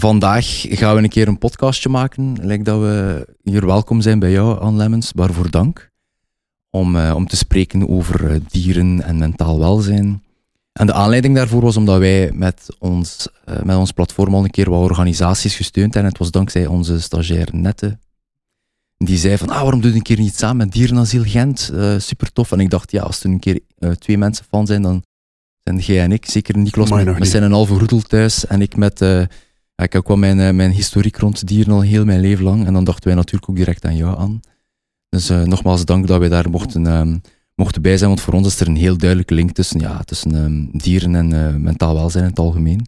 vandaag 0.00 0.64
gaan 0.68 0.96
we 0.96 1.02
een 1.02 1.08
keer 1.08 1.28
een 1.28 1.38
podcastje 1.38 1.88
maken. 1.88 2.36
Lijkt 2.42 2.64
dat 2.64 2.80
we 2.80 3.26
hier 3.42 3.66
welkom 3.66 4.00
zijn 4.00 4.18
bij 4.18 4.30
jou, 4.30 4.60
Anne 4.60 4.78
Lemmens. 4.78 5.12
Waarvoor 5.14 5.50
dank. 5.50 5.90
Om, 6.70 6.96
eh, 6.96 7.14
om 7.14 7.26
te 7.26 7.36
spreken 7.36 7.88
over 7.88 8.30
eh, 8.30 8.40
dieren 8.48 9.02
en 9.02 9.18
mentaal 9.18 9.58
welzijn. 9.58 10.22
En 10.72 10.86
de 10.86 10.92
aanleiding 10.92 11.34
daarvoor 11.34 11.62
was 11.62 11.76
omdat 11.76 11.98
wij 11.98 12.32
met 12.32 12.66
ons, 12.78 13.28
eh, 13.44 13.62
met 13.62 13.76
ons 13.76 13.92
platform 13.92 14.34
al 14.34 14.44
een 14.44 14.50
keer 14.50 14.70
wat 14.70 14.80
organisaties 14.80 15.56
gesteund 15.56 15.94
hebben. 15.94 16.02
En 16.02 16.08
het 16.08 16.18
was 16.18 16.30
dankzij 16.30 16.66
onze 16.66 17.00
stagiair 17.00 17.48
Nette. 17.52 17.98
Die 18.96 19.18
zei 19.18 19.38
van, 19.38 19.48
ah, 19.48 19.62
waarom 19.62 19.80
doe 19.80 19.90
je 19.90 19.96
een 19.96 20.02
keer 20.02 20.18
niet 20.18 20.36
samen 20.36 20.56
met 20.56 20.72
Dierenasiel 20.72 21.22
Gent? 21.24 21.70
Uh, 21.74 21.98
super 21.98 22.32
tof. 22.32 22.52
En 22.52 22.60
ik 22.60 22.70
dacht, 22.70 22.90
ja, 22.90 23.02
als 23.02 23.20
er 23.20 23.30
een 23.30 23.38
keer 23.38 23.60
twee 23.98 24.18
mensen 24.18 24.44
van 24.50 24.66
zijn, 24.66 24.82
dan 24.82 25.02
zijn 25.64 25.78
jij 25.78 26.02
en 26.02 26.12
ik. 26.12 26.26
Zeker 26.26 26.58
Niklas 26.58 26.90
met, 26.90 27.18
met 27.18 27.28
zijn 27.28 27.42
een 27.42 27.52
halve 27.52 27.74
roedel 27.74 28.00
thuis. 28.00 28.46
En 28.46 28.60
ik 28.60 28.76
met 28.76 29.00
ik 29.82 29.92
heb 29.92 30.02
ook 30.02 30.08
wel 30.08 30.16
mijn, 30.16 30.40
eh, 30.40 30.50
mijn 30.50 30.70
historiek 30.70 31.16
rond 31.16 31.46
dieren 31.46 31.72
al 31.72 31.80
heel 31.80 32.04
mijn 32.04 32.20
leven 32.20 32.44
lang. 32.44 32.66
En 32.66 32.72
dan 32.72 32.84
dachten 32.84 33.06
wij 33.06 33.14
natuurlijk 33.14 33.50
ook 33.50 33.56
direct 33.56 33.84
aan 33.84 33.96
jou 33.96 34.18
aan. 34.18 34.40
Dus 35.08 35.30
uh, 35.30 35.42
nogmaals 35.42 35.84
dank 35.84 36.06
dat 36.06 36.18
wij 36.18 36.28
daar 36.28 36.50
mochten, 36.50 36.84
uh, 36.84 37.16
mochten 37.54 37.82
bij 37.82 37.96
zijn. 37.96 38.08
Want 38.08 38.20
voor 38.20 38.34
ons 38.34 38.46
is 38.46 38.60
er 38.60 38.68
een 38.68 38.76
heel 38.76 38.96
duidelijke 38.96 39.34
link 39.34 39.52
tussen, 39.52 39.80
ja, 39.80 40.02
tussen 40.02 40.34
um, 40.34 40.70
dieren 40.72 41.14
en 41.14 41.30
uh, 41.34 41.54
mentaal 41.54 41.94
welzijn 41.94 42.24
in 42.24 42.30
het 42.30 42.38
algemeen. 42.38 42.86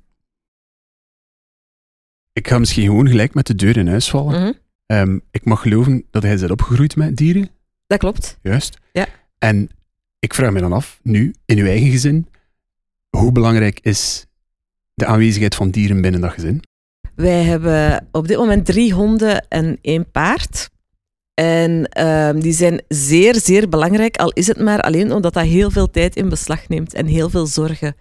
Ik 2.32 2.48
ga 2.48 2.58
misschien 2.58 2.86
gewoon 2.86 3.08
gelijk 3.08 3.34
met 3.34 3.46
de 3.46 3.54
deur 3.54 3.76
in 3.76 3.88
huis 3.88 4.10
vallen. 4.10 4.40
Mm 4.40 4.54
-hmm. 4.86 4.98
um, 4.98 5.22
ik 5.30 5.44
mag 5.44 5.62
geloven 5.62 6.04
dat 6.10 6.22
hij 6.22 6.34
is 6.34 6.50
opgegroeid 6.50 6.96
met 6.96 7.16
dieren. 7.16 7.50
Dat 7.86 7.98
klopt. 7.98 8.38
Juist. 8.42 8.78
Ja. 8.92 9.06
En 9.38 9.68
ik 10.18 10.34
vraag 10.34 10.52
me 10.52 10.60
dan 10.60 10.72
af, 10.72 11.00
nu, 11.02 11.34
in 11.44 11.58
uw 11.58 11.66
eigen 11.66 11.90
gezin, 11.90 12.28
hoe 13.16 13.32
belangrijk 13.32 13.80
is 13.80 14.26
de 14.94 15.06
aanwezigheid 15.06 15.54
van 15.54 15.70
dieren 15.70 16.00
binnen 16.00 16.20
dat 16.20 16.32
gezin? 16.32 16.62
Wij 17.14 17.42
hebben 17.42 18.08
op 18.12 18.28
dit 18.28 18.36
moment 18.36 18.66
drie 18.66 18.92
honden 18.92 19.48
en 19.48 19.78
één 19.80 20.10
paard. 20.10 20.70
En 21.34 21.88
uh, 21.98 22.30
die 22.40 22.52
zijn 22.52 22.82
zeer, 22.88 23.34
zeer 23.34 23.68
belangrijk, 23.68 24.16
al 24.16 24.30
is 24.30 24.46
het 24.46 24.58
maar 24.58 24.80
alleen 24.80 25.12
omdat 25.12 25.32
dat 25.32 25.44
heel 25.44 25.70
veel 25.70 25.90
tijd 25.90 26.16
in 26.16 26.28
beslag 26.28 26.68
neemt 26.68 26.94
en 26.94 27.06
heel 27.06 27.30
veel 27.30 27.46
zorgen. 27.46 27.96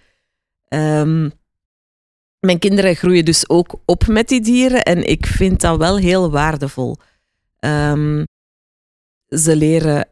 Um, 0.68 1.32
mijn 2.40 2.60
kinderen 2.60 2.96
groeien 2.96 3.26
dus 3.26 3.50
ook 3.50 3.76
op 3.86 4.08
met 4.08 4.28
die 4.28 4.42
dieren 4.42 4.84
en 4.84 5.10
ik 5.10 5.26
vind 5.26 5.62
dat 5.62 5.78
wel 5.78 5.98
heel 5.98 6.32
waardevol. 6.32 6.98
Um, 7.60 8.24
ze 9.28 9.56
leren 9.56 10.08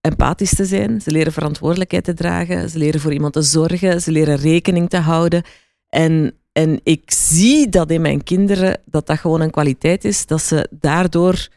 empathisch 0.00 0.54
te 0.54 0.64
zijn, 0.64 1.00
ze 1.00 1.10
leren 1.10 1.32
verantwoordelijkheid 1.32 2.04
te 2.04 2.14
dragen, 2.14 2.70
ze 2.70 2.78
leren 2.78 3.00
voor 3.00 3.12
iemand 3.12 3.32
te 3.32 3.42
zorgen, 3.42 4.00
ze 4.02 4.12
leren 4.12 4.36
rekening 4.36 4.88
te 4.88 4.96
houden. 4.96 5.42
En 5.88 6.37
en 6.58 6.80
ik 6.82 7.10
zie 7.10 7.68
dat 7.68 7.90
in 7.90 8.00
mijn 8.00 8.22
kinderen, 8.22 8.80
dat 8.84 9.06
dat 9.06 9.18
gewoon 9.18 9.40
een 9.40 9.50
kwaliteit 9.50 10.04
is, 10.04 10.26
dat 10.26 10.42
ze 10.42 10.68
daardoor 10.70 11.48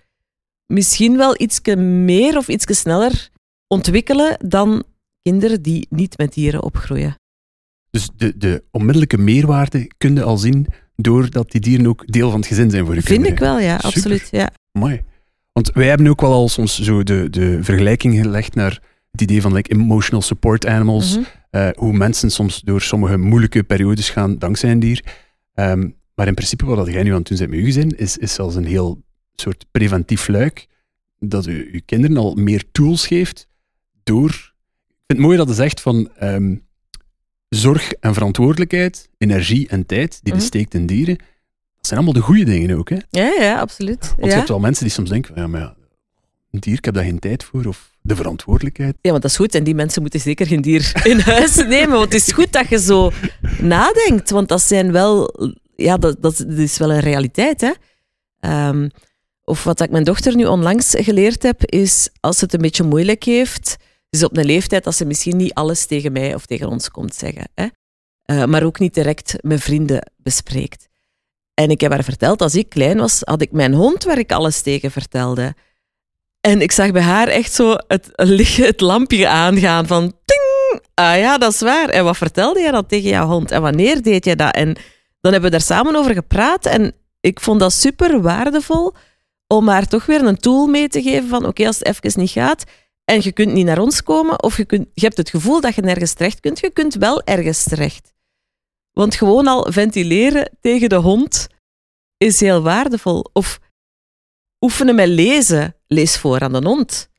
misschien 0.66 1.18
wel 1.18 1.36
iets 1.42 1.62
meer 1.76 2.38
of 2.38 2.48
iets 2.48 2.80
sneller 2.80 3.30
ontwikkelen 3.68 4.38
dan 4.46 4.84
kinderen 5.22 5.62
die 5.62 5.88
niet 5.90 6.18
met 6.18 6.34
dieren 6.34 6.64
opgroeien. 6.64 7.16
Dus 7.90 8.10
de, 8.16 8.38
de 8.38 8.64
onmiddellijke 8.72 9.18
meerwaarde 9.18 9.92
kun 9.98 10.16
je 10.16 10.24
al 10.24 10.38
zien 10.38 10.68
doordat 10.96 11.52
die 11.52 11.62
dieren 11.62 11.88
ook 11.88 12.08
deel 12.08 12.30
van 12.30 12.40
het 12.40 12.48
gezin 12.48 12.70
zijn 12.70 12.86
voor 12.86 12.96
je 12.96 13.02
Vind 13.02 13.26
ik 13.26 13.40
wel, 13.40 13.60
ja, 13.60 13.76
absoluut. 13.76 14.28
Ja. 14.32 14.50
Mooi. 14.72 15.04
Want 15.52 15.72
wij 15.72 15.88
hebben 15.88 16.08
ook 16.08 16.22
wel 16.22 16.34
al 16.34 16.50
soms 16.50 16.80
zo 16.80 17.04
de, 17.04 17.30
de 17.30 17.64
vergelijking 17.64 18.16
gelegd 18.16 18.56
naar 18.56 18.82
het 19.12 19.22
idee 19.22 19.42
van 19.42 19.54
like, 19.54 19.72
emotional 19.72 20.22
support 20.22 20.66
animals. 20.66 21.18
Mm 21.18 21.26
uh, 21.52 21.70
hoe 21.76 21.94
mensen 21.94 22.32
soms 22.32 22.62
door 22.62 22.82
sommige 22.82 23.18
moeilijke 23.18 23.64
periodes 23.64 24.10
gaan 24.10 24.38
dankzij 24.38 24.72
een 24.72 24.80
dier. 24.80 25.04
Um, 25.56 26.00
maar 26.16 26.28
in 26.28 26.34
principe, 26.34 26.66
wat 26.66 26.88
jij 26.88 27.04
nu 27.04 27.10
aan 27.10 27.18
het 27.18 27.28
doen 27.28 27.38
bent 27.38 27.50
met 27.50 27.60
je 27.60 27.66
gezin, 27.66 27.98
is, 27.98 28.18
is 28.18 28.34
zelfs 28.34 28.56
een 28.56 28.66
heel 28.66 29.04
soort 29.36 29.66
preventief 29.72 30.28
luik, 30.28 30.68
dat 31.20 31.46
u 31.46 31.70
uw 31.72 31.80
kinderen 31.86 32.18
al 32.18 32.36
meer 32.36 32.64
tools 32.72 33.08
geeft 33.08 33.48
door... 34.04 34.30
Ik 34.30 35.18
vind 35.18 35.20
het 35.20 35.20
mooi 35.20 35.38
dat 35.38 35.48
je 35.48 35.54
zegt 35.54 35.82
van 35.82 36.10
um, 36.24 36.66
zorg 37.50 37.92
en 37.92 38.14
verantwoordelijkheid, 38.14 39.10
energie 39.18 39.68
en 39.68 39.86
tijd 39.86 40.20
die 40.24 40.34
-hmm. 40.34 40.42
steekt 40.42 40.74
in 40.74 40.86
dieren, 40.86 41.18
dat 41.18 41.88
zijn 41.88 42.00
allemaal 42.00 42.22
de 42.22 42.28
goede 42.28 42.44
dingen 42.44 42.78
ook. 42.78 42.90
Hè? 42.90 42.98
Ja, 43.10 43.32
ja, 43.40 43.60
absoluut. 43.60 44.00
Want 44.00 44.22
ja. 44.22 44.28
je 44.28 44.34
hebt 44.34 44.50
wel 44.50 44.60
mensen 44.60 44.84
die 44.84 44.94
soms 44.94 45.10
denken, 45.10 45.36
ja, 45.36 45.48
maar 45.48 45.62
ja, 45.62 45.76
een 46.52 46.60
dier, 46.60 46.78
ik 46.78 46.86
heb 46.86 46.94
daar 46.94 47.04
geen 47.04 47.20
tijd 47.20 47.44
voor, 47.44 47.66
of 47.66 47.91
de 48.02 48.16
verantwoordelijkheid. 48.16 48.98
Ja, 49.02 49.10
want 49.10 49.22
dat 49.22 49.32
is 49.32 49.38
goed. 49.38 49.56
En 49.56 49.64
die 49.64 49.76
mensen 49.76 50.02
moeten 50.02 50.20
zeker 50.20 50.48
geen 50.48 50.62
dier 50.62 50.92
in 51.04 51.20
huis 51.20 51.56
nemen. 51.56 51.98
Want 51.98 52.14
het 52.14 52.28
is 52.28 52.34
goed 52.34 52.52
dat 52.52 52.70
je 52.70 52.80
zo 52.80 53.12
nadenkt. 53.60 54.30
Want 54.30 54.48
dat 54.48 54.62
zijn 54.62 54.92
wel... 54.92 55.36
Ja, 55.76 55.98
dat, 55.98 56.22
dat 56.22 56.40
is 56.40 56.78
wel 56.78 56.92
een 56.92 57.00
realiteit, 57.00 57.62
hè. 57.62 57.72
Um, 58.68 58.90
of 59.44 59.64
wat 59.64 59.82
ik 59.82 59.90
mijn 59.90 60.04
dochter 60.04 60.36
nu 60.36 60.46
onlangs 60.46 60.94
geleerd 60.98 61.44
heb, 61.44 61.66
is 61.66 62.10
als 62.20 62.42
het 62.42 62.54
een 62.54 62.62
beetje 62.62 62.84
moeilijk 62.84 63.24
heeft, 63.24 63.78
is 64.10 64.24
op 64.24 64.38
een 64.38 64.46
leeftijd 64.46 64.84
dat 64.84 64.96
ze 64.96 65.06
misschien 65.06 65.38
niet 65.38 65.54
alles 65.54 65.86
tegen 65.86 66.12
mij 66.12 66.36
of 66.36 66.46
tegen 66.46 66.70
ons 66.70 66.90
komt 66.90 67.16
zeggen. 67.16 67.50
Hè? 67.54 67.68
Uh, 68.26 68.46
maar 68.46 68.64
ook 68.64 68.80
niet 68.80 68.94
direct 68.94 69.36
met 69.42 69.62
vrienden 69.62 70.12
bespreekt. 70.18 70.88
En 71.54 71.70
ik 71.70 71.82
heb 71.82 71.92
haar 71.92 72.04
verteld, 72.04 72.42
als 72.42 72.56
ik 72.56 72.70
klein 72.70 72.98
was, 72.98 73.22
had 73.24 73.42
ik 73.42 73.52
mijn 73.52 73.74
hond 73.74 74.04
waar 74.04 74.18
ik 74.18 74.32
alles 74.32 74.62
tegen 74.62 74.92
vertelde. 74.92 75.54
En 76.42 76.62
ik 76.62 76.72
zag 76.72 76.92
bij 76.92 77.02
haar 77.02 77.28
echt 77.28 77.54
zo 77.54 77.76
het, 77.88 78.10
het 78.56 78.82
lampje 78.82 79.28
aangaan 79.28 79.88
van 79.88 80.14
ting, 80.26 80.82
ah 80.94 81.18
ja, 81.18 81.38
dat 81.38 81.54
is 81.54 81.60
waar. 81.60 81.90
En 81.90 82.04
wat 82.04 82.18
vertelde 82.18 82.60
jij 82.60 82.72
dat 82.72 82.90
tegen 82.90 83.10
jouw 83.10 83.28
hond? 83.28 83.52
En 83.52 83.62
wanneer 83.62 84.02
deed 84.02 84.26
je 84.26 84.36
dat? 84.36 84.56
En 84.56 84.76
dan 85.20 85.32
hebben 85.32 85.52
we 85.52 85.58
daar 85.58 85.66
samen 85.66 85.96
over 85.96 86.14
gepraat 86.14 86.66
en 86.66 86.94
ik 87.20 87.40
vond 87.40 87.60
dat 87.60 87.74
super 87.74 88.22
waardevol 88.22 88.94
om 89.48 89.68
haar 89.68 89.88
toch 89.88 90.06
weer 90.06 90.24
een 90.24 90.38
tool 90.38 90.68
mee 90.68 90.88
te 90.88 91.02
geven 91.02 91.30
van 91.30 91.46
oké, 91.46 91.68
als 91.68 91.80
het 91.80 91.88
even 91.88 92.20
niet 92.20 92.30
gaat 92.30 92.64
en 93.06 93.20
je 93.24 93.32
kunt 93.32 93.54
niet 93.54 93.66
naar 93.66 93.80
ons 93.80 94.04
komen 94.04 94.44
of 94.44 94.58
je, 94.58 94.66
kunt, 94.66 94.88
je 94.94 95.02
hebt 95.06 95.18
het 95.18 95.30
gevoel 95.30 95.62
dat 95.62 95.76
je 95.76 95.82
nergens 95.82 96.14
terecht 96.14 96.40
kunt, 96.40 96.60
je 96.60 96.70
kunt 96.70 96.94
wel 96.94 97.24
ergens 97.24 97.64
terecht. 97.64 98.14
Want 98.92 99.16
gewoon 99.16 99.48
al 99.48 99.72
ventileren 99.72 100.52
tegen 100.62 100.90
de 100.90 100.96
hond 100.96 101.48
is 102.18 102.40
heel 102.40 102.62
waardevol. 102.62 103.26
Of 103.34 103.60
oefenen 104.60 104.96
met 104.96 105.08
lezen. 105.08 105.76
Lees 105.94 106.18
voor 106.18 106.40
aan 106.40 106.52
de 106.54 106.62
hond. 106.64 107.10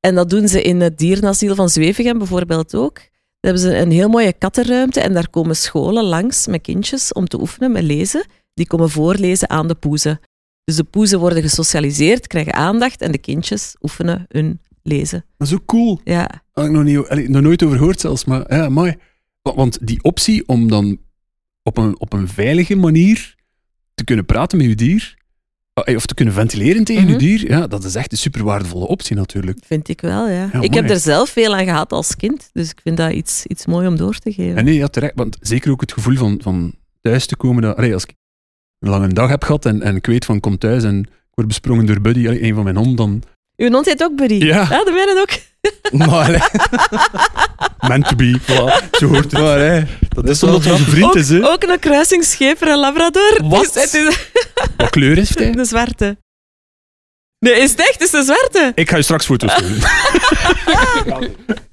En 0.00 0.14
dat 0.14 0.30
doen 0.30 0.48
ze 0.48 0.62
in 0.62 0.80
het 0.80 0.98
dierenasiel 0.98 1.54
van 1.54 1.68
Zwevegem 1.68 2.18
bijvoorbeeld 2.18 2.74
ook. 2.74 2.94
Daar 2.94 3.52
hebben 3.52 3.62
ze 3.62 3.76
een 3.76 3.90
heel 3.90 4.08
mooie 4.08 4.32
kattenruimte 4.32 5.00
en 5.00 5.12
daar 5.12 5.30
komen 5.30 5.56
scholen 5.56 6.04
langs 6.04 6.46
met 6.46 6.60
kindjes 6.60 7.12
om 7.12 7.26
te 7.26 7.40
oefenen 7.40 7.72
met 7.72 7.82
lezen. 7.82 8.26
Die 8.54 8.66
komen 8.66 8.90
voorlezen 8.90 9.50
aan 9.50 9.68
de 9.68 9.74
poezen. 9.74 10.20
Dus 10.64 10.76
de 10.76 10.84
poezen 10.84 11.18
worden 11.18 11.42
gesocialiseerd, 11.42 12.26
krijgen 12.26 12.54
aandacht 12.54 13.00
en 13.00 13.12
de 13.12 13.18
kindjes 13.18 13.76
oefenen 13.80 14.24
hun 14.28 14.60
lezen. 14.82 15.24
Dat 15.36 15.48
is 15.48 15.54
ook 15.54 15.66
cool. 15.66 16.00
Ja. 16.04 16.42
Had 16.52 16.64
ik 16.64 16.70
nog, 16.70 16.82
niet, 16.82 17.28
nog 17.28 17.42
nooit 17.42 17.62
over 17.62 17.76
gehoord 17.76 18.00
zelfs, 18.00 18.24
maar 18.24 18.54
ja, 18.54 18.68
mooi. 18.68 18.96
Want 19.42 19.86
die 19.86 20.02
optie 20.02 20.48
om 20.48 20.68
dan 20.68 20.98
op 21.62 21.78
een, 21.78 22.00
op 22.00 22.12
een 22.12 22.28
veilige 22.28 22.76
manier 22.76 23.36
te 23.94 24.04
kunnen 24.04 24.24
praten 24.24 24.58
met 24.58 24.66
je 24.66 24.74
dier, 24.74 25.17
of 25.84 26.06
te 26.06 26.14
kunnen 26.14 26.34
ventileren 26.34 26.84
tegen 26.84 27.02
mm 27.02 27.08
-hmm. 27.08 27.20
je 27.20 27.26
dier, 27.26 27.50
ja, 27.50 27.66
dat 27.66 27.84
is 27.84 27.94
echt 27.94 28.12
een 28.12 28.18
super 28.18 28.44
waardevolle 28.44 28.86
optie 28.86 29.16
natuurlijk. 29.16 29.58
Vind 29.66 29.88
ik 29.88 30.00
wel, 30.00 30.28
ja. 30.28 30.48
ja 30.52 30.60
ik 30.60 30.74
heb 30.74 30.90
er 30.90 30.98
zelf 30.98 31.28
veel 31.28 31.56
aan 31.56 31.64
gehad 31.64 31.92
als 31.92 32.16
kind, 32.16 32.50
dus 32.52 32.70
ik 32.70 32.80
vind 32.82 32.96
dat 32.96 33.12
iets, 33.12 33.46
iets 33.46 33.66
mooi 33.66 33.86
om 33.86 33.96
door 33.96 34.18
te 34.18 34.32
geven. 34.32 34.56
En 34.56 34.64
nee, 34.64 34.74
ja, 34.74 34.86
terecht, 34.86 35.12
want 35.14 35.36
zeker 35.40 35.70
ook 35.70 35.80
het 35.80 35.92
gevoel 35.92 36.16
van, 36.16 36.38
van 36.42 36.74
thuis 37.00 37.26
te 37.26 37.36
komen. 37.36 37.62
Dat, 37.62 37.76
allee, 37.76 37.94
als 37.94 38.04
ik 38.04 38.14
een 38.78 38.90
lange 38.90 39.08
dag 39.08 39.28
heb 39.28 39.44
gehad 39.44 39.66
en, 39.66 39.82
en 39.82 39.96
ik 39.96 40.06
weet 40.06 40.24
van 40.24 40.40
kom 40.40 40.58
thuis 40.58 40.84
en 40.84 40.98
ik 41.00 41.34
word 41.34 41.48
besprongen 41.48 41.86
door 41.86 42.00
Buddy, 42.00 42.26
allee, 42.26 42.42
een 42.42 42.54
van 42.54 42.64
mijn 42.64 42.76
honden, 42.76 42.96
dan... 42.96 43.22
Uw 43.58 43.70
hond 43.70 43.86
heet 43.86 44.02
ook 44.02 44.16
Buddy? 44.16 44.34
Ja. 44.34 44.66
Ja, 44.70 44.84
de 44.84 44.90
mijne 44.90 45.20
ook. 45.20 45.30
Maar, 46.06 46.50
Meant 47.88 48.08
to 48.08 48.16
be. 48.16 48.38
Voilà. 48.42 48.90
Zo 48.98 49.06
hoort 49.06 49.24
het. 49.24 49.32
Maar, 49.32 49.58
hè. 49.58 49.82
Dat 50.08 50.28
is 50.28 50.42
omdat 50.42 50.64
hij 50.64 50.72
een 50.72 50.78
vriend 50.78 51.04
ook, 51.04 51.14
is, 51.14 51.28
hè. 51.28 51.48
Ook 51.48 51.62
een 51.62 51.78
kruisingsscheper 51.78 52.68
en 52.68 52.78
labrador. 52.78 53.38
Wat? 53.42 53.70
Dus 53.72 53.82
het 53.82 53.94
is... 53.94 54.30
Wat 54.76 54.90
kleur 54.90 55.16
heeft 55.16 55.38
hij? 55.38 55.52
De 55.52 55.64
zwarte. 55.64 56.16
Nee, 57.38 57.54
is 57.54 57.70
het 57.70 57.80
echt? 57.80 57.92
Het 57.92 58.02
is 58.02 58.10
de 58.10 58.22
zwarte. 58.22 58.72
Ik 58.74 58.90
ga 58.90 58.96
je 58.96 59.02
straks 59.02 59.26
foto's 59.26 59.56
doen. 59.56 59.70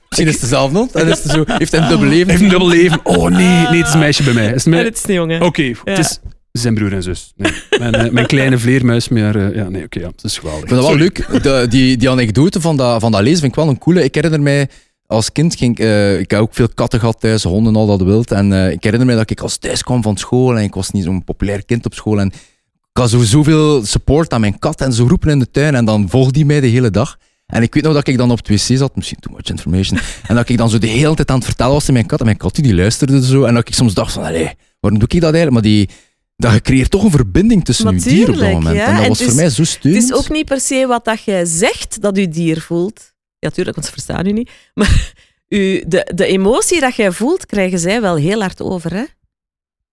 Misschien 0.09 0.27
is 0.27 0.33
het 0.33 0.41
dezelfde 0.41 0.77
hond. 0.77 0.95
En 0.95 1.07
is 1.07 1.23
het 1.23 1.31
zo, 1.31 1.43
heeft 1.47 1.71
hij 1.71 1.81
een 1.81 1.87
dubbel 1.87 2.07
leven? 2.07 2.29
Heeft 2.29 2.41
een 2.41 2.49
dubbel 2.49 2.67
leven. 2.67 2.99
Oh 3.03 3.29
nee, 3.29 3.67
nee, 3.67 3.77
het 3.77 3.87
is 3.87 3.93
een 3.93 3.99
meisje 3.99 4.23
bij 4.23 4.33
mij. 4.33 4.45
Is 4.45 4.51
het, 4.51 4.65
mij... 4.65 4.79
Nee, 4.79 4.87
het 4.87 4.97
is 4.97 5.03
een 5.07 5.13
jongen. 5.13 5.35
Oké, 5.35 5.45
okay, 5.45 5.65
Ja. 5.67 5.75
het 5.83 5.99
is 5.99 6.19
zijn 6.61 6.73
broer 6.73 6.93
en 6.93 7.03
zus. 7.03 7.33
Nee. 7.35 7.51
Mijn, 7.79 7.93
eh, 7.93 8.11
mijn 8.11 8.25
kleine 8.25 8.57
vleermuis, 8.57 9.09
maar 9.09 9.35
uh, 9.35 9.55
ja, 9.55 9.69
nee, 9.69 9.83
oké, 9.83 9.99
ja, 9.99 10.07
het 10.07 10.23
is 10.23 10.37
geweldig. 10.37 10.63
Ik 10.63 10.69
dat 10.69 10.87
wel 10.87 10.95
leuk. 10.95 11.43
De, 11.43 11.65
die, 11.69 12.09
anekdote 12.09 12.61
van 12.61 12.77
dat, 12.77 13.01
van 13.01 13.11
dat 13.11 13.21
lezen 13.21 13.39
vind 13.39 13.51
ik 13.51 13.57
wel 13.57 13.67
een 13.67 13.77
coole. 13.77 14.03
Ik 14.03 14.15
herinner 14.15 14.41
mij, 14.41 14.69
als 15.07 15.31
kind 15.31 15.55
ging 15.55 15.79
uh, 15.79 16.19
ik 16.19 16.31
heb 16.31 16.39
ook 16.39 16.53
veel 16.53 16.69
katten 16.73 16.99
gehad 16.99 17.19
thuis, 17.19 17.43
honden, 17.43 17.75
al 17.75 17.85
dat 17.85 18.01
wild. 18.01 18.31
En 18.31 18.71
ik 18.71 18.83
herinner 18.83 19.07
mij 19.07 19.15
dat 19.15 19.29
ik 19.29 19.39
als 19.39 19.57
thuis 19.57 19.83
kwam 19.83 20.01
van 20.01 20.17
school 20.17 20.57
en 20.57 20.63
ik 20.63 20.73
was 20.73 20.91
niet 20.91 21.03
zo'n 21.03 21.23
populair 21.23 21.65
kind 21.65 21.85
op 21.85 21.93
school. 21.93 22.19
En 22.19 22.27
ik 22.27 23.01
had 23.01 23.09
zo, 23.09 23.19
zoveel 23.19 23.85
support 23.85 24.33
aan 24.33 24.41
mijn 24.41 24.59
kat 24.59 24.81
en 24.81 24.93
zo 24.93 25.05
roepen 25.07 25.29
in 25.29 25.39
de 25.39 25.51
tuin. 25.51 25.75
En 25.75 25.85
dan 25.85 26.09
volgde 26.09 26.31
die 26.31 26.45
mij 26.45 26.59
de 26.59 26.67
hele 26.67 26.91
dag. 26.91 27.17
En 27.45 27.61
ik 27.61 27.73
weet 27.73 27.83
nog 27.83 27.93
dat 27.93 28.07
ik 28.07 28.17
dan 28.17 28.31
op 28.31 28.37
het 28.37 28.47
wc 28.47 28.77
zat, 28.77 28.95
misschien 28.95 29.19
too 29.19 29.33
much 29.33 29.49
information, 29.49 29.99
en 30.27 30.35
dat 30.35 30.49
ik 30.49 30.57
dan 30.57 30.69
zo 30.69 30.77
de 30.77 30.87
hele 30.87 31.15
tijd 31.15 31.29
aan 31.29 31.35
het 31.35 31.45
vertellen 31.45 31.73
was 31.73 31.79
tegen 31.79 31.93
mijn 31.93 32.05
kat. 32.05 32.19
En 32.19 32.25
mijn 32.25 32.37
kat 32.37 32.55
die 32.55 32.75
luisterde 32.75 33.25
zo. 33.25 33.43
En 33.43 33.53
dat 33.53 33.67
ik 33.67 33.73
soms 33.73 33.93
dacht 33.93 34.13
van, 34.13 34.23
allee, 34.23 34.51
waarom 34.79 34.99
doe 34.99 35.09
ik 35.09 35.21
dat 35.21 35.33
eigenlijk? 35.33 35.51
Maar 35.51 35.61
die, 35.61 35.89
dat 36.35 36.53
je 36.53 36.61
creëert 36.61 36.91
toch 36.91 37.03
een 37.03 37.11
verbinding 37.11 37.65
tussen 37.65 37.93
je 37.95 38.01
dier 38.01 38.29
op 38.29 38.35
dat 38.35 38.51
moment. 38.51 38.75
ja. 38.75 38.85
En 38.87 38.93
dat 38.93 39.01
En 39.03 39.07
was 39.09 39.19
het 39.19 39.27
voor 39.27 39.35
is- 39.37 39.41
mij 39.41 39.49
zo 39.49 39.61
Het 39.61 39.69
steunend. 39.71 40.03
is 40.03 40.13
ook 40.13 40.29
niet 40.29 40.45
per 40.45 40.59
se 40.59 40.85
wat 40.87 41.05
dat 41.05 41.23
jij 41.23 41.45
zegt 41.45 42.01
dat 42.01 42.17
je 42.17 42.27
dier 42.27 42.61
voelt. 42.61 43.13
Ja, 43.39 43.49
tuurlijk, 43.49 43.75
want 43.75 43.87
ze 43.87 43.93
verstaan 43.93 44.25
u 44.27 44.31
niet. 44.31 44.51
Maar 44.73 45.13
u, 45.47 45.83
de, 45.87 46.11
de 46.15 46.25
emotie 46.25 46.79
dat 46.79 46.95
jij 46.95 47.11
voelt, 47.11 47.45
krijgen 47.45 47.79
zij 47.79 48.01
wel 48.01 48.15
heel 48.15 48.41
hard 48.41 48.61
over. 48.61 48.93
Hè? 48.93 49.03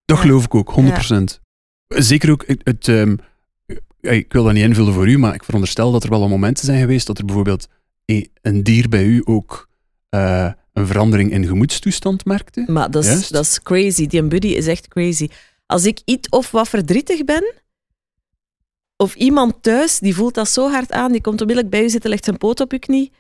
Dat 0.05 0.17
Ja. 0.17 0.23
geloof 0.23 0.45
ik 0.45 0.55
ook, 0.55 0.71
100%. 0.71 1.41
Zeker 1.89 2.31
ook 2.31 2.45
het. 2.47 2.61
het, 2.65 2.89
ehm, 2.89 3.17
ik 4.01 4.33
wil 4.33 4.45
dat 4.45 4.53
niet 4.53 4.63
invullen 4.63 4.93
voor 4.93 5.09
u, 5.09 5.19
maar 5.19 5.35
ik 5.35 5.45
veronderstel 5.45 5.93
dat 5.93 6.05
er 6.05 6.11
wel 6.11 6.23
al 6.23 6.29
momenten 6.29 6.65
zijn 6.65 6.81
geweest 6.81 7.07
dat 7.07 7.19
er 7.19 7.25
bijvoorbeeld 7.25 7.69
een 8.43 8.63
dier 8.63 8.89
bij 8.89 9.05
u 9.05 9.23
ook 9.25 9.69
eh, 10.09 10.51
een 10.73 10.87
verandering 10.87 11.33
in 11.33 11.47
gemoedstoestand 11.47 12.25
merkte. 12.25 12.65
Maar 12.67 12.91
dat 12.91 13.05
is, 13.05 13.29
dat 13.29 13.45
is 13.45 13.63
crazy. 13.63 14.07
Die 14.07 14.23
buddy 14.23 14.47
is 14.49 14.67
echt 14.67 14.89
crazy. 14.89 15.29
Als 15.73 15.85
ik 15.85 16.01
iets 16.05 16.29
of 16.29 16.51
wat 16.51 16.69
verdrietig 16.69 17.25
ben, 17.25 17.55
of 18.97 19.15
iemand 19.15 19.63
thuis, 19.63 19.99
die 19.99 20.15
voelt 20.15 20.35
dat 20.35 20.49
zo 20.49 20.71
hard 20.71 20.93
aan, 20.93 21.13
die 21.13 21.21
komt 21.21 21.41
onmiddellijk 21.41 21.75
bij 21.75 21.83
je 21.83 21.89
zitten, 21.89 22.11
legt 22.11 22.25
zijn 22.25 22.39
poot 22.39 22.61
op 22.61 22.73
je 22.73 22.79
knie, 22.79 23.13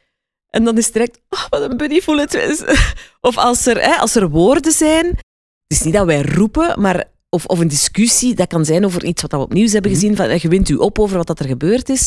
en 0.48 0.64
dan 0.64 0.78
is 0.78 0.84
het 0.84 0.92
direct, 0.92 1.20
oh, 1.28 1.48
wat 1.48 1.70
een 1.70 1.76
buddy, 1.76 2.00
voel 2.00 2.18
het. 2.18 2.34
Of 3.20 3.36
als 3.36 3.66
er, 3.66 3.80
hè, 3.80 3.94
als 3.96 4.14
er 4.14 4.30
woorden 4.30 4.72
zijn, 4.72 5.06
het 5.06 5.78
is 5.78 5.82
niet 5.82 5.94
dat 5.94 6.06
wij 6.06 6.22
roepen, 6.22 6.80
maar, 6.80 7.04
of, 7.28 7.46
of 7.46 7.58
een 7.58 7.68
discussie, 7.68 8.34
dat 8.34 8.46
kan 8.48 8.64
zijn 8.64 8.84
over 8.84 9.04
iets 9.04 9.22
wat 9.22 9.30
we 9.30 9.38
op 9.38 9.52
nieuws 9.52 9.72
hebben 9.72 9.90
Mhm. 9.90 10.00
gezien, 10.00 10.16
van, 10.16 10.38
je 10.40 10.48
wint 10.48 10.68
u 10.68 10.74
op 10.74 10.98
over 10.98 11.16
wat 11.16 11.26
dat 11.26 11.38
er 11.38 11.46
gebeurd 11.46 11.88
is. 11.88 12.06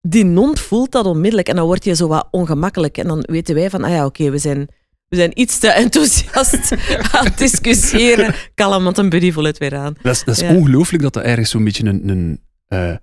Die 0.00 0.24
hond 0.34 0.60
voelt 0.60 0.90
dat 0.92 1.06
onmiddellijk 1.06 1.48
en 1.48 1.56
dan 1.56 1.66
word 1.66 1.84
je 1.84 1.94
zo 1.94 2.08
wat 2.08 2.28
ongemakkelijk. 2.30 2.98
En 2.98 3.06
dan 3.06 3.20
weten 3.20 3.54
wij 3.54 3.70
van, 3.70 3.84
ah 3.84 3.90
ja, 3.90 4.04
oké, 4.06 4.30
we 4.30 4.38
zijn 4.38 4.68
we 5.08 5.16
zijn 5.16 5.40
iets 5.40 5.58
te 5.58 5.68
enthousiast 5.68 6.72
aan 7.14 7.24
het 7.24 7.38
discussiëren. 7.38 8.34
Kalm, 8.54 8.84
want 8.84 8.98
een 8.98 9.08
buddy 9.08 9.32
voelt 9.32 9.46
het 9.46 9.58
weer 9.58 9.76
aan. 9.76 9.94
Dat 10.02 10.14
is, 10.14 10.24
dat 10.24 10.34
is 10.36 10.40
Ja. 10.42 10.54
ongelooflijk 10.54 11.02
dat 11.02 11.12
dat 11.12 11.24
ergens 11.24 11.50
zo'n 11.50 11.64
beetje 11.64 11.84
een, 11.86 12.08
een, 12.08 12.40
eh, 12.66 12.94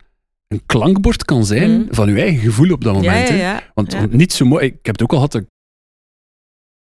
een 0.47 0.61
klankbord 0.65 1.25
kan 1.25 1.45
zijn 1.45 1.79
Mhm. 1.81 1.93
van 1.93 2.07
uw 2.09 2.15
eigen 2.17 2.39
gevoel 2.41 2.71
op 2.71 2.83
dat 2.83 2.93
moment. 2.93 3.27
ja. 3.29 3.63
Want, 3.73 4.11
niet 4.11 4.33
zo 4.33 4.45
mooi. 4.45 4.65
Ik 4.65 4.73
heb 4.81 4.95
het 4.95 5.01
ook 5.01 5.09
al 5.11 5.15
gehad 5.15 5.31
dat 5.31 5.41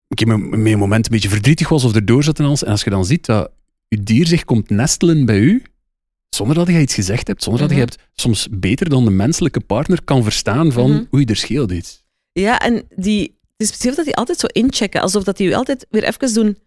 ik 0.08 0.26
met 0.26 0.38
met 0.38 0.72
een 0.72 0.78
moment 0.78 1.04
een 1.06 1.12
beetje 1.12 1.28
verdrietig 1.28 1.68
was 1.68 1.84
of 1.84 1.94
erdoor 1.94 2.22
zat 2.24 2.38
en 2.38 2.44
alles. 2.44 2.64
En 2.64 2.70
als 2.70 2.84
je 2.84 2.90
dan 2.90 3.04
ziet 3.04 3.26
dat 3.26 3.50
je 3.88 4.02
dier 4.02 4.26
zich 4.26 4.44
komt 4.44 4.70
nestelen 4.70 5.24
bij 5.26 5.38
u, 5.38 5.62
zonder 6.28 6.56
dat 6.56 6.66
je 6.66 6.80
iets 6.80 6.94
gezegd 6.94 7.26
hebt, 7.26 7.42
zonder 7.42 7.62
Mhm. 7.66 7.70
dat 7.74 7.78
je 7.78 7.90
het 7.94 8.08
soms 8.12 8.48
beter 8.50 8.88
dan 8.88 9.04
de 9.04 9.10
menselijke 9.10 9.60
partner 9.60 10.04
kan 10.04 10.22
verstaan 10.22 10.72
van 10.72 10.90
Mhm. 10.90 11.04
oei, 11.14 11.24
er 11.24 11.36
scheelt 11.36 11.70
iets. 11.72 12.04
Ja, 12.32 12.58
en 12.60 12.82
die, 12.96 13.38
is 13.64 13.76
precies 13.76 13.96
dat 13.96 14.04
die 14.04 14.16
altijd 14.16 14.38
zo 14.38 14.46
inchecken, 14.46 15.00
alsof 15.00 15.24
dat 15.24 15.36
die 15.36 15.48
u 15.48 15.52
altijd 15.52 15.86
weer 15.90 16.04
even 16.04 16.34
doen 16.34 16.58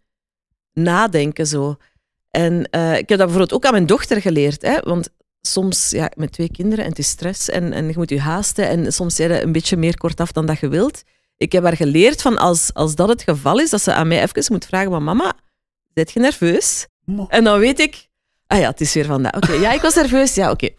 nadenken. 0.74 1.48
Zo. 1.48 1.78
En 2.30 2.70
eh, 2.70 2.98
ik 2.98 3.10
heb 3.10 3.18
dat 3.18 3.18
bijvoorbeeld 3.18 3.54
ook 3.54 3.66
aan 3.66 3.72
mijn 3.72 3.86
dochter 3.86 4.22
geleerd, 4.22 4.62
hè, 4.62 4.80
want 4.80 5.10
soms, 5.42 5.90
ja, 5.90 6.12
met 6.16 6.32
twee 6.32 6.52
kinderen 6.52 6.84
en 6.84 6.90
het 6.90 7.00
is 7.00 7.08
stress 7.08 7.50
en, 7.50 7.74
en 7.74 7.88
je 7.88 7.94
moet 7.96 8.10
je 8.10 8.20
haasten 8.20 8.68
en 8.68 8.94
soms 8.94 9.16
zijn 9.16 9.32
je 9.32 9.42
een 9.42 9.52
beetje 9.52 9.78
meer 9.78 9.98
kortaf 9.98 10.32
dan 10.32 10.46
dat 10.46 10.60
je 10.60 10.68
wilt. 10.68 11.04
Ik 11.38 11.52
heb 11.52 11.64
haar 11.64 11.76
geleerd 11.76 12.22
van 12.22 12.38
als, 12.38 12.74
als 12.74 12.96
dat 12.96 13.10
het 13.10 13.22
geval 13.22 13.60
is, 13.60 13.70
dat 13.70 13.82
ze 13.82 13.94
aan 13.94 14.08
mij 14.08 14.22
even 14.22 14.54
moet 14.54 14.66
vragen, 14.66 14.92
maar 14.92 15.02
mama, 15.02 15.34
zit 15.94 16.12
je 16.12 16.20
nerveus? 16.20 16.88
En 17.28 17.44
dan 17.44 17.60
weet 17.60 17.80
ik, 17.80 18.08
ah 18.48 18.60
ja, 18.60 18.70
het 18.70 18.82
is 18.82 18.94
weer 18.94 19.06
vandaag. 19.06 19.34
Oké, 19.34 19.52
ja, 19.52 19.72
ik 19.72 19.82
was 19.82 19.96
nerveus. 19.96 20.36
Ja, 20.36 20.52
oké. 20.52 20.70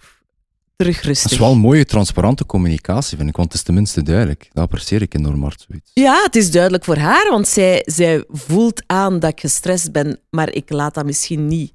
Terug 0.79 1.03
rustig. 1.03 1.23
Dat 1.23 1.33
is 1.33 1.39
wel 1.39 1.53
een 1.53 1.59
mooie, 1.59 1.85
transparante 1.85 2.47
communicatie, 2.47 3.17
vind 3.17 3.29
ik, 3.29 3.37
want 3.37 3.49
het 3.49 3.57
is 3.57 3.63
tenminste 3.63 4.03
duidelijk. 4.03 4.49
Dat 4.53 4.65
apprecieer 4.65 5.03
ik 5.03 5.15
enorm 5.15 5.43
hard, 5.43 5.65
zoiets. 5.69 5.91
Ja, 5.95 6.23
het 6.23 6.37
is 6.37 6.51
duidelijk 6.51 6.85
voor 6.85 6.97
haar, 6.97 7.27
want 7.31 7.49
zij, 7.49 7.83
zij 7.85 8.25
voelt 8.29 8.83
aan 8.87 9.19
dat 9.19 9.31
ik 9.31 9.41
gestrest 9.41 9.93
ben, 9.93 10.21
maar 10.31 10.53
ik 10.53 10.71
laat 10.71 10.95
dat 10.95 11.05
misschien 11.05 11.47
niet 11.47 11.73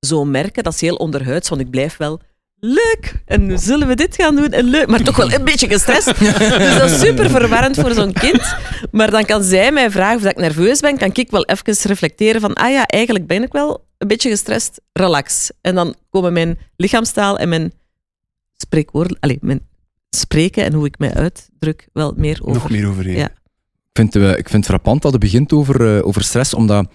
zo 0.00 0.24
merken. 0.24 0.62
Dat 0.62 0.74
is 0.74 0.80
heel 0.80 0.94
onderhuids, 0.94 1.48
want 1.48 1.60
ik 1.60 1.70
blijf 1.70 1.96
wel 1.96 2.20
leuk. 2.56 3.22
En 3.26 3.58
zullen 3.58 3.88
we 3.88 3.94
dit 3.94 4.14
gaan 4.14 4.36
doen? 4.36 4.50
En 4.50 4.64
leuk, 4.64 4.86
maar 4.86 5.02
toch 5.02 5.16
wel 5.16 5.32
een 5.32 5.44
beetje 5.44 5.68
gestrest. 5.68 6.18
Dus 6.58 6.78
dat 6.78 6.90
is 6.90 7.00
super 7.00 7.30
verwarrend 7.30 7.76
voor 7.76 7.94
zo'n 7.94 8.12
kind. 8.12 8.56
Maar 8.90 9.10
dan 9.10 9.24
kan 9.24 9.42
zij 9.42 9.72
mij 9.72 9.90
vragen 9.90 10.16
of 10.16 10.22
dat 10.22 10.32
ik 10.32 10.38
nerveus 10.38 10.80
ben, 10.80 10.98
kan 10.98 11.10
ik 11.12 11.30
wel 11.30 11.44
even 11.44 11.74
reflecteren 11.82 12.40
van, 12.40 12.54
ah 12.54 12.70
ja, 12.70 12.86
eigenlijk 12.86 13.26
ben 13.26 13.42
ik 13.42 13.52
wel 13.52 13.84
een 13.98 14.08
beetje 14.08 14.30
gestrest. 14.30 14.80
Relax. 14.92 15.50
En 15.60 15.74
dan 15.74 15.94
komen 16.10 16.32
mijn 16.32 16.58
lichaamstaal 16.76 17.38
en 17.38 17.48
mijn 17.48 17.72
spreekwoorden, 18.60 19.16
allez, 19.20 19.36
mijn 19.40 19.60
spreken 20.10 20.64
en 20.64 20.72
hoe 20.72 20.86
ik 20.86 20.98
mij 20.98 21.14
uitdruk 21.14 21.88
wel 21.92 22.14
meer 22.16 22.38
over. 22.42 22.52
Nog 22.52 22.70
meer 22.70 22.88
over 22.88 23.10
Ja. 23.10 23.28
Ik 23.92 23.96
vind, 23.96 24.16
eh, 24.16 24.30
ik 24.30 24.48
vind 24.48 24.52
het 24.52 24.64
frappant 24.64 25.02
dat 25.02 25.12
het 25.12 25.20
begint 25.20 25.52
over, 25.52 25.96
eh, 25.96 26.06
over 26.06 26.24
stress, 26.24 26.54
omdat, 26.54 26.90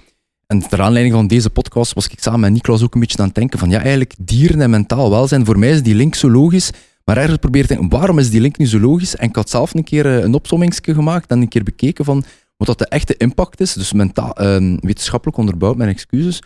en 0.47 0.59
ter 0.59 0.81
aanleiding 0.81 1.15
van 1.15 1.27
deze 1.27 1.50
podcast 1.50 1.94
was 1.94 2.07
ik 2.07 2.19
samen 2.19 2.39
met 2.39 2.51
Niklaus 2.51 2.83
ook 2.83 2.94
een 2.94 3.00
beetje 3.00 3.17
aan 3.17 3.25
het 3.25 3.35
denken 3.35 3.59
van, 3.59 3.69
ja, 3.69 3.79
eigenlijk 3.79 4.13
dieren 4.19 4.62
en 4.62 4.69
mentaal 4.69 5.09
welzijn, 5.09 5.45
voor 5.45 5.59
mij 5.59 5.69
is 5.69 5.83
die 5.83 5.95
link 5.95 6.15
zo 6.15 6.29
logisch, 6.29 6.71
maar 7.06 7.17
ergens 7.17 7.38
probeer 7.38 7.62
te 7.62 7.67
denken, 7.67 7.89
waarom 7.89 8.19
is 8.19 8.29
die 8.29 8.41
link 8.41 8.57
nu 8.57 8.67
zo 8.67 8.79
logisch? 8.79 9.15
En 9.15 9.27
ik 9.27 9.35
had 9.35 9.50
zelf 9.50 9.73
een 9.73 9.83
keer 9.83 10.06
eh, 10.06 10.23
een 10.23 10.33
opzommingsje 10.33 10.94
gemaakt 10.94 11.29
en 11.29 11.41
een 11.41 11.47
keer 11.47 11.63
bekeken 11.63 12.06
van 12.06 12.23
wat 12.57 12.67
dat 12.67 12.77
de 12.77 12.88
echte 12.88 13.17
impact 13.17 13.59
is, 13.59 13.73
dus 13.73 13.94
mentaal, 13.94 14.35
eh, 14.35 14.75
wetenschappelijk 14.79 15.38
onderbouwd, 15.38 15.77
mijn 15.77 15.89
excuses, 15.89 16.41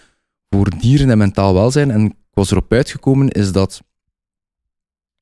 voor 0.49 0.69
dieren 0.79 1.09
en 1.09 1.17
mentaal 1.17 1.53
welzijn. 1.53 1.91
En 1.91 2.05
ik 2.05 2.13
was 2.33 2.51
erop 2.51 2.73
uitgekomen 2.73 3.29
is 3.29 3.51
dat, 3.51 3.81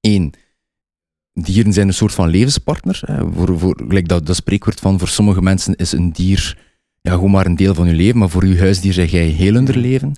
één, 0.07 0.31
dieren 1.33 1.74
zijn 1.74 1.88
een 1.88 1.94
soort 1.94 2.13
van 2.13 2.30
levenspartner. 2.30 3.01
Hè. 3.06 3.31
Voor, 3.31 3.59
voor, 3.59 3.83
gelijk 3.88 4.07
dat, 4.07 4.25
dat 4.25 4.36
spreekwoord 4.36 4.80
van 4.80 5.00
voor 5.00 5.07
sommige 5.07 5.42
mensen 5.42 5.75
is 5.75 5.92
een 5.92 6.12
dier 6.12 6.65
ja, 7.07 7.13
gewoon 7.13 7.31
maar 7.31 7.45
een 7.45 7.56
deel 7.56 7.74
van 7.74 7.88
je 7.88 7.94
leven, 7.94 8.18
maar 8.18 8.30
voor 8.30 8.45
je 8.45 8.59
huisdier 8.59 8.94
zeg 8.94 9.12
jij 9.12 9.25
heel 9.25 9.54
hun 9.54 9.80
leven. 9.80 10.15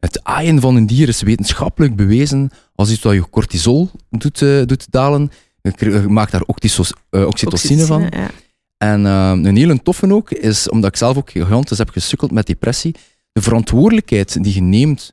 Het 0.00 0.24
aaien 0.24 0.60
van 0.60 0.76
een 0.76 0.86
dier 0.86 1.08
is 1.08 1.22
wetenschappelijk 1.22 1.96
bewezen 1.96 2.50
als 2.74 2.90
iets 2.90 3.00
dat 3.00 3.12
je 3.12 3.30
cortisol 3.30 3.90
doet, 4.10 4.42
eh, 4.42 4.62
doet 4.64 4.86
dalen. 4.90 5.30
Je 5.60 6.04
maakt 6.08 6.32
daar 6.32 6.42
octisos- 6.42 6.92
eh, 7.10 7.26
oxytocine 7.26 7.84
van. 7.84 8.02
Ja. 8.10 8.30
En 8.76 9.06
eh, 9.06 9.30
een 9.30 9.56
hele 9.56 9.82
toffe 9.82 10.12
ook 10.12 10.30
is, 10.30 10.68
omdat 10.68 10.90
ik 10.90 10.96
zelf 10.96 11.16
ook 11.16 11.30
gigantisch 11.30 11.78
heb 11.78 11.90
gesukkeld 11.90 12.30
met 12.30 12.46
depressie, 12.46 12.94
de 13.32 13.42
verantwoordelijkheid 13.42 14.42
die 14.42 14.54
je 14.54 14.62
neemt 14.62 15.12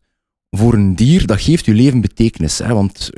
voor 0.49 0.73
een 0.73 0.95
dier, 0.95 1.25
dat 1.25 1.41
geeft 1.41 1.65
je 1.65 1.73
leven 1.73 2.01
betekenis. 2.01 2.57
Hè? 2.57 2.73
Want 2.73 3.09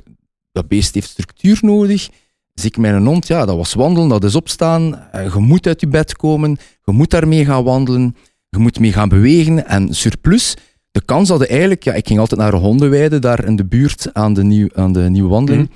dat 0.54 0.68
beest 0.68 0.94
heeft 0.94 1.10
structuur 1.10 1.58
nodig. 1.62 2.10
Zeker 2.54 2.82
met 2.82 2.94
een 2.94 3.06
hond, 3.06 3.28
ja, 3.28 3.46
dat 3.46 3.56
was 3.56 3.74
wandelen, 3.74 4.10
dat 4.10 4.24
is 4.24 4.36
opstaan. 4.36 5.00
Eh, 5.12 5.34
Je 5.34 5.40
moet 5.40 5.68
uit 5.68 5.82
je 5.82 5.88
bed 5.88 6.16
komen, 6.16 6.58
je 6.84 6.92
moet 6.92 7.10
daarmee 7.10 7.46
gaan 7.46 7.64
wandelen, 7.64 8.16
je 8.50 8.58
moet 8.58 8.80
mee 8.80 8.94
gaan 8.94 9.10
bewegen. 9.10 9.68
En 9.68 9.94
surplus, 9.94 10.54
de 10.92 11.02
kans 11.06 11.28
dat 11.28 11.40
je 11.40 11.48
eigenlijk... 11.48 11.84
Ja, 11.84 11.94
ik 11.94 12.08
ging 12.08 12.20
altijd 12.20 12.40
naar 12.40 12.54
een 12.54 12.60
hondenweide 12.60 13.20
daar 13.20 13.46
in 13.46 13.56
de 13.56 13.66
buurt 13.66 14.10
aan 14.14 14.34
de, 14.34 14.44
nieuw, 14.44 14.68
aan 14.74 14.94
de 14.94 15.00
nieuwe 15.00 15.30
wandeling. 15.30 15.70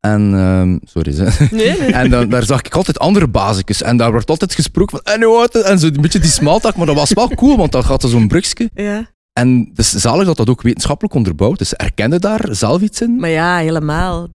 En, 0.00 0.34
ehm, 0.34 0.78
sorry, 0.84 1.12
ze. 1.12 1.48
Nee, 1.50 1.78
nee. 1.78 1.92
En 1.92 2.10
dan, 2.10 2.28
daar 2.28 2.44
zag 2.44 2.60
ik 2.62 2.74
altijd 2.74 2.98
andere 2.98 3.28
bazikjes. 3.28 3.82
En 3.82 3.96
daar 3.96 4.12
werd 4.12 4.30
altijd 4.30 4.54
gesproken 4.54 5.00
van, 5.02 5.14
en 5.14 5.22
hoe 5.22 5.36
oud 5.36 5.54
is-" 5.54 5.62
En 5.62 5.78
zo 5.78 5.86
een 5.86 6.00
beetje 6.00 6.18
die 6.18 6.30
smalltalk, 6.30 6.76
maar 6.76 6.86
dat 6.86 6.94
was 6.96 7.12
wel 7.12 7.28
cool, 7.28 7.56
want 7.56 7.72
dan 7.72 7.84
gaat 7.84 8.02
er 8.02 8.08
zo'n 8.08 8.28
brugje. 8.28 8.70
Ja. 8.74 9.10
En 9.32 9.70
is 9.74 9.90
zalig 9.90 10.26
dat 10.26 10.36
dat 10.36 10.48
ook 10.48 10.62
wetenschappelijk 10.62 11.14
onderbouwd 11.14 11.60
is. 11.60 11.74
Erkende 11.74 12.18
daar 12.18 12.48
zelf 12.50 12.80
iets 12.80 13.00
in? 13.00 13.16
Maar 13.16 13.30
ja, 13.30 13.58
helemaal. 13.58 14.28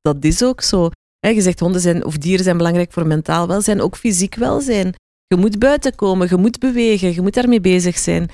Dat 0.00 0.16
is 0.20 0.42
ook 0.42 0.60
zo. 0.60 0.90
Je 1.20 1.40
zegt 1.40 1.60
honden 1.60 1.80
zijn, 1.80 2.04
of 2.04 2.16
dieren 2.16 2.44
zijn 2.44 2.56
belangrijk 2.56 2.92
voor 2.92 3.06
mentaal 3.06 3.48
welzijn, 3.48 3.80
ook 3.80 3.96
fysiek 3.96 4.34
welzijn. 4.34 4.94
Je 5.26 5.36
moet 5.36 5.58
buiten 5.58 5.94
komen, 5.94 6.28
je 6.30 6.36
moet 6.36 6.58
bewegen, 6.58 7.14
je 7.14 7.20
moet 7.20 7.34
daarmee 7.34 7.60
bezig 7.60 7.98
zijn. 7.98 8.28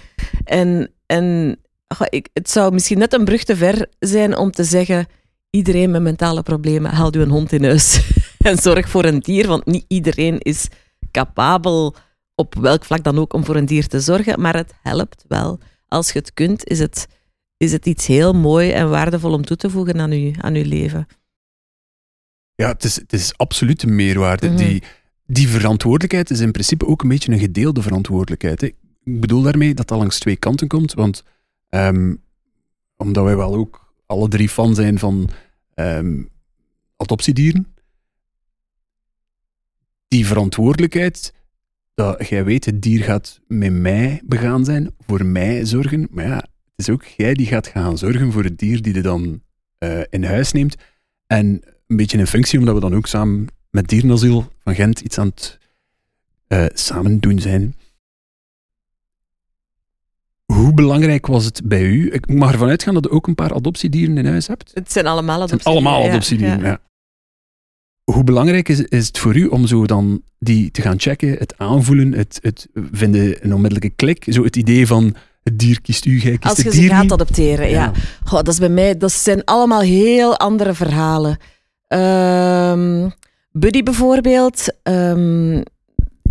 En, 0.45 0.91
en 1.07 1.57
goh, 1.89 2.07
ik, 2.11 2.29
het 2.33 2.51
zou 2.51 2.73
misschien 2.73 2.99
net 2.99 3.13
een 3.13 3.25
brug 3.25 3.45
te 3.45 3.57
ver 3.57 3.87
zijn 3.99 4.37
om 4.37 4.51
te 4.51 4.65
zeggen, 4.65 5.07
iedereen 5.51 5.91
met 5.91 6.03
mentale 6.03 6.43
problemen, 6.43 6.91
haal 6.91 7.15
u 7.15 7.21
een 7.21 7.31
hond 7.31 7.53
in 7.53 7.65
huis. 7.65 8.01
en 8.39 8.59
zorg 8.59 8.89
voor 8.89 9.05
een 9.05 9.21
dier, 9.21 9.47
want 9.47 9.67
niet 9.67 9.85
iedereen 9.89 10.39
is 10.39 10.69
capabel 11.11 11.95
op 12.35 12.55
welk 12.55 12.85
vlak 12.85 13.05
dan 13.05 13.19
ook 13.19 13.33
om 13.33 13.45
voor 13.45 13.57
een 13.57 13.67
dier 13.67 13.87
te 13.87 14.01
zorgen, 14.01 14.41
maar 14.41 14.57
het 14.57 14.73
helpt 14.83 15.25
wel. 15.29 15.59
Als 15.95 16.13
je 16.13 16.19
het 16.19 16.33
kunt, 16.33 16.65
is 16.69 16.79
het, 16.79 17.07
is 17.57 17.73
het 17.73 17.87
iets 17.87 18.07
heel 18.07 18.33
mooi 18.33 18.71
en 18.71 18.91
waardevol 18.91 19.33
om 19.33 19.45
toe 19.45 19.57
te 19.57 19.71
voegen 19.71 20.01
aan 20.01 20.11
je, 20.11 20.33
aan 20.41 20.55
uw 20.55 20.65
leven. 20.65 21.07
Ja, 22.55 22.69
het 22.69 22.85
is, 22.85 22.97
het 22.97 23.13
is 23.13 23.37
absoluut 23.37 23.83
een 23.83 23.95
meerwaarde. 23.95 24.47
Mhm. 24.47 24.57
Die, 24.57 24.83
die 25.27 25.49
verantwoordelijkheid 25.49 26.31
is 26.31 26.41
in 26.41 26.53
principe 26.53 26.87
ook 26.87 27.03
een 27.03 27.09
beetje 27.09 27.33
een 27.33 27.39
gedeelde 27.39 27.83
verantwoordelijkheid. 27.83 28.61
Hè. 28.61 28.67
Ik 28.67 29.21
bedoel 29.21 29.43
daarmee 29.43 29.75
dat 29.75 29.89
dat 29.89 29.99
langs 29.99 30.19
twee 30.19 30.37
kanten 30.37 30.69
komt, 30.69 30.95
want 30.95 31.23
ehm, 31.69 32.15
omdat 32.97 33.25
wij 33.25 33.37
wel 33.37 33.55
ook 33.55 33.95
alle 34.07 34.29
drie 34.29 34.49
fan 34.49 34.75
zijn 34.75 34.99
van 34.99 35.31
ehm, 35.75 36.23
adoptiedieren, 36.97 37.75
die 40.09 40.27
verantwoordelijkheid, 40.27 41.35
dat 41.95 42.29
jij 42.29 42.45
weet, 42.45 42.65
het 42.65 42.83
dier 42.83 43.05
gaat 43.05 43.41
met 43.47 43.73
mij 43.73 44.21
begaan 44.25 44.65
zijn, 44.65 44.95
voor 45.07 45.25
mij 45.27 45.65
zorgen, 45.65 46.09
maar 46.11 46.25
ja, 46.27 46.37
het 46.37 46.47
is 46.77 46.91
ook 46.91 47.05
jij 47.05 47.35
die 47.35 47.47
gaat 47.47 47.67
gaan 47.67 47.99
zorgen 47.99 48.33
voor 48.33 48.45
het 48.45 48.59
dier 48.59 48.83
die 48.83 48.95
je 48.95 49.03
dan 49.03 49.43
eh, 49.79 50.01
in 50.11 50.25
huis 50.25 50.53
neemt. 50.53 50.77
En 51.27 51.47
een 51.87 51.97
beetje 51.97 52.19
in 52.19 52.27
functie, 52.27 52.59
omdat 52.59 52.75
we 52.75 52.81
dan 52.81 52.95
ook 52.95 53.07
samen 53.07 53.47
met 53.71 53.89
Dierenasiel 53.89 54.49
van 54.59 54.75
Gent 54.75 55.01
iets 55.01 55.19
aan 55.19 55.27
het 55.27 55.59
eh, 56.47 56.65
samen 56.75 57.21
doen 57.21 57.39
zijn. 57.39 57.75
Hoe 60.45 60.75
belangrijk 60.75 61.27
was 61.27 61.45
het 61.45 61.61
bij 61.65 61.83
u? 61.83 62.11
Ik 62.13 62.29
mag 62.29 62.53
ervan 62.53 62.69
uitgaan 62.69 62.95
dat 62.95 63.07
u 63.07 63.11
ook 63.13 63.27
een 63.27 63.35
paar 63.35 63.55
adoptiedieren 63.55 64.19
in 64.19 64.27
huis 64.27 64.47
hebt. 64.47 64.71
Het 64.75 64.93
zijn 64.93 65.07
allemaal 65.07 65.41
Het 65.41 65.49
zijn 65.49 65.61
adoptiedieren. 65.61 65.93
allemaal 65.99 66.11
adoptiedieren, 66.11 66.61
ja. 66.61 66.67
ja. 66.67 66.81
Hoe 68.05 68.25
belangrijk 68.25 68.69
is, 68.69 68.81
is 68.81 69.07
het 69.07 69.19
voor 69.19 69.37
u 69.37 69.47
om 69.47 69.67
zo 69.67 69.87
dan 69.87 70.23
die 70.39 70.71
te 70.71 70.83
gaan 70.83 71.01
checken, 71.01 71.29
het 71.39 71.55
aanvoelen, 71.59 72.13
het, 72.13 72.39
het 72.43 72.67
vinden 72.93 73.45
een 73.45 73.55
onmiddellijke 73.55 73.97
klik, 73.97 74.25
zo 74.29 74.45
het 74.45 74.57
idee 74.57 74.87
van 74.87 75.15
het 75.43 75.59
dier 75.59 75.81
kiest 75.81 76.05
u, 76.05 76.19
jij 76.19 76.39
kiest 76.39 76.45
Als 76.45 76.57
je 76.57 76.65
het 76.65 76.75
ze 76.75 76.87
gaat 76.89 77.03
niet? 77.03 77.13
adopteren, 77.13 77.69
ja. 77.71 77.93
Goh, 78.25 78.39
dat 78.43 78.49
is 78.49 78.59
bij 78.59 78.69
mij, 78.69 78.97
dat 78.97 79.13
zijn 79.13 79.45
allemaal 79.45 79.81
heel 79.81 80.37
andere 80.39 80.75
verhalen. 80.75 81.37
Ehm, 81.89 83.09
Buddy 83.53 83.83
bijvoorbeeld. 83.83 84.67
ehm, 84.83 85.57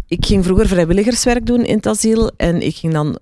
ik 0.07 0.25
ging 0.25 0.43
vroeger 0.43 0.67
vrijwilligerswerk 0.67 1.45
doen 1.45 1.65
in 1.65 1.75
het 1.75 1.87
asiel 1.87 2.31
en 2.37 2.61
ik 2.61 2.75
ging 2.75 2.93
dan 2.93 3.19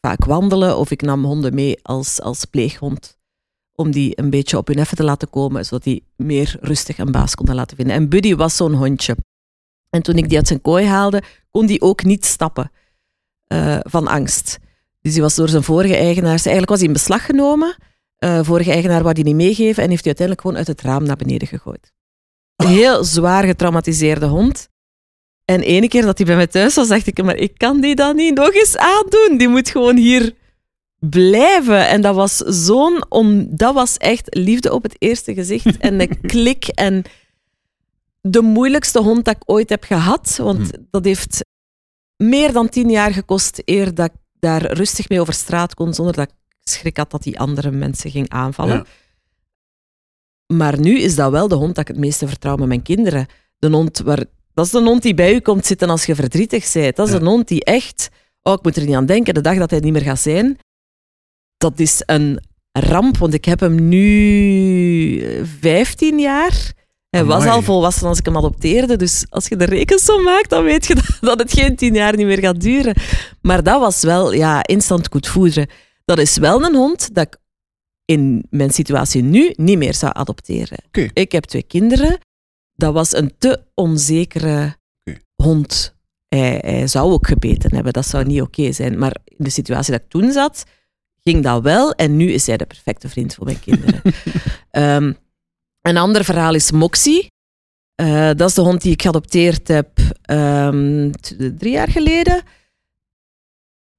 vaak 0.00 0.24
wandelen 0.24 0.78
of 0.78 0.90
ik 0.90 1.02
nam 1.02 1.24
honden 1.24 1.54
mee 1.54 1.78
als, 1.82 2.20
als 2.20 2.44
pleeghond. 2.44 3.15
Om 3.76 3.90
die 3.90 4.20
een 4.20 4.30
beetje 4.30 4.56
op 4.56 4.66
hun 4.66 4.78
effe 4.78 4.96
te 4.96 5.04
laten 5.04 5.30
komen, 5.30 5.64
zodat 5.64 5.84
die 5.84 6.04
meer 6.16 6.56
rustig 6.60 6.98
een 6.98 7.12
baas 7.12 7.34
konden 7.34 7.54
laten 7.54 7.76
vinden. 7.76 7.94
En 7.94 8.08
Buddy 8.08 8.34
was 8.34 8.56
zo'n 8.56 8.74
hondje. 8.74 9.16
En 9.90 10.02
toen 10.02 10.16
ik 10.16 10.28
die 10.28 10.38
uit 10.38 10.46
zijn 10.46 10.60
kooi 10.60 10.86
haalde, 10.86 11.22
kon 11.50 11.66
die 11.66 11.80
ook 11.80 12.04
niet 12.04 12.24
stappen 12.24 12.70
eh, 13.46 13.78
van 13.82 14.06
angst. 14.06 14.58
Dus 15.00 15.12
die 15.12 15.22
was 15.22 15.34
door 15.34 15.48
zijn 15.48 15.62
vorige 15.62 15.96
eigenaars, 15.96 16.42
eigenlijk 16.42 16.68
was 16.68 16.78
hij 16.78 16.86
in 16.86 16.92
beslag 16.92 17.26
genomen. 17.26 17.76
Eh, 18.16 18.40
vorige 18.42 18.70
eigenaar 18.70 19.02
wou 19.02 19.14
die 19.14 19.24
niet 19.24 19.34
meegeven 19.34 19.82
en 19.82 19.90
heeft 19.90 20.04
hij 20.04 20.14
uiteindelijk 20.16 20.40
gewoon 20.40 20.56
uit 20.56 20.66
het 20.66 20.80
raam 20.80 21.04
naar 21.04 21.16
beneden 21.16 21.48
gegooid. 21.48 21.92
Een 22.56 22.66
heel 22.66 23.04
zwaar 23.04 23.44
getraumatiseerde 23.44 24.26
hond. 24.26 24.68
En 25.44 25.60
ene 25.60 25.88
keer 25.88 26.02
dat 26.02 26.16
hij 26.16 26.26
bij 26.26 26.36
mij 26.36 26.46
thuis 26.46 26.74
was, 26.74 26.88
dacht 26.88 27.06
ik, 27.06 27.22
maar 27.22 27.36
ik 27.36 27.58
kan 27.58 27.80
die 27.80 27.94
dan 27.94 28.16
niet 28.16 28.34
nog 28.34 28.52
eens 28.52 28.76
aandoen. 28.76 29.38
Die 29.38 29.48
moet 29.48 29.68
gewoon 29.68 29.96
hier 29.96 30.34
blijven. 30.98 31.88
En 31.88 32.00
dat 32.00 32.14
was 32.14 32.36
zo'n... 32.36 33.04
On... 33.08 33.48
Dat 33.50 33.74
was 33.74 33.96
echt 33.96 34.34
liefde 34.34 34.72
op 34.72 34.82
het 34.82 34.96
eerste 34.98 35.34
gezicht. 35.34 35.76
En 35.78 36.00
een 36.00 36.20
klik. 36.32 36.66
En 36.66 37.02
de 38.20 38.40
moeilijkste 38.42 39.00
hond 39.00 39.24
dat 39.24 39.34
ik 39.36 39.42
ooit 39.44 39.68
heb 39.68 39.84
gehad. 39.84 40.36
Want 40.36 40.70
dat 40.90 41.04
heeft 41.04 41.44
meer 42.16 42.52
dan 42.52 42.68
tien 42.68 42.90
jaar 42.90 43.12
gekost 43.12 43.62
eer 43.64 43.94
dat 43.94 44.06
ik 44.06 44.20
daar 44.38 44.72
rustig 44.72 45.08
mee 45.08 45.20
over 45.20 45.34
straat 45.34 45.74
kon, 45.74 45.94
zonder 45.94 46.14
dat 46.14 46.28
ik 46.28 46.34
schrik 46.62 46.96
had 46.96 47.10
dat 47.10 47.22
die 47.22 47.38
andere 47.38 47.70
mensen 47.70 48.10
ging 48.10 48.28
aanvallen. 48.28 48.76
Ja. 48.76 48.84
Maar 50.56 50.80
nu 50.80 50.98
is 50.98 51.14
dat 51.14 51.30
wel 51.30 51.48
de 51.48 51.54
hond 51.54 51.74
dat 51.74 51.88
ik 51.88 51.94
het 51.94 52.04
meeste 52.04 52.28
vertrouw 52.28 52.56
met 52.56 52.68
mijn 52.68 52.82
kinderen. 52.82 53.26
De 53.58 53.68
hond 53.70 53.98
waar, 53.98 54.24
dat 54.54 54.64
is 54.64 54.70
de 54.70 54.82
hond 54.82 55.02
die 55.02 55.14
bij 55.14 55.34
u 55.34 55.40
komt 55.40 55.66
zitten 55.66 55.90
als 55.90 56.06
je 56.06 56.14
verdrietig 56.14 56.72
bent. 56.72 56.96
Dat 56.96 57.06
is 57.06 57.12
Ja. 57.12 57.20
een 57.20 57.26
hond 57.26 57.48
die 57.48 57.64
echt... 57.64 58.08
Oh, 58.42 58.52
ik 58.52 58.62
moet 58.62 58.76
er 58.76 58.84
niet 58.84 58.94
aan 58.94 59.06
denken, 59.06 59.34
de 59.34 59.40
dag 59.40 59.58
dat 59.58 59.70
hij 59.70 59.80
niet 59.80 59.92
meer 59.92 60.02
gaat 60.02 60.20
zijn. 60.20 60.58
Dat 61.56 61.78
is 61.78 62.02
een 62.06 62.40
ramp, 62.72 63.18
want 63.18 63.34
ik 63.34 63.44
heb 63.44 63.60
hem 63.60 63.88
nu 63.88 65.20
eh, 65.20 65.44
15 65.60 66.18
jaar. 66.18 66.74
Hij 67.10 67.24
was 67.24 67.46
al 67.46 67.62
volwassen 67.62 68.08
als 68.08 68.18
ik 68.18 68.24
hem 68.24 68.36
adopteerde. 68.36 68.96
Dus 68.96 69.26
als 69.28 69.46
je 69.46 69.56
de 69.56 69.64
rekensom 69.64 70.22
maakt, 70.22 70.50
dan 70.50 70.64
weet 70.64 70.86
je 70.86 70.94
dat, 71.20 71.38
het 71.38 71.52
geen 71.52 71.76
tien 71.76 71.94
jaar 71.94 72.16
niet 72.16 72.26
meer 72.26 72.38
gaat 72.38 72.60
duren. 72.60 72.94
Maar 73.40 73.62
dat 73.62 73.80
was 73.80 74.02
wel 74.02 74.32
ja, 74.32 74.66
instant 74.66 75.08
goed 75.10 75.28
voederen. 75.28 75.68
Dat 76.04 76.18
is 76.18 76.36
wel 76.36 76.64
een 76.64 76.74
hond 76.74 77.14
dat 77.14 77.26
ik 77.26 77.36
in 78.04 78.46
mijn 78.50 78.70
situatie 78.70 79.22
nu 79.22 79.52
niet 79.56 79.78
meer 79.78 79.94
zou 79.94 80.12
adopteren. 80.14 80.78
Ik 81.12 81.32
heb 81.32 81.44
twee 81.44 81.62
kinderen. 81.62 82.18
Dat 82.74 82.92
was 82.92 83.14
een 83.14 83.34
te 83.38 83.62
onzekere 83.74 84.76
hond. 85.42 85.94
Hij, 86.28 86.58
hij 86.64 86.86
zou 86.86 87.12
ook 87.12 87.26
gebeten 87.26 87.74
hebben. 87.74 87.92
Dat 87.92 88.06
zou 88.06 88.24
niet 88.24 88.40
oké 88.40 88.72
zijn. 88.72 88.98
Maar 88.98 89.16
in 89.24 89.44
de 89.44 89.50
situatie 89.50 89.92
dat 89.92 90.02
ik 90.02 90.08
toen 90.08 90.32
zat, 90.32 90.64
ging 91.30 91.42
dat 91.42 91.62
wel. 91.62 91.92
En 91.92 92.16
nu 92.16 92.32
is 92.32 92.46
hij 92.46 92.56
de 92.56 92.66
perfecte 92.66 93.08
vriend 93.08 93.34
voor 93.34 93.44
mijn 93.44 93.60
kinderen. 93.60 94.02
Ehm, 94.70 95.12
een 95.82 95.96
ander 95.96 96.24
verhaal 96.24 96.54
is 96.54 96.70
Moxie. 96.70 97.26
Eh, 97.94 98.30
dat 98.36 98.48
is 98.48 98.54
de 98.54 98.60
hond 98.60 98.82
die 98.82 98.92
ik 98.92 99.02
geadopteerd 99.02 99.68
heb 99.68 99.88
ehm, 100.22 101.10
drie 101.58 101.72
jaar 101.72 101.88
geleden. 101.88 102.42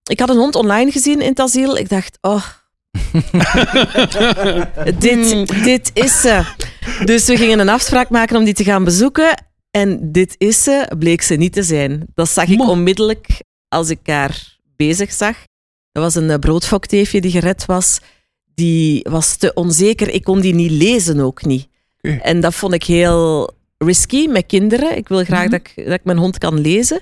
Ik 0.03 0.19
had 0.19 0.29
een 0.29 0.37
hond 0.37 0.55
online 0.55 0.91
gezien 0.91 1.21
in 1.21 1.29
het 1.29 1.39
asiel. 1.39 1.77
Ik 1.77 1.89
dacht, 1.89 2.17
oh, 2.21 2.45
dit, 4.99 5.47
dit 5.63 5.91
is 5.93 6.21
ze. 6.21 6.43
Dus 7.05 7.25
we 7.25 7.37
gingen 7.37 7.59
een 7.59 7.69
afspraak 7.69 8.09
maken 8.09 8.37
om 8.37 8.43
die 8.43 8.53
te 8.53 8.63
gaan 8.63 8.83
bezoeken. 8.83 9.43
En 9.71 10.11
dit 10.11 10.35
is 10.37 10.63
ze, 10.63 10.91
bleek 10.99 11.21
ze 11.21 11.35
niet 11.35 11.53
te 11.53 11.63
zijn. 11.63 12.07
Dat 12.13 12.29
zag 12.29 12.47
ik 12.47 12.61
onmiddellijk 12.61 13.27
als 13.67 13.89
ik 13.89 13.99
haar 14.03 14.57
bezig 14.75 15.11
zag. 15.11 15.37
Dat 15.97 16.13
was 16.13 16.23
een 16.23 16.29
eh, 16.29 16.39
broodfokteefje 16.39 17.21
die 17.21 17.31
gered 17.31 17.65
was. 17.65 17.99
Die 18.55 19.05
was 19.09 19.35
te 19.35 19.53
onzeker. 19.53 20.09
Ik 20.09 20.23
kon 20.23 20.39
die 20.39 20.53
niet 20.53 20.71
lezen 20.71 21.19
ook 21.19 21.45
niet. 21.45 21.67
En 22.21 22.39
dat 22.39 22.53
vond 22.55 22.73
ik 22.73 22.83
heel 22.83 23.51
risky 23.77 24.27
met 24.27 24.45
kinderen. 24.45 24.97
Ik 24.97 25.07
wil 25.07 25.23
graag 25.23 25.41
Mhm. 25.43 25.49
dat, 25.51 25.61
ik, 25.75 25.85
dat 25.85 25.93
ik 25.93 26.03
mijn 26.03 26.17
hond 26.17 26.37
kan 26.37 26.59
lezen. 26.59 27.01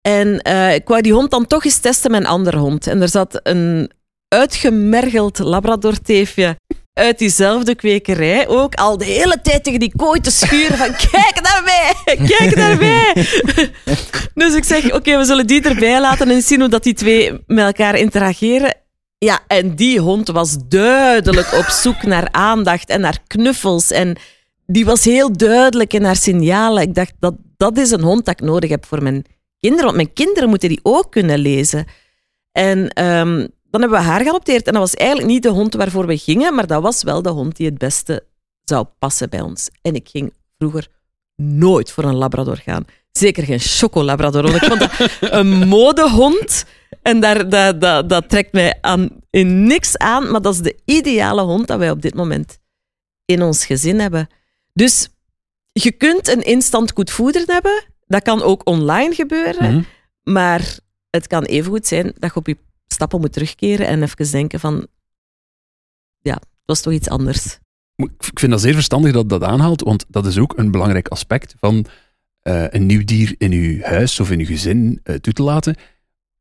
En 0.00 0.38
eh, 0.38 0.74
ik 0.74 0.88
wou 0.88 1.02
die 1.02 1.12
hond 1.12 1.30
dan 1.30 1.46
toch 1.46 1.64
eens 1.64 1.78
testen 1.78 2.10
met 2.10 2.20
een 2.20 2.26
andere 2.26 2.58
hond. 2.58 2.86
En 2.86 3.02
er 3.02 3.08
zat 3.08 3.40
een 3.42 3.90
uitgemergeld 4.28 5.38
labradorteefje 5.38 6.56
uit 6.94 7.18
diezelfde 7.18 7.74
kwekerij 7.74 8.48
ook 8.48 8.74
al 8.74 8.98
de 8.98 9.04
hele 9.04 9.40
tijd 9.42 9.64
tegen 9.64 9.80
die 9.80 9.92
kooi 9.96 10.20
te 10.20 10.30
schuren 10.30 10.76
van 10.76 10.92
kijk 11.10 11.40
naar 11.42 11.62
mij, 11.64 12.16
kijk 12.36 12.56
naar 12.56 12.78
mij. 12.78 13.12
dus 14.44 14.54
ik 14.54 14.64
zeg, 14.64 14.92
oké, 14.92 15.16
we 15.16 15.24
zullen 15.24 15.46
die 15.46 15.62
erbij 15.62 16.00
laten 16.00 16.30
en 16.30 16.42
zien 16.42 16.60
hoe 16.60 16.68
dat 16.68 16.82
die 16.82 16.94
twee 16.94 17.32
met 17.46 17.64
elkaar 17.64 17.94
interageren. 17.94 18.76
Ja, 19.18 19.40
en 19.46 19.74
die 19.74 20.00
hond 20.00 20.28
was 20.28 20.56
duidelijk 20.68 21.52
op 21.52 21.64
zoek 21.64 22.02
naar 22.02 22.28
aandacht 22.30 22.88
en 22.88 23.00
naar 23.00 23.18
knuffels. 23.26 23.90
En 23.90 24.16
die 24.66 24.84
was 24.84 25.04
heel 25.04 25.32
duidelijk 25.32 25.92
in 25.92 26.04
haar 26.04 26.16
signalen. 26.16 26.82
Ik 26.82 26.94
dacht, 26.94 27.12
dat, 27.18 27.34
dat 27.56 27.78
is 27.78 27.90
een 27.90 28.02
hond 28.02 28.24
dat 28.24 28.40
ik 28.40 28.46
nodig 28.46 28.70
heb 28.70 28.86
voor 28.86 29.02
mijn 29.02 29.24
kinderen. 29.60 29.84
Want 29.84 29.96
mijn 29.96 30.12
kinderen 30.12 30.48
moeten 30.48 30.68
die 30.68 30.80
ook 30.82 31.10
kunnen 31.10 31.38
lezen. 31.38 31.86
En 32.52 32.88
ehm, 32.88 33.46
dan 33.74 33.82
hebben 33.82 34.00
we 34.00 34.12
haar 34.12 34.20
geadopteerd. 34.20 34.66
En 34.66 34.72
dat 34.72 34.82
was 34.82 34.94
eigenlijk 34.94 35.28
niet 35.28 35.42
de 35.42 35.48
hond 35.48 35.74
waarvoor 35.74 36.06
we 36.06 36.18
gingen, 36.18 36.54
maar 36.54 36.66
dat 36.66 36.82
was 36.82 37.02
wel 37.02 37.22
de 37.22 37.28
hond 37.28 37.56
die 37.56 37.66
het 37.66 37.78
beste 37.78 38.24
zou 38.64 38.86
passen 38.98 39.30
bij 39.30 39.40
ons. 39.40 39.70
En 39.82 39.94
ik 39.94 40.08
ging 40.08 40.32
vroeger 40.58 40.88
nooit 41.36 41.90
voor 41.90 42.04
een 42.04 42.14
labrador 42.14 42.56
gaan. 42.56 42.84
Zeker 43.12 43.44
geen 43.44 43.58
chocolabrador, 43.58 44.42
want 44.42 44.54
ik 44.54 44.64
vond 44.64 44.80
dat 44.80 44.92
een 45.38 45.68
modehond. 45.68 46.64
En 47.02 47.20
daar, 47.20 47.48
dat, 47.48 47.80
dat, 47.80 48.08
dat 48.08 48.28
trekt 48.28 48.52
mij 48.52 48.78
aan, 48.80 49.08
in 49.30 49.66
niks 49.66 49.98
aan, 49.98 50.30
maar 50.30 50.42
dat 50.42 50.54
is 50.54 50.60
de 50.60 50.78
ideale 50.84 51.42
hond 51.42 51.66
dat 51.66 51.78
wij 51.78 51.90
op 51.90 52.02
dit 52.02 52.14
moment 52.14 52.58
in 53.24 53.42
ons 53.42 53.66
gezin 53.66 54.00
hebben. 54.00 54.28
Dus 54.72 55.08
je 55.72 55.92
kunt 55.92 56.28
een 56.28 56.42
instant 56.42 56.92
goed 56.92 57.10
voeder 57.10 57.42
hebben. 57.46 57.84
Dat 58.06 58.22
kan 58.22 58.42
ook 58.42 58.68
online 58.68 59.14
gebeuren. 59.14 59.74
Mhm. 59.74 59.82
Maar 60.22 60.78
het 61.10 61.26
kan 61.26 61.42
evengoed 61.42 61.86
zijn 61.86 62.12
dat 62.18 62.30
je 62.30 62.36
op 62.36 62.46
je 62.46 62.56
stappen 62.94 63.20
moet 63.20 63.32
terugkeren 63.32 63.86
en 63.86 64.02
even 64.02 64.30
denken 64.30 64.60
van... 64.60 64.86
Ja, 66.20 66.34
het 66.34 66.64
was 66.64 66.80
toch 66.80 66.92
iets 66.92 67.08
anders. 67.08 67.58
Ik 67.96 68.38
vind 68.38 68.52
dat 68.52 68.60
zeer 68.60 68.74
verstandig 68.74 69.12
dat 69.12 69.28
dat 69.28 69.42
aanhaalt, 69.42 69.82
want 69.82 70.04
dat 70.08 70.26
is 70.26 70.38
ook 70.38 70.58
een 70.58 70.70
belangrijk 70.70 71.08
aspect 71.08 71.54
van 71.60 71.86
eh, 72.40 72.64
een 72.68 72.86
nieuw 72.86 73.04
dier 73.04 73.34
in 73.38 73.52
uw 73.52 73.80
huis 73.82 74.20
of 74.20 74.30
in 74.30 74.38
uw 74.38 74.46
gezin 74.46 75.00
eh, 75.02 75.14
toe 75.14 75.32
te 75.32 75.42
laten. 75.42 75.76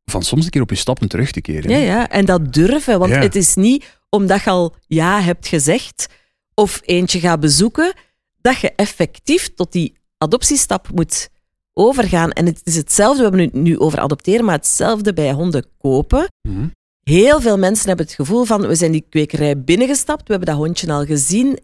Van 0.05 0.22
soms 0.24 0.43
een 0.45 0.50
keer 0.51 0.62
op 0.62 0.69
je 0.69 0.75
stappen 0.75 1.07
terug 1.10 1.31
te 1.31 1.41
keren. 1.41 1.69
Ja, 1.72 1.77
ja, 1.77 2.10
en 2.10 2.25
dat 2.25 2.53
durven. 2.53 3.00
Want 3.00 3.12
Ja. 3.12 3.19
het 3.19 3.36
is 3.36 3.55
niet 3.55 4.00
omdat 4.10 4.43
je 4.43 4.50
al 4.50 4.75
ja 4.88 5.22
hebt 5.22 5.48
gezegd 5.48 6.07
of 6.53 6.81
eentje 6.86 7.19
gaat 7.19 7.39
bezoeken, 7.39 7.93
dat 8.41 8.60
je 8.60 8.72
effectief 8.75 9.53
tot 9.53 9.72
die 9.72 9.98
adoptiestap 10.17 10.89
moet 10.93 11.29
overgaan. 11.74 12.32
En 12.32 12.46
het 12.46 12.62
is 12.63 12.75
hetzelfde, 12.75 13.18
we 13.18 13.30
hebben 13.30 13.42
het 13.42 13.53
nu 13.53 13.80
over 13.80 14.00
adopteren, 14.00 14.46
maar 14.46 14.56
hetzelfde 14.56 15.13
bij 15.13 15.32
honden 15.32 15.65
kopen. 15.77 16.27
Mhm. 16.48 16.65
Heel 17.03 17.42
veel 17.42 17.58
mensen 17.58 17.88
hebben 17.88 18.06
het 18.06 18.15
gevoel 18.15 18.44
van, 18.44 18.68
we 18.68 18.75
zijn 18.75 18.92
die 18.92 19.06
kwekerij 19.10 19.63
binnengestapt, 19.63 20.27
we 20.27 20.34
hebben 20.34 20.50
dat 20.50 20.58
hondje 20.58 20.92
al 20.92 21.06
gezien, 21.06 21.60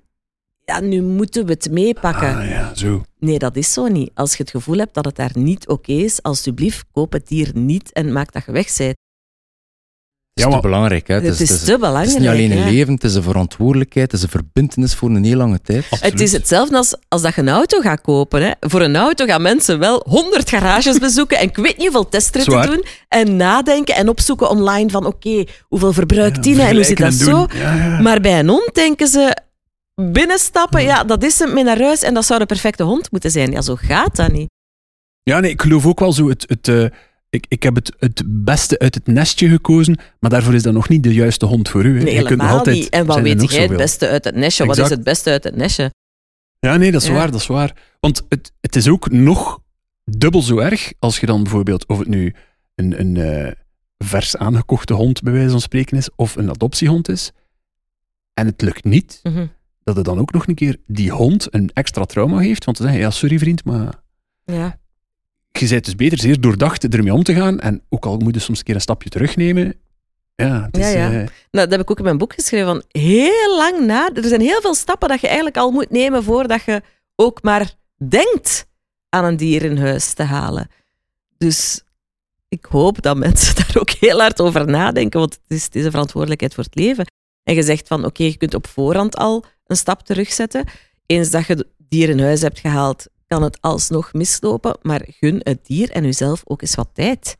ja, 0.65 0.79
nu 0.79 1.01
moeten 1.01 1.45
we 1.45 1.51
het 1.51 1.71
meepakken. 1.71 2.35
Ah 2.35 2.49
ja, 2.49 2.75
zo. 2.75 3.03
Nee, 3.19 3.39
dat 3.39 3.55
is 3.55 3.73
zo 3.73 3.87
niet. 3.87 4.11
Als 4.13 4.31
je 4.35 4.43
het 4.43 4.51
gevoel 4.51 4.77
hebt 4.77 4.93
dat 4.93 5.05
het 5.05 5.15
daar 5.15 5.31
niet 5.33 5.67
oké 5.67 5.91
is, 5.91 6.23
alsjeblieft, 6.23 6.85
koop 6.91 7.11
het 7.11 7.27
dier 7.27 7.51
niet 7.53 7.91
en 7.91 8.11
maak 8.11 8.31
dat 8.31 8.45
je 8.45 8.51
weg 8.51 8.77
bent. 8.77 8.95
Het 10.39 10.47
is 10.47 10.53
Ja, 10.53 10.61
te 10.61 10.67
belangrijk. 10.67 11.07
Hè? 11.07 11.13
Het 11.13 11.23
is, 11.23 11.49
het 11.49 11.65
te 11.65 11.71
het 11.71 11.79
belangrijk. 11.79 12.07
is 12.07 12.17
niet 12.17 12.27
alleen 12.27 12.51
een 12.51 12.57
ja. 12.57 12.65
leven, 12.65 12.93
het 12.93 13.03
is 13.03 13.15
een 13.15 13.23
verantwoordelijkheid, 13.23 14.11
het 14.11 14.19
is 14.19 14.25
een 14.25 14.31
verbindenis 14.31 14.93
voor 14.93 15.09
een 15.09 15.23
heel 15.23 15.37
lange 15.37 15.61
tijd. 15.61 15.83
Absoluut. 15.89 16.11
Het 16.11 16.21
is 16.21 16.31
hetzelfde 16.31 16.77
als, 16.77 16.95
als 17.07 17.21
dat 17.21 17.35
je 17.35 17.41
een 17.41 17.49
auto 17.49 17.79
gaat 17.79 18.01
kopen. 18.01 18.43
Hè. 18.43 18.51
Voor 18.59 18.81
een 18.81 18.95
auto 18.95 19.25
gaan 19.25 19.41
mensen 19.41 19.79
wel 19.79 20.05
honderd 20.07 20.49
garages 20.49 20.97
bezoeken 21.07 21.37
en 21.37 21.47
ik 21.47 21.55
weet 21.55 21.77
niet 21.77 21.87
hoeveel 21.87 22.09
testritten 22.09 22.61
doen 22.61 22.85
en 23.07 23.35
nadenken 23.35 23.95
en 23.95 24.09
opzoeken 24.09 24.49
online 24.49 24.89
van 24.89 25.05
oké, 25.05 25.43
hoeveel 25.61 25.93
verbruikt 25.93 26.43
die 26.43 26.55
nou 26.55 26.69
en 26.69 26.75
hoe 26.75 26.83
zit 26.83 26.97
dat 26.97 27.13
zo? 27.13 27.47
Maar 28.01 28.21
bij 28.21 28.39
een 28.39 28.49
hond 28.49 28.69
denken 28.73 29.07
ze 29.07 29.37
binnenstappen, 30.01 30.83
ja, 30.83 31.03
dat 31.03 31.23
is 31.23 31.39
hem 31.39 31.53
mee 31.53 31.63
naar 31.63 31.81
huis 31.81 32.01
en 32.01 32.13
dat 32.13 32.25
zou 32.25 32.39
de 32.39 32.45
perfecte 32.45 32.83
hond 32.83 33.11
moeten 33.11 33.31
zijn. 33.31 33.51
Ja, 33.51 33.61
zo 33.61 33.75
gaat 33.75 34.15
dat 34.15 34.31
niet. 34.31 34.49
Ja, 35.23 35.39
nee, 35.39 35.51
ik 35.51 35.61
geloof 35.61 35.85
ook 35.85 35.99
wel 35.99 36.13
zo 36.13 36.29
het, 36.29 36.45
het, 36.47 36.67
eh, 36.67 36.85
ik, 37.29 37.45
ik 37.47 37.63
heb 37.63 37.75
het, 37.75 37.93
het 37.99 38.23
beste 38.25 38.79
uit 38.79 38.95
het 38.95 39.07
nestje 39.07 39.49
gekozen, 39.49 39.97
maar 40.19 40.29
daarvoor 40.29 40.53
is 40.53 40.63
dat 40.63 40.73
nog 40.73 40.89
niet 40.89 41.03
de 41.03 41.13
juiste 41.13 41.45
hond 41.45 41.69
voor 41.69 41.85
u. 41.85 41.97
Hè. 41.97 42.03
Nee, 42.03 42.15
je 42.15 42.23
kunt 42.23 42.41
nog 42.41 42.51
altijd, 42.51 42.75
niet. 42.75 42.89
En 42.89 43.05
wat 43.05 43.19
weet 43.19 43.51
jij 43.51 43.61
het 43.63 43.77
beste 43.77 44.07
uit 44.07 44.23
het 44.23 44.35
nestje? 44.35 44.65
Wat 44.65 44.77
is 44.77 44.89
het 44.89 45.03
beste 45.03 45.29
uit 45.29 45.43
het 45.43 45.55
nestje? 45.55 45.91
Ja, 46.59 46.77
nee, 46.77 46.91
dat 46.91 47.01
is 47.01 47.07
Ja. 47.07 47.13
waar, 47.13 47.31
dat 47.31 47.39
is 47.39 47.47
waar. 47.47 47.75
Want 47.99 48.25
het, 48.29 48.51
het 48.61 48.75
is 48.75 48.87
ook 48.87 49.11
nog 49.11 49.59
dubbel 50.05 50.41
zo 50.41 50.57
erg 50.57 50.93
als 50.99 51.19
je 51.19 51.25
dan 51.25 51.43
bijvoorbeeld, 51.43 51.85
of 51.87 51.99
het 51.99 52.07
nu 52.07 52.33
een, 52.75 52.99
een 52.99 53.17
eh, 53.17 53.51
vers 53.97 54.35
aangekochte 54.37 54.93
hond 54.93 55.21
bij 55.21 55.33
wijze 55.33 55.49
van 55.49 55.61
spreken 55.61 55.97
is, 55.97 56.09
of 56.15 56.35
een 56.35 56.49
adoptiehond 56.49 57.09
is, 57.09 57.31
en 58.33 58.45
het 58.45 58.61
lukt 58.61 58.83
niet, 58.83 59.19
Mhm. 59.23 59.45
dat 59.83 59.95
het 59.95 60.05
dan 60.05 60.19
ook 60.19 60.31
nog 60.31 60.47
een 60.47 60.55
keer 60.55 60.77
die 60.87 61.11
hond 61.11 61.47
een 61.53 61.69
extra 61.73 62.05
trauma 62.05 62.37
heeft, 62.37 62.65
want 62.65 62.77
dan 62.77 62.87
zeg 62.87 62.95
je, 62.95 63.01
ja, 63.01 63.09
sorry 63.09 63.39
vriend, 63.39 63.63
maar 63.63 63.93
Ja. 64.45 64.79
Je 65.51 65.67
bent 65.67 65.85
dus 65.85 65.95
beter 65.95 66.19
zeer 66.19 66.41
doordacht 66.41 66.93
ermee 66.93 67.13
om 67.13 67.23
te 67.23 67.33
gaan, 67.33 67.59
en 67.59 67.81
ook 67.89 68.05
al 68.05 68.17
moet 68.17 68.33
je 68.33 68.39
soms 68.39 68.57
een 68.57 68.63
keer 68.63 68.75
een 68.75 68.81
stapje 68.81 69.09
terugnemen, 69.09 69.75
ja, 70.39 70.63
het 70.65 70.77
is... 70.77 70.91
Ja, 70.91 70.99
ja. 70.99 71.07
eh, 71.07 71.27
Nou, 71.51 71.67
dat 71.67 71.71
heb 71.71 71.79
ik 71.81 71.91
ook 71.91 71.97
in 71.97 72.03
mijn 72.03 72.17
boek 72.17 72.33
geschreven. 72.33 72.67
Van 72.67 73.01
heel 73.01 73.57
lang 73.57 73.85
na. 73.85 74.09
Er 74.13 74.27
zijn 74.27 74.41
heel 74.41 74.61
veel 74.61 74.75
stappen 74.75 75.09
dat 75.09 75.21
je 75.21 75.27
eigenlijk 75.27 75.57
al 75.57 75.71
moet 75.71 75.89
nemen 75.89 76.23
voordat 76.23 76.63
je 76.63 76.81
ook 77.15 77.43
maar 77.43 77.73
denkt 78.07 78.67
aan 79.09 79.25
een 79.25 79.37
dier 79.37 79.63
in 79.63 79.77
huis 79.77 80.13
te 80.13 80.23
halen. 80.23 80.67
Dus 81.37 81.81
ik 82.47 82.65
hoop 82.65 83.01
dat 83.01 83.17
mensen 83.17 83.55
daar 83.65 83.75
ook 83.79 83.89
heel 83.89 84.19
hard 84.19 84.41
over 84.41 84.67
nadenken, 84.67 85.19
want 85.19 85.33
het 85.33 85.57
is, 85.57 85.63
het 85.63 85.75
is 85.75 85.85
een 85.85 85.91
verantwoordelijkheid 85.91 86.53
voor 86.53 86.63
het 86.63 86.75
leven. 86.75 87.05
En 87.43 87.55
je 87.55 87.63
zegt 87.63 87.87
van, 87.87 88.05
oké, 88.05 88.23
je 88.23 88.37
kunt 88.37 88.53
op 88.53 88.67
voorhand 88.67 89.17
al 89.17 89.45
een 89.65 89.75
stap 89.77 90.01
terugzetten. 90.01 90.65
Eens 91.05 91.29
dat 91.29 91.45
je 91.45 91.53
het 91.53 91.65
dier 91.77 92.09
in 92.09 92.19
huis 92.19 92.41
hebt 92.41 92.59
gehaald, 92.59 93.07
kan 93.29 93.43
het 93.43 93.57
alsnog 93.61 94.13
mislopen, 94.13 94.77
maar 94.81 95.05
gun 95.19 95.41
het 95.43 95.59
dier 95.65 95.89
en 95.89 96.03
jezelf 96.03 96.41
ook 96.45 96.61
eens 96.61 96.75
wat 96.75 96.89
tijd 96.93 97.37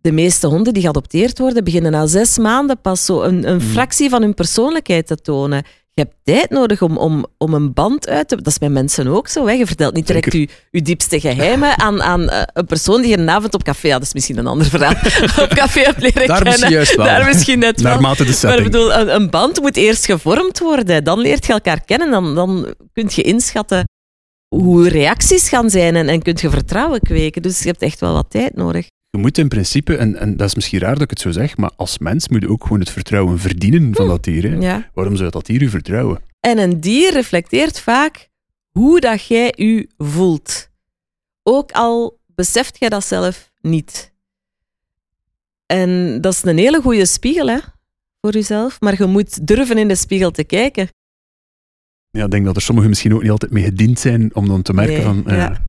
de 0.00 0.12
meeste 0.12 0.46
honden 0.46 0.74
die 0.74 0.82
geadopteerd 0.82 1.38
worden, 1.38 1.64
beginnen 1.64 1.92
na 1.92 2.06
zes 2.06 2.38
maanden 2.38 2.80
pas 2.80 3.04
zo 3.04 3.22
een, 3.22 3.48
een 3.48 3.60
fractie 3.60 4.08
van 4.08 4.22
hun 4.22 4.34
persoonlijkheid 4.34 5.06
te 5.06 5.16
tonen. 5.16 5.64
Je 5.94 6.02
hebt 6.02 6.14
tijd 6.24 6.50
nodig 6.50 6.82
om, 6.82 6.96
om, 6.96 7.26
om 7.38 7.54
een 7.54 7.72
band 7.72 8.08
uit 8.08 8.28
te... 8.28 8.36
Dat 8.36 8.46
is 8.46 8.58
bij 8.58 8.68
mensen 8.68 9.06
ook 9.06 9.28
zo. 9.28 9.46
Hè. 9.46 9.52
Je 9.52 9.66
vertelt 9.66 9.94
niet 9.94 10.06
direct 10.06 10.32
je, 10.32 10.48
je 10.70 10.82
diepste 10.82 11.20
geheimen 11.20 11.78
aan, 11.78 12.02
aan 12.02 12.28
eh, 12.28 12.42
een 12.52 12.66
persoon 12.66 13.00
die 13.00 13.10
je 13.10 13.18
een 13.18 13.30
avond 13.30 13.54
op 13.54 13.62
café... 13.62 13.86
Ja, 13.86 13.92
dat 13.98 14.06
is 14.06 14.14
misschien 14.14 14.38
een 14.38 14.46
ander 14.46 14.66
verhaal. 14.66 14.94
op 15.44 15.54
café 15.54 15.80
hebt 15.80 16.00
leren 16.00 16.26
Daar 16.26 16.42
kennen. 16.42 16.44
misschien 16.44 16.70
juist 16.70 16.96
wel. 16.96 17.06
Daar 17.06 17.26
misschien 17.26 17.58
net 17.58 17.80
wel. 17.80 17.92
naarmate 17.92 18.24
de 18.24 18.38
Maar 18.42 18.58
ik 18.58 18.64
bedoel, 18.64 18.94
een, 18.94 19.14
een 19.14 19.30
band 19.30 19.60
moet 19.60 19.76
eerst 19.76 20.04
gevormd 20.04 20.58
worden. 20.58 21.04
Dan 21.04 21.18
leert 21.18 21.46
je 21.46 21.52
elkaar 21.52 21.84
kennen. 21.84 22.10
Dan, 22.10 22.34
dan 22.34 22.74
kun 22.92 23.08
je 23.10 23.22
inschatten 23.22 23.84
hoe 24.56 24.88
reacties 24.88 25.48
gaan 25.48 25.70
zijn 25.70 25.96
en, 25.96 26.08
en 26.08 26.22
kun 26.22 26.36
je 26.40 26.50
vertrouwen 26.50 27.00
kweken. 27.00 27.42
Dus 27.42 27.58
je 27.58 27.68
hebt 27.68 27.82
echt 27.82 28.00
wel 28.00 28.12
wat 28.12 28.30
tijd 28.30 28.56
nodig. 28.56 28.86
Je 29.10 29.18
moet 29.18 29.38
in 29.38 29.48
principe, 29.48 29.96
en, 29.96 30.16
en 30.16 30.36
dat 30.36 30.48
is 30.48 30.54
misschien 30.54 30.78
raar 30.78 30.92
dat 30.92 31.02
ik 31.02 31.10
het 31.10 31.20
zo 31.20 31.30
zeg, 31.30 31.56
maar 31.56 31.70
als 31.76 31.98
mens 31.98 32.28
moet 32.28 32.42
je 32.42 32.48
ook 32.48 32.62
gewoon 32.62 32.80
het 32.80 32.90
vertrouwen 32.90 33.38
verdienen 33.38 33.94
van 33.94 34.08
dat 34.08 34.24
dier. 34.24 34.50
Hè. 34.50 34.56
Ja. 34.56 34.90
Waarom 34.94 35.16
zou 35.16 35.30
dat 35.30 35.46
dier 35.46 35.62
u 35.62 35.68
vertrouwen? 35.68 36.20
En 36.40 36.58
een 36.58 36.80
dier 36.80 37.12
reflecteert 37.12 37.80
vaak 37.80 38.28
hoe 38.70 39.00
dat 39.00 39.26
jij 39.26 39.52
je 39.56 39.88
voelt. 39.96 40.68
Ook 41.42 41.72
al 41.72 42.18
beseft 42.26 42.78
jij 42.78 42.88
dat 42.88 43.04
zelf 43.04 43.50
niet. 43.60 44.12
En 45.66 46.20
dat 46.20 46.32
is 46.32 46.42
een 46.42 46.58
hele 46.58 46.80
goede 46.80 47.06
spiegel 47.06 47.48
hè, 47.48 47.58
voor 48.20 48.32
jezelf. 48.32 48.80
Maar 48.80 48.94
je 48.98 49.06
moet 49.06 49.46
durven 49.46 49.78
in 49.78 49.88
de 49.88 49.94
spiegel 49.94 50.30
te 50.30 50.44
kijken. 50.44 50.88
Ja, 52.10 52.24
ik 52.24 52.30
denk 52.30 52.44
dat 52.44 52.56
er 52.56 52.62
sommigen 52.62 52.90
misschien 52.90 53.14
ook 53.14 53.22
niet 53.22 53.30
altijd 53.30 53.52
mee 53.52 53.64
gediend 53.64 53.98
zijn 53.98 54.34
om 54.34 54.48
dan 54.48 54.62
te 54.62 54.72
merken 54.72 54.94
Nee, 54.94 55.02
van... 55.02 55.26
eh, 55.26 55.36
ja. 55.36 55.62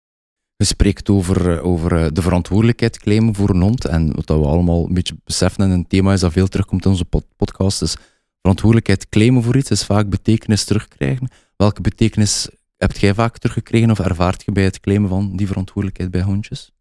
Je 0.56 0.66
spreekt 0.68 1.10
over, 1.10 1.58
eh, 1.58 1.66
over 1.66 2.04
eh, 2.04 2.08
de 2.14 2.22
verantwoordelijkheid 2.22 2.98
claimen 3.00 3.36
voor 3.36 3.50
een 3.50 3.62
hond. 3.62 3.86
En 3.86 4.16
wat 4.16 4.26
dat 4.28 4.40
we 4.40 4.46
allemaal 4.46 4.86
een 4.88 4.94
beetje 4.94 5.16
beseffen, 5.24 5.64
en 5.64 5.70
een 5.70 5.88
thema 5.88 6.14
is 6.14 6.20
dat 6.20 6.32
veel 6.32 6.48
terugkomt 6.48 6.86
in 6.86 6.92
onze 6.92 7.06
pod- 7.06 7.36
podcast, 7.36 7.82
is 7.82 7.96
verantwoordelijkheid 8.42 9.10
claimen 9.10 9.44
voor 9.44 9.58
iets, 9.58 9.72
is 9.72 9.86
vaak 9.86 10.10
betekenis 10.10 10.64
terugkrijgen. 10.64 11.30
Welke 11.56 11.82
betekenis 11.82 12.50
hebt 12.78 13.00
jij 13.00 13.14
vaak 13.14 13.38
teruggekregen 13.38 13.92
of 13.92 14.00
ervaart 14.00 14.44
je 14.46 14.52
bij 14.52 14.64
het 14.64 14.80
claimen 14.80 15.10
van 15.10 15.36
die 15.36 15.48
verantwoordelijkheid 15.48 16.12
bij 16.12 16.22
hondjes? 16.22 16.72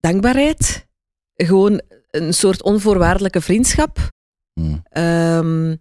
Dankbaarheid. 0.00 0.86
Gewoon 1.34 1.80
een 2.10 2.34
soort 2.34 2.62
onvoorwaardelijke 2.62 3.40
vriendschap. 3.40 3.98
Hmm. 4.60 4.82
Ehm, 4.88 5.76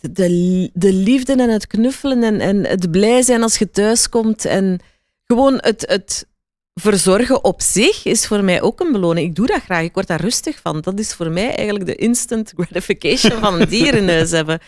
de, 0.00 0.70
de 0.72 0.92
liefde 0.92 1.32
en 1.32 1.50
het 1.50 1.66
knuffelen 1.66 2.22
en, 2.22 2.40
en 2.40 2.66
het 2.66 2.90
blij 2.90 3.22
zijn 3.22 3.42
als 3.42 3.58
je 3.58 3.70
thuiskomt. 3.70 4.44
En 4.44 4.80
gewoon 5.26 5.54
het, 5.60 5.84
het 5.88 6.26
verzorgen 6.74 7.44
op 7.44 7.62
zich 7.62 8.04
is 8.04 8.26
voor 8.26 8.44
mij 8.44 8.62
ook 8.62 8.80
een 8.80 8.92
beloning. 8.92 9.28
Ik 9.28 9.34
doe 9.34 9.46
dat 9.46 9.62
graag, 9.62 9.82
ik 9.82 9.94
word 9.94 10.06
daar 10.06 10.20
rustig 10.20 10.60
van. 10.62 10.80
Dat 10.80 10.98
is 10.98 11.14
voor 11.14 11.30
mij 11.30 11.54
eigenlijk 11.54 11.86
de 11.86 11.94
instant 11.94 12.52
gratification 12.56 13.40
van 13.40 13.60
een 13.60 13.68
dier 13.68 13.94
in 13.94 14.08
huis 14.08 14.30
hebben. 14.30 14.58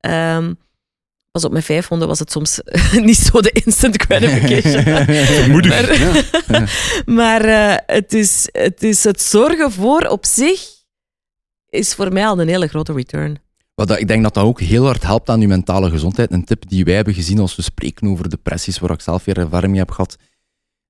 Ehm, 0.00 0.52
pas 1.30 1.44
op, 1.44 1.52
met 1.52 1.64
vijf 1.64 1.88
honden 1.88 2.08
was 2.08 2.18
het 2.18 2.30
soms 2.30 2.60
niet 2.92 3.16
zo 3.16 3.40
de 3.40 3.50
instant 3.64 4.02
gratification. 4.02 4.84
moedig. 5.52 5.70
Maar- 5.70 5.98
ja. 6.48 6.66
maar 7.04 7.44
eh, 7.44 7.76
het, 7.86 8.12
is, 8.12 8.48
het 8.52 8.82
is 8.82 9.04
het 9.04 9.20
zorgen 9.20 9.72
voor 9.72 10.06
op 10.06 10.26
zich 10.26 10.80
is 11.68 11.94
voor 11.94 12.12
mij 12.12 12.26
al 12.26 12.40
een 12.40 12.48
hele 12.48 12.68
grote 12.68 12.92
return. 12.92 13.41
Wat 13.74 13.88
dat, 13.88 13.98
ik 14.00 14.08
denk 14.08 14.22
dat 14.22 14.34
dat 14.34 14.44
ook 14.44 14.60
heel 14.60 14.84
hard 14.84 15.02
helpt 15.02 15.28
aan 15.28 15.40
je 15.40 15.48
mentale 15.48 15.90
gezondheid. 15.90 16.32
Een 16.32 16.44
tip 16.44 16.68
die 16.68 16.84
wij 16.84 16.94
hebben 16.94 17.14
gezien 17.14 17.38
als 17.38 17.56
we 17.56 17.62
spreken 17.62 18.08
over 18.08 18.28
depressies, 18.30 18.78
waar 18.78 18.90
ik 18.90 19.00
zelf 19.00 19.24
weer 19.24 19.38
ervaring 19.38 19.70
mee 19.70 19.80
heb 19.80 19.90
gehad, 19.90 20.16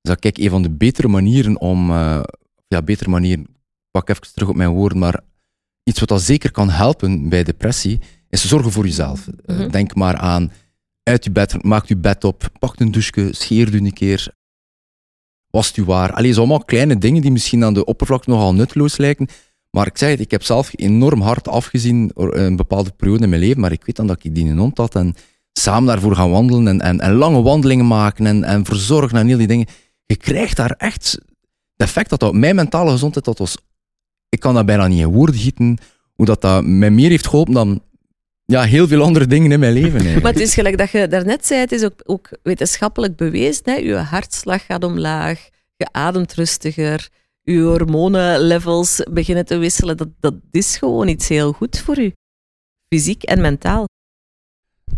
is 0.00 0.10
dat 0.10 0.18
kijk, 0.18 0.38
een 0.38 0.50
van 0.50 0.62
de 0.62 0.70
betere 0.70 1.08
manieren 1.08 1.60
om, 1.60 1.90
eh, 1.90 2.22
ja, 2.68 2.82
betere 2.82 3.10
manieren, 3.10 3.44
ik 3.44 3.50
pak 3.90 4.08
even 4.08 4.32
terug 4.32 4.48
op 4.48 4.56
mijn 4.56 4.70
woorden, 4.70 4.98
maar 4.98 5.20
iets 5.84 6.00
wat 6.00 6.08
dat 6.08 6.22
zeker 6.22 6.50
kan 6.50 6.70
helpen 6.70 7.28
bij 7.28 7.42
depressie, 7.44 8.00
is 8.28 8.48
zorgen 8.48 8.72
voor 8.72 8.84
jezelf. 8.84 9.28
Eh, 9.28 9.56
Mhm. 9.58 9.70
Denk 9.70 9.94
maar 9.94 10.16
aan, 10.16 10.52
uit 11.02 11.24
je 11.24 11.30
bed, 11.30 11.62
maak 11.62 11.86
je 11.86 11.96
bed 11.96 12.24
op, 12.24 12.50
pak 12.58 12.80
een 12.80 12.90
douche, 12.90 13.28
scheer 13.32 13.72
je 13.72 13.78
een 13.78 13.92
keer, 13.92 14.34
was 15.50 15.70
je 15.70 15.84
waar. 15.84 16.12
Allee, 16.12 16.32
zo 16.32 16.38
allemaal 16.38 16.64
kleine 16.64 16.98
dingen 16.98 17.22
die 17.22 17.30
misschien 17.30 17.64
aan 17.64 17.74
de 17.74 17.84
oppervlakte 17.84 18.30
nogal 18.30 18.54
nutteloos 18.54 18.96
lijken, 18.96 19.28
maar 19.76 19.86
ik 19.86 19.98
zeg 19.98 20.10
het, 20.10 20.20
ik 20.20 20.30
heb 20.30 20.42
zelf 20.42 20.70
enorm 20.76 21.20
hard 21.20 21.48
afgezien 21.48 22.10
door 22.14 22.36
een 22.36 22.56
bepaalde 22.56 22.92
periode 22.96 23.22
in 23.22 23.28
mijn 23.28 23.40
leven, 23.40 23.60
maar 23.60 23.72
ik 23.72 23.84
weet 23.84 23.96
dan 23.96 24.06
dat 24.06 24.24
ik 24.24 24.34
die 24.34 24.48
een 24.48 24.58
hond 24.58 24.78
had 24.78 24.94
en 24.94 25.14
samen 25.52 25.86
daarvoor 25.86 26.16
gaan 26.16 26.30
wandelen 26.30 26.68
en, 26.68 26.80
en, 26.80 27.00
en 27.00 27.12
lange 27.12 27.42
wandelingen 27.42 27.86
maken 27.86 28.26
en, 28.26 28.44
en 28.44 28.64
verzorgen 28.64 29.18
en 29.18 29.26
heel 29.26 29.38
die 29.38 29.46
dingen. 29.46 29.66
Je 30.06 30.16
krijgt 30.16 30.56
daar 30.56 30.70
echt 30.70 31.12
het 31.76 31.88
effect 31.88 32.10
dat 32.10 32.20
dat 32.20 32.34
mijn 32.34 32.54
mentale 32.54 32.90
gezondheid, 32.90 33.24
dat 33.24 33.38
was, 33.38 33.56
ik 34.28 34.40
kan 34.40 34.54
dat 34.54 34.66
bijna 34.66 34.86
niet 34.86 35.00
in 35.00 35.06
woorden 35.06 35.36
gieten, 35.36 35.78
hoe 36.14 36.26
dat, 36.26 36.40
dat 36.40 36.64
mij 36.64 36.90
meer 36.90 37.10
heeft 37.10 37.26
geholpen 37.26 37.54
dan 37.54 37.82
ja, 38.44 38.62
heel 38.62 38.88
veel 38.88 39.02
andere 39.02 39.26
dingen 39.26 39.52
in 39.52 39.60
mijn 39.60 39.72
leven. 39.72 40.22
Maar 40.22 40.32
het 40.32 40.40
is 40.40 40.54
gelijk 40.54 40.78
dat 40.78 40.90
je 40.90 41.08
daarnet 41.08 41.46
zei, 41.46 41.60
het 41.60 41.72
is 41.72 41.84
ook, 41.84 42.00
ook 42.04 42.28
wetenschappelijk 42.42 43.16
bewezen. 43.16 43.62
Hè? 43.64 43.74
Je 43.74 43.94
hartslag 43.94 44.66
gaat 44.66 44.84
omlaag, 44.84 45.48
je 45.76 45.88
ademt 45.92 46.34
rustiger, 46.34 47.08
je 47.42 47.60
hormonenlevels 47.60 49.02
beginnen 49.10 49.44
te 49.44 49.56
wisselen. 49.56 49.96
Dat, 49.96 50.08
dat 50.20 50.34
is 50.50 50.76
gewoon 50.76 51.08
iets 51.08 51.28
heel 51.28 51.52
goed 51.52 51.78
voor 51.78 52.00
je. 52.00 52.12
Fysiek 52.88 53.22
en 53.22 53.40
mentaal. 53.40 53.88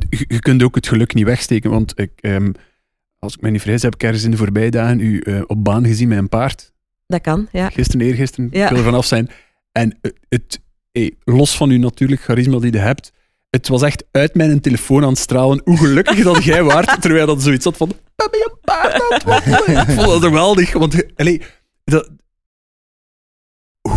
je, 0.08 0.24
je 0.28 0.38
kunt 0.38 0.62
ook 0.62 0.74
het 0.74 0.88
geluk 0.88 1.14
niet 1.14 1.24
wegsteken, 1.24 1.70
want 1.70 1.98
ik, 1.98 2.10
ehm, 2.20 2.52
als 3.18 3.34
ik 3.34 3.40
me 3.40 3.50
niet 3.50 3.60
vrees, 3.60 3.82
heb 3.82 3.94
ik 3.94 4.02
ergens 4.02 4.24
in 4.24 4.30
de 4.30 4.36
voorbije 4.36 4.70
dagen 4.70 5.00
u 5.00 5.20
eh, 5.20 5.42
op 5.46 5.64
baan 5.64 5.86
gezien 5.86 6.08
met 6.08 6.18
een 6.18 6.28
paard. 6.28 6.72
Dat 7.06 7.20
kan, 7.20 7.48
ja. 7.52 7.70
Gisteren, 7.70 8.06
eergisteren, 8.06 8.48
Ja. 8.52 8.62
ik 8.64 8.68
wil 8.68 8.78
er 8.78 8.84
vanaf 8.84 9.06
zijn. 9.06 9.30
En 9.72 9.98
het, 10.02 10.14
het 10.28 10.60
hey, 10.92 11.16
los 11.24 11.56
van 11.56 11.70
u 11.70 11.78
natuurlijk 11.78 12.20
charisma 12.20 12.58
die 12.58 12.72
je 12.72 12.78
hebt, 12.78 13.12
het 13.50 13.68
was 13.68 13.82
echt 13.82 14.04
uit 14.10 14.34
mijn 14.34 14.60
telefoon 14.60 15.02
aan 15.02 15.08
het 15.08 15.18
stralen 15.18 15.60
hoe 15.64 15.76
gelukkig 15.76 16.22
dat 16.22 16.44
jij 16.44 16.62
waart, 16.72 17.02
terwijl 17.02 17.26
dat 17.26 17.42
zoiets 17.42 17.64
had 17.64 17.76
van, 17.76 17.88
ben 17.88 18.28
je 18.30 18.50
een 18.52 18.58
paard 18.60 18.92
aan 18.92 19.34
het? 19.34 19.88
Ik 19.88 19.94
vond 19.94 20.08
dat 20.08 20.22
geweldig, 20.22 20.72
want 20.72 21.16
allee, 21.16 21.42
dat, 21.84 22.10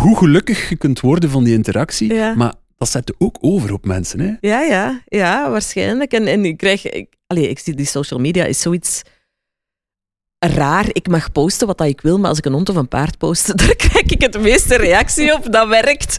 hoe 0.02 0.16
gelukkig 0.16 0.68
je 0.68 0.76
kunt 0.76 1.00
worden 1.00 1.30
van 1.30 1.44
die 1.44 1.54
interactie, 1.54 2.14
Ja. 2.14 2.34
maar 2.34 2.54
dat 2.78 2.88
zet 2.88 3.12
ook 3.18 3.36
over 3.40 3.72
op 3.72 3.84
mensen. 3.86 4.20
Hè? 4.20 4.32
Ja, 4.40 4.62
ja, 4.62 5.02
ja, 5.06 5.50
waarschijnlijk. 5.50 6.12
En, 6.12 6.26
en 6.26 6.44
ik 6.44 6.56
krijg... 6.56 6.88
Ik, 6.88 7.08
allee, 7.26 7.48
ik 7.48 7.58
zie 7.58 7.74
die 7.74 7.86
social 7.86 8.20
media 8.20 8.44
is 8.44 8.60
zoiets 8.60 9.02
raar. 10.38 10.86
Ik 10.92 11.08
mag 11.08 11.32
posten 11.32 11.66
wat 11.66 11.78
dat 11.78 11.86
ik 11.86 12.00
wil, 12.00 12.18
maar 12.18 12.28
als 12.28 12.38
ik 12.38 12.44
een 12.44 12.52
hond 12.52 12.68
of 12.68 12.76
een 12.76 12.88
paard 12.88 13.18
post, 13.18 13.46
daar 13.58 13.76
krijg 13.76 14.04
ik 14.06 14.20
het 14.22 14.40
meeste 14.40 14.76
reactie 14.76 15.34
op. 15.34 15.52
Dat 15.52 15.68
werkt. 15.68 16.18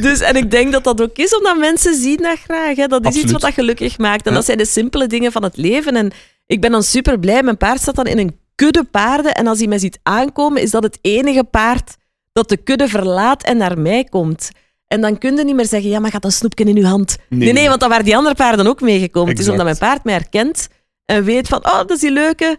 Dus, 0.00 0.20
en 0.20 0.36
ik 0.36 0.50
denk 0.50 0.72
dat 0.72 0.84
dat 0.84 1.02
ook 1.02 1.16
is, 1.16 1.36
omdat 1.36 1.58
mensen 1.58 1.94
zien 1.94 2.16
dat 2.22 2.38
graag. 2.38 2.76
Hè. 2.76 2.86
Dat 2.86 3.06
is 3.06 3.16
iets 3.16 3.32
wat 3.32 3.40
dat 3.40 3.52
gelukkig 3.54 3.98
maakt. 3.98 4.24
En 4.24 4.30
Ja. 4.30 4.36
dat 4.36 4.44
zijn 4.46 4.58
de 4.58 4.66
simpele 4.66 5.06
dingen 5.06 5.32
van 5.32 5.42
het 5.42 5.56
leven. 5.56 5.96
En 5.96 6.12
ik 6.46 6.60
ben 6.60 6.70
dan 6.70 6.82
super 6.82 7.18
blij. 7.18 7.42
Mijn 7.42 7.56
paard 7.56 7.80
staat 7.80 7.94
dan 7.96 8.06
in 8.06 8.18
een 8.18 8.38
kudde 8.54 8.84
paarden. 8.84 9.34
En 9.34 9.46
als 9.46 9.58
hij 9.58 9.68
mij 9.68 9.78
ziet 9.78 9.98
aankomen, 10.02 10.62
is 10.62 10.70
dat 10.70 10.82
het 10.82 10.98
enige 11.00 11.44
paard 11.44 11.96
dat 12.34 12.48
de 12.48 12.56
kudde 12.56 12.88
verlaat 12.88 13.44
en 13.44 13.56
naar 13.56 13.78
mij 13.78 14.04
komt. 14.04 14.50
En 14.86 15.00
dan 15.00 15.18
kun 15.18 15.36
je 15.36 15.44
niet 15.44 15.54
meer 15.54 15.66
zeggen, 15.66 15.90
ja, 15.90 15.98
maar 15.98 16.10
gaat 16.10 16.24
een 16.24 16.32
snoepje 16.32 16.64
in 16.64 16.76
uw 16.76 16.84
hand. 16.84 17.16
Nee, 17.28 17.52
nee, 17.52 17.68
want 17.68 17.80
dan 17.80 17.88
waren 17.88 18.04
die 18.04 18.16
andere 18.16 18.34
paarden 18.34 18.66
ook 18.66 18.80
meegekomen. 18.80 19.28
Het 19.30 19.38
is 19.38 19.48
omdat 19.48 19.64
mijn 19.64 19.78
paard 19.78 20.04
mij 20.04 20.14
herkent 20.14 20.68
en 21.04 21.24
weet 21.24 21.48
van, 21.48 21.58
oh, 21.66 21.76
dat 21.78 21.90
is 21.90 22.00
die 22.00 22.10
leuke. 22.12 22.58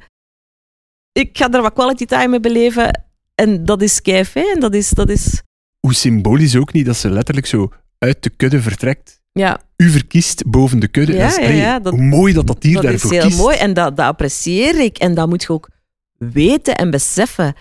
Ik 1.11 1.37
ga 1.37 1.51
er 1.51 1.61
wat 1.61 1.73
quality 1.73 2.05
time 2.05 2.27
mee 2.27 2.39
beleven. 2.39 3.03
En 3.35 3.65
dat 3.65 3.81
is 3.81 4.01
kei 4.01 4.25
fijn. 4.25 4.59
Dat 4.59 4.73
is, 4.73 4.89
dat 4.89 5.09
is, 5.09 5.41
Hoe 5.79 5.93
symbolisch 5.93 6.55
ook 6.55 6.73
niet 6.73 6.85
dat 6.85 6.95
ze 6.97 7.09
letterlijk 7.09 7.45
zo 7.47 7.69
uit 7.99 8.23
de 8.23 8.29
kudde 8.29 8.61
vertrekt. 8.61 9.21
ja, 9.31 9.59
U 9.77 9.89
verkiest 9.89 10.43
boven 10.47 10.79
de 10.79 10.87
kudde. 10.87 11.13
Ja, 11.13 11.19
Dat 11.29 11.37
is- 11.39 11.47
ja, 11.47 11.53
ja, 11.53 11.79
dat- 11.79 11.93
hoe 11.93 12.01
mooi 12.01 12.33
dat 12.33 12.47
dat 12.47 12.61
dier 12.61 12.73
dat 12.73 12.83
is 12.83 12.89
daarvoor 12.89 13.11
heel 13.11 13.21
kiest. 13.27 13.37
mooi. 13.37 13.57
En 13.57 13.73
dat, 13.73 13.97
dat 13.97 14.05
apprecieer 14.05 14.79
ik. 14.79 14.97
En 14.97 15.13
dat 15.13 15.27
moet 15.27 15.41
je 15.41 15.49
ook 15.49 15.69
weten 16.17 16.75
en 16.75 16.89
beseffen. 16.89 17.53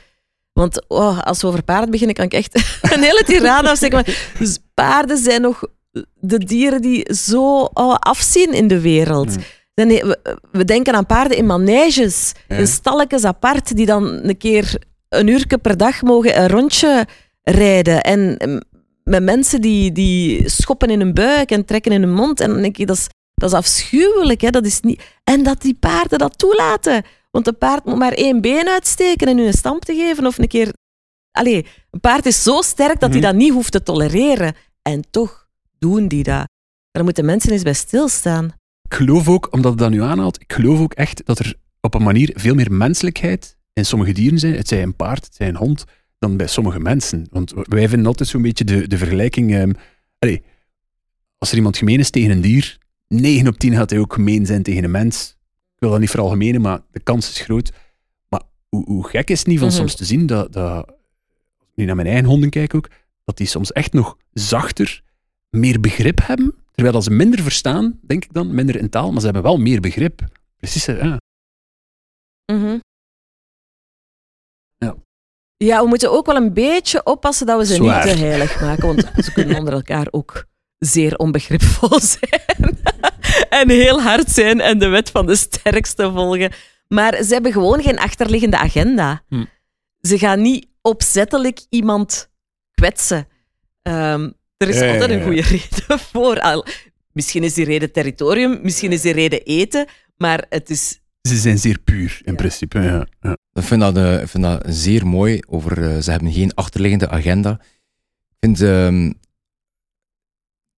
Want 0.54 0.88
oh, 0.88 1.22
als 1.22 1.40
we 1.40 1.46
over 1.46 1.62
paarden 1.62 1.90
beginnen, 1.90 2.14
kan 2.16 2.24
ik 2.24 2.32
echt 2.32 2.54
een 2.94 3.02
hele 3.02 3.22
tirade. 3.26 3.88
Maar 3.90 4.30
dus 4.38 4.58
paarden 4.74 5.18
zijn 5.18 5.40
nog 5.40 5.62
de 6.14 6.38
dieren 6.38 6.82
die 6.82 7.14
zo 7.14 7.60
oh, 7.60 7.94
afzien 7.94 8.52
in 8.52 8.68
de 8.68 8.80
wereld. 8.80 9.36
Dan, 9.74 9.88
we, 9.88 10.36
we 10.52 10.64
denken 10.64 10.94
aan 10.94 11.06
paarden 11.06 11.36
in 11.36 11.46
maneges, 11.46 12.32
Ja. 12.48 12.56
in 12.56 12.66
stalletjes 12.66 13.24
apart, 13.24 13.76
die 13.76 13.86
dan 13.86 14.04
een 14.22 14.36
keer 14.36 14.78
een 15.08 15.26
uur 15.26 15.58
per 15.62 15.76
dag 15.76 16.02
mogen 16.02 16.40
een 16.40 16.48
rondje 16.48 17.06
rijden. 17.42 18.02
En 18.02 18.36
mm, 18.44 18.60
met 19.04 19.22
mensen 19.22 19.60
die, 19.60 19.92
die 19.92 20.48
schoppen 20.48 20.90
in 20.90 21.00
hun 21.00 21.14
buik 21.14 21.50
en 21.50 21.64
trekken 21.64 21.92
in 21.92 22.02
hun 22.02 22.14
mond. 22.14 22.40
En 22.40 22.50
dan 22.50 22.62
denk 22.62 22.78
ik, 22.78 22.86
dat 22.86 22.96
is, 22.96 23.06
dat 23.34 23.50
is 23.50 23.56
afschuwelijk. 23.56 24.40
Hè? 24.40 24.50
Dat 24.50 24.66
is 24.66 24.80
niet... 24.80 25.02
En 25.24 25.42
dat 25.42 25.60
die 25.62 25.76
paarden 25.80 26.18
dat 26.18 26.38
toelaten. 26.38 27.02
Want 27.34 27.46
een 27.46 27.58
paard 27.58 27.84
moet 27.84 27.96
maar 27.98 28.12
één 28.12 28.40
been 28.40 28.68
uitsteken 28.68 29.26
en 29.26 29.38
u 29.38 29.46
een 29.46 29.52
stamp 29.52 29.84
te 29.84 29.94
geven 29.94 30.26
of 30.26 30.38
een 30.38 30.48
keer... 30.48 30.72
Allee, 31.30 31.66
een 31.90 32.00
paard 32.00 32.26
is 32.26 32.42
zo 32.42 32.62
sterk 32.62 33.00
dat 33.00 33.10
hij 33.10 33.18
Mhm. 33.18 33.28
dat 33.28 33.34
niet 33.34 33.52
hoeft 33.52 33.72
te 33.72 33.82
tolereren. 33.82 34.54
En 34.82 35.02
toch 35.10 35.48
doen 35.78 36.08
die 36.08 36.22
dat. 36.22 36.48
Daar 36.90 37.04
moeten 37.04 37.24
mensen 37.24 37.52
eens 37.52 37.62
bij 37.62 37.72
stilstaan. 37.74 38.44
Ik 38.82 38.94
geloof 38.94 39.28
ook, 39.28 39.52
omdat 39.52 39.70
het 39.70 39.80
dat 39.80 39.90
nu 39.90 40.02
aanhaalt, 40.02 40.40
ik 40.40 40.52
geloof 40.52 40.80
ook 40.80 40.92
echt 40.92 41.26
dat 41.26 41.38
er 41.38 41.54
op 41.80 41.94
een 41.94 42.02
manier 42.02 42.30
veel 42.34 42.54
meer 42.54 42.72
menselijkheid 42.72 43.56
in 43.72 43.86
sommige 43.86 44.12
dieren 44.12 44.38
zijn. 44.38 44.54
Het 44.54 44.68
zij 44.68 44.82
een 44.82 44.96
paard, 44.96 45.24
het 45.24 45.34
zij 45.34 45.48
een 45.48 45.56
hond, 45.56 45.84
dan 46.18 46.36
bij 46.36 46.46
sommige 46.46 46.80
mensen. 46.80 47.26
Want 47.30 47.52
wij 47.54 47.88
vinden 47.88 48.06
altijd 48.06 48.28
zo'n 48.28 48.42
beetje 48.42 48.64
de, 48.64 48.88
de 48.88 48.98
vergelijking... 48.98 49.54
ehm, 49.54 49.72
allee, 50.18 50.42
als 51.38 51.50
er 51.50 51.56
iemand 51.56 51.76
gemeen 51.76 51.98
is 51.98 52.10
tegen 52.10 52.30
een 52.30 52.40
dier, 52.40 52.78
9 53.08 53.46
op 53.48 53.58
10 53.58 53.74
gaat 53.74 53.90
hij 53.90 53.98
ook 53.98 54.12
gemeen 54.12 54.46
zijn 54.46 54.62
tegen 54.62 54.84
een 54.84 54.90
mens. 54.90 55.36
Ik 55.84 55.90
wil 55.90 55.98
dat 55.98 56.08
niet 56.08 56.14
veralgemenen, 56.16 56.60
maar 56.60 56.80
de 56.90 57.00
kans 57.00 57.30
is 57.30 57.40
groot. 57.40 57.72
Maar 58.28 58.42
hoe, 58.68 58.84
hoe 58.84 59.08
gek 59.08 59.30
is 59.30 59.38
het 59.38 59.46
niet 59.48 59.58
van 59.58 59.68
Mhm. 59.68 59.76
soms 59.76 59.94
te 59.96 60.04
zien 60.04 60.26
dat, 60.26 60.52
dat, 60.52 60.94
nu 61.74 61.84
naar 61.84 61.94
mijn 61.94 62.06
eigen 62.08 62.24
honden 62.26 62.50
kijk 62.50 62.74
ook, 62.74 62.88
dat 63.24 63.36
die 63.36 63.46
soms 63.46 63.72
echt 63.72 63.92
nog 63.92 64.16
zachter, 64.32 65.02
meer 65.50 65.80
begrip 65.80 66.20
hebben. 66.26 66.54
Terwijl 66.70 66.94
dat 66.94 67.04
ze 67.04 67.10
minder 67.10 67.42
verstaan, 67.42 67.98
denk 68.02 68.24
ik 68.24 68.32
dan, 68.32 68.54
minder 68.54 68.76
in 68.76 68.88
taal, 68.88 69.10
maar 69.10 69.18
ze 69.18 69.24
hebben 69.24 69.42
wel 69.42 69.56
meer 69.56 69.80
begrip. 69.80 70.20
Precies, 70.56 70.84
ja. 70.84 71.20
Mhm. 72.52 72.78
Ja. 74.76 74.94
Ja, 75.56 75.82
we 75.82 75.88
moeten 75.88 76.10
ook 76.12 76.26
wel 76.26 76.36
een 76.36 76.52
beetje 76.54 77.04
oppassen 77.04 77.46
dat 77.46 77.58
we 77.58 77.66
ze 77.66 77.74
Zwaar. 77.74 78.04
niet 78.06 78.14
te 78.14 78.20
heilig 78.20 78.60
maken, 78.60 78.86
want 78.86 79.24
ze 79.24 79.32
kunnen 79.32 79.56
onder 79.58 79.74
elkaar 79.74 80.06
ook 80.10 80.44
zeer 80.78 81.16
onbegripvol 81.16 82.00
zijn. 82.18 82.78
en 83.60 83.70
heel 83.70 84.02
hard 84.02 84.30
zijn 84.30 84.60
en 84.60 84.78
de 84.78 84.88
wet 84.88 85.10
van 85.10 85.26
de 85.26 85.36
sterkste 85.36 86.10
volgen. 86.12 86.52
Maar 86.88 87.22
ze 87.22 87.32
hebben 87.32 87.52
gewoon 87.52 87.82
geen 87.82 87.98
achterliggende 87.98 88.58
agenda. 88.58 89.22
Hm. 89.28 89.44
Ze 90.00 90.18
gaan 90.18 90.42
niet 90.42 90.66
opzettelijk 90.82 91.60
iemand 91.68 92.30
kwetsen. 92.74 93.26
Ehm, 93.82 94.30
er 94.56 94.68
is 94.68 94.78
Ja, 94.78 94.84
ja, 94.84 94.92
altijd 94.92 95.10
ja, 95.10 95.16
een 95.16 95.22
goede 95.22 95.42
reden 95.56 95.98
voor. 95.98 96.40
Al, 96.40 96.66
misschien 97.12 97.42
is 97.44 97.54
die 97.54 97.64
reden 97.64 97.92
territorium, 97.92 98.58
misschien 98.62 98.92
is 98.92 99.00
die 99.00 99.12
reden 99.12 99.42
eten, 99.42 99.86
maar 100.16 100.44
het 100.48 100.70
is 100.70 101.00
Ze 101.28 101.36
zijn 101.36 101.58
zeer 101.58 101.78
puur, 101.78 102.20
in 102.24 102.32
Ja. 102.32 102.36
principe. 102.38 102.80
Ja. 102.80 103.06
Ja. 103.20 103.36
Ik 103.52 103.62
vind 103.62 103.80
dat, 103.80 103.96
eh, 103.96 104.20
ik 104.20 104.28
vind 104.28 104.42
dat 104.44 104.62
zeer 104.66 105.06
mooi. 105.06 105.40
Over, 105.48 105.82
eh, 105.94 106.02
ze 106.02 106.10
hebben 106.10 106.32
geen 106.32 106.54
achterliggende 106.54 107.08
agenda. 107.08 107.50
Ik 107.60 108.36
vind, 108.40 108.60
ehm, 108.60 109.12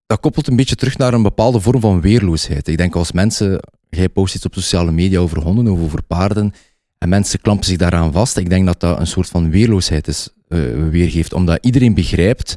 dat 0.07 0.21
koppelt 0.21 0.47
een 0.47 0.57
beetje 0.57 0.75
terug 0.75 0.99
naar 0.99 1.15
een 1.15 1.23
bepaalde 1.23 1.61
vorm 1.61 1.81
van 1.81 2.01
weerloosheid. 2.01 2.69
Ik 2.69 2.77
denk 2.77 2.95
als 2.95 3.13
mensen, 3.13 3.61
jij 3.91 4.09
post 4.09 4.35
iets 4.35 4.45
op 4.45 4.55
sociale 4.55 4.93
media 4.93 5.19
over 5.19 5.43
honden 5.43 5.69
of 5.69 5.81
over 5.81 6.03
paarden, 6.03 6.53
en 6.99 7.09
mensen 7.09 7.41
klampen 7.41 7.67
zich 7.67 7.77
daaraan 7.77 8.13
vast. 8.13 8.37
Ik 8.37 8.51
denk 8.51 8.67
dat 8.67 8.81
dat 8.81 8.99
een 8.99 9.07
soort 9.07 9.29
van 9.29 9.51
weerloosheid 9.51 10.09
is, 10.09 10.29
eh, 10.49 10.59
weergeeft. 10.91 11.33
Omdat 11.33 11.59
iedereen 11.65 11.95
begrijpt 11.95 12.55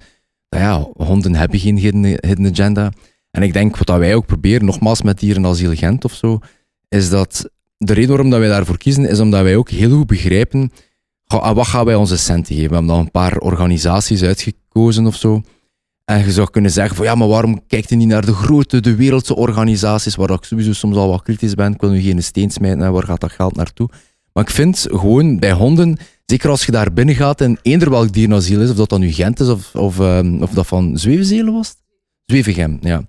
dat 0.50 0.60
ja, 0.60 0.88
honden 0.94 1.36
hebben 1.36 1.60
geen 1.60 1.78
hidden, 1.78 2.52
agenda. 2.52 2.92
En 3.32 3.44
ik 3.44 3.54
denk 3.54 3.78
wat 3.78 3.88
dat 3.88 3.98
wij 3.98 4.16
ook 4.16 4.26
proberen, 4.26 4.66
nogmaals 4.66 5.02
met 5.02 5.20
Dieren 5.20 5.46
als 5.46 5.62
Gent 5.62 6.06
of 6.06 6.14
zo, 6.14 6.40
is 6.90 7.10
dat 7.10 7.50
de 7.78 7.94
reden 7.94 8.10
waarom 8.10 8.30
dat 8.30 8.40
wij 8.40 8.50
daarvoor 8.50 8.78
kiezen, 8.78 9.10
is 9.10 9.20
omdat 9.20 9.44
wij 9.44 9.56
ook 9.56 9.70
heel 9.70 9.98
goed 9.98 10.08
begrijpen 10.08 10.72
aan 11.26 11.56
wat 11.56 11.68
gaan 11.68 11.86
wij 11.86 11.96
onze 11.96 12.18
centen 12.18 12.56
geven. 12.56 12.70
We 12.70 12.76
hebben 12.76 12.94
dan 12.94 13.00
een 13.00 13.12
paar 13.12 13.38
organisaties 13.38 14.24
uitgekozen 14.24 15.06
of 15.06 15.16
zo. 15.16 15.42
En 16.10 16.26
je 16.26 16.32
zou 16.32 16.50
kunnen 16.50 16.72
zeggen 16.72 16.95
van 16.95 17.06
ja, 17.06 17.15
maar 17.15 17.28
waarom 17.28 17.62
kijkt 17.67 17.89
je 17.89 17.95
niet 17.95 18.08
naar 18.08 18.26
de 18.26 18.34
grote, 18.34 18.80
de 18.80 18.95
wereldse 18.95 19.36
organisaties, 19.36 20.15
waar 20.15 20.30
ik 20.30 20.43
sowieso 20.43 20.74
soms 20.74 20.95
al 20.95 21.10
wat 21.10 21.22
kritisch 21.22 21.54
ben. 21.54 21.74
Ik 21.74 21.82
wil 21.82 21.89
nu 21.89 22.02
geen 22.02 22.24
steen 22.24 22.52
smijten, 22.52 22.91
waar 22.91 23.04
gaat 23.04 23.19
dat 23.19 23.32
geld 23.32 23.56
naartoe? 23.56 23.89
Maar 24.34 24.43
ik 24.43 24.50
vind 24.50 24.88
gewoon 24.89 25.39
bij 25.39 25.52
honden, 25.52 25.98
zeker 26.26 26.50
als 26.50 26.65
je 26.65 26.72
daar 26.72 26.93
binnen 26.93 27.15
gaat 27.15 27.41
en 27.41 27.60
eender 27.62 27.89
welk 27.89 28.13
dierenasiel 28.13 28.62
is, 28.62 28.69
of 28.69 28.76
dat 28.76 28.89
dan 28.89 29.00
nu 29.00 29.12
Gent 29.12 29.39
is 29.39 29.48
of, 29.48 29.76
of, 29.76 30.00
ehm, 30.00 30.41
of 30.41 30.52
dat 30.52 30.67
van 30.67 30.98
Zwevenzelen 30.98 31.54
was? 31.54 31.76
Zwevegem, 32.26 32.78
ja. 32.82 33.04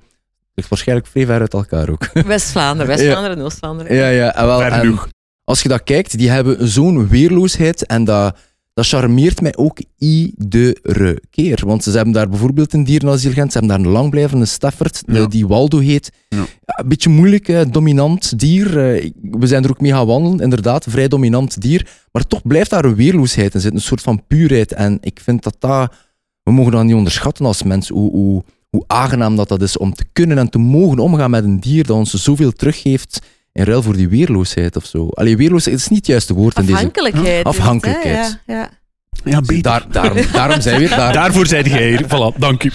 Ligt 0.55 0.69
waarschijnlijk 0.69 1.09
vrij 1.09 1.27
ver 1.27 1.41
uit 1.41 1.53
elkaar 1.53 1.89
ook. 1.89 2.13
West-Vlaanderen, 2.27 2.87
West-Vlaanderen 2.87 3.39
en 3.39 3.45
Oost-Vlaanderen. 3.45 3.97
Ja, 3.97 4.09
ja. 4.09 4.35
En 4.35 4.47
wel, 4.47 4.63
en 4.63 4.99
als 5.45 5.63
je 5.63 5.69
dat 5.69 5.83
kijkt, 5.83 6.19
die 6.19 6.31
hebben 6.31 6.69
zo'n 6.69 7.09
weerloosheid 7.09 7.87
en 7.87 8.05
dat, 8.05 8.37
dat 8.81 8.89
charmeert 9.01 9.41
mij 9.41 9.57
ook 9.57 9.79
iedere 9.99 11.23
keer. 11.31 11.63
Want 11.67 11.83
ze 11.83 11.91
hebben 11.91 12.13
daar 12.13 12.29
bijvoorbeeld 12.29 12.73
een 12.73 12.85
dierenasiel 12.85 13.33
Gent, 13.33 13.53
ze 13.53 13.59
hebben 13.59 13.77
daar 13.77 13.87
een 13.87 13.93
langblijvende 13.93 14.45
Stafford, 14.47 15.03
Ja. 15.07 15.27
die 15.27 15.47
Waldo 15.47 15.79
heet. 15.79 16.13
Ja. 16.29 16.45
Een 16.65 16.89
beetje 16.89 17.09
moeilijk, 17.11 17.73
dominant 17.73 18.39
dier. 18.39 18.67
Eh, 18.79 19.11
We 19.31 19.47
zijn 19.47 19.65
er 19.65 19.71
ook 19.71 19.81
mee 19.81 19.93
gaan 19.93 20.07
wandelen, 20.07 20.41
inderdaad, 20.41 20.87
vrij 20.89 21.09
dominant 21.09 21.61
dier. 21.61 21.89
Maar 22.13 22.27
toch 22.27 22.43
blijft 22.43 22.71
daar 22.71 22.85
een 22.85 22.95
weerloosheid 22.95 23.55
in 23.55 23.61
zitten, 23.61 23.79
een 23.81 23.87
soort 23.87 24.01
van 24.03 24.27
puurheid. 24.27 24.73
En 24.73 24.99
ik 25.01 25.21
vind 25.23 25.43
dat 25.43 25.57
dat... 25.59 25.93
We 26.43 26.53
mogen 26.53 26.73
dat 26.73 26.85
niet 26.85 26.95
onderschatten 26.95 27.47
als 27.47 27.63
mensen, 27.63 27.95
hoe, 27.95 28.11
hoe, 28.11 28.43
hoe 28.71 28.85
aangenaam 28.87 29.37
dat, 29.37 29.49
dat 29.49 29.63
is 29.63 29.77
om 29.79 29.95
te 29.95 30.05
kunnen 30.13 30.39
en 30.39 30.49
te 30.51 30.59
mogen 30.59 30.99
omgaan 30.99 31.31
met 31.31 31.45
een 31.45 31.61
dier 31.61 31.87
dat 31.87 31.97
ons 31.97 32.15
zoveel 32.15 32.53
teruggeeft 32.53 33.21
in 33.53 33.65
ruil 33.65 33.83
voor 33.83 33.97
die 33.97 34.09
weerloosheid 34.09 34.77
of 34.77 34.85
zo. 34.85 35.09
Allee, 35.09 35.37
weerloosheid 35.37 35.77
is 35.77 35.89
niet 35.89 35.99
het 35.99 36.07
juiste 36.07 36.35
woord 36.35 36.57
in 36.57 36.63
deze... 36.63 36.77
Afhankelijkheid. 36.77 37.45
Afhankelijkheid. 37.45 38.27
het? 38.27 38.41
Ja, 38.47 38.55
ja. 38.55 38.71
Ja, 39.25 39.41
beter. 39.41 39.63
Daar, 39.63 39.87
daarom, 39.91 40.19
daarom 40.33 40.61
zijn 40.61 40.75
we 40.75 40.89
weer 40.89 40.97
daar. 40.97 41.13
Daarvoor 41.13 41.47
zijn 41.47 41.65
jij 41.65 41.89
hier. 41.89 42.05
Voilà, 42.05 42.39
dank 42.39 42.65
u. 42.65 42.71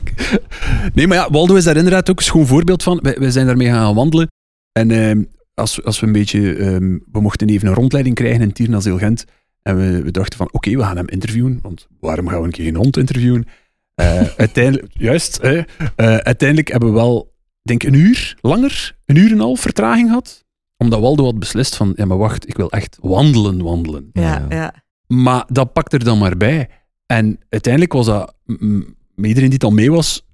nee, 0.94 1.06
maar 1.06 1.16
ja, 1.16 1.30
Waldo 1.30 1.54
is 1.54 1.64
daar 1.64 1.76
inderdaad 1.76 2.10
ook 2.10 2.18
een 2.18 2.24
schoon 2.24 2.46
voorbeeld 2.46 2.82
van. 2.82 2.98
Wij, 3.02 3.16
wij 3.18 3.30
zijn 3.30 3.46
daarmee 3.46 3.68
gaan 3.68 3.94
wandelen. 3.94 4.28
En 4.72 4.90
ehm, 4.90 5.22
als, 5.54 5.84
als 5.84 6.00
we 6.00 6.06
een 6.06 6.12
beetje... 6.12 6.54
ehm, 6.54 6.98
we 7.12 7.20
mochten 7.20 7.48
even 7.48 7.68
een 7.68 7.74
rondleiding 7.74 8.14
krijgen 8.14 8.40
in 8.40 8.52
Tierenasiel 8.52 8.98
Gent. 8.98 9.24
En 9.62 9.76
we, 9.76 10.02
we 10.02 10.10
dachten 10.10 10.38
van, 10.38 10.48
oké, 10.52 10.76
we 10.76 10.82
gaan 10.82 10.96
hem 10.96 11.08
interviewen. 11.08 11.58
Want 11.62 11.86
waarom 12.00 12.28
gaan 12.28 12.38
we 12.38 12.44
een 12.44 12.52
keer 12.52 12.68
een 12.68 12.76
hond 12.76 12.96
interviewen? 12.96 13.46
Eh, 13.94 14.22
uiteindelijk... 14.36 14.92
Juist. 14.92 15.38
hè, 15.42 15.56
eh, 15.96 16.16
uiteindelijk 16.16 16.68
hebben 16.68 16.88
we 16.88 16.94
wel, 16.94 17.32
denk 17.66 17.82
een 17.82 17.94
uur 17.94 18.36
langer, 18.40 18.96
een 19.04 19.16
uur 19.16 19.26
en 19.26 19.32
een 19.32 19.40
half 19.40 19.60
vertraging 19.60 20.08
gehad. 20.08 20.44
Omdat 20.76 21.00
Waldo 21.00 21.24
had 21.24 21.38
beslist 21.38 21.76
van, 21.76 21.92
ja, 21.96 22.04
maar 22.04 22.16
wacht, 22.18 22.48
ik 22.48 22.56
wil 22.56 22.70
echt 22.70 22.98
wandelen, 23.00 23.62
wandelen. 23.62 24.10
Ja, 24.12 24.22
Ja. 24.22 24.56
ja. 24.56 24.74
Maar 25.06 25.44
dat 25.48 25.72
pakt 25.72 25.92
er 25.92 26.04
dan 26.04 26.18
maar 26.18 26.36
bij. 26.36 26.68
En 27.06 27.38
uiteindelijk 27.48 27.92
was 27.92 28.06
dat, 28.06 28.34
met 28.44 29.26
iedereen 29.26 29.48
die 29.50 29.58
het 29.58 29.64
al 29.64 29.70
mee 29.70 29.90
was, 29.90 30.26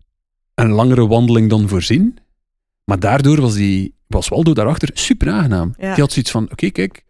een 0.54 0.70
langere 0.70 1.06
wandeling 1.06 1.50
dan 1.50 1.68
voorzien. 1.68 2.18
Maar 2.84 3.00
daardoor 3.00 3.40
was, 3.40 3.54
die, 3.54 3.94
was 4.06 4.28
Waldo 4.28 4.52
daarachter 4.52 4.90
super 4.92 5.30
aangenaam. 5.30 5.74
Ja. 5.78 5.94
Die 5.94 6.02
had 6.02 6.12
zoiets 6.12 6.30
van, 6.30 6.50
oké, 6.50 6.70
kijk, 6.70 7.04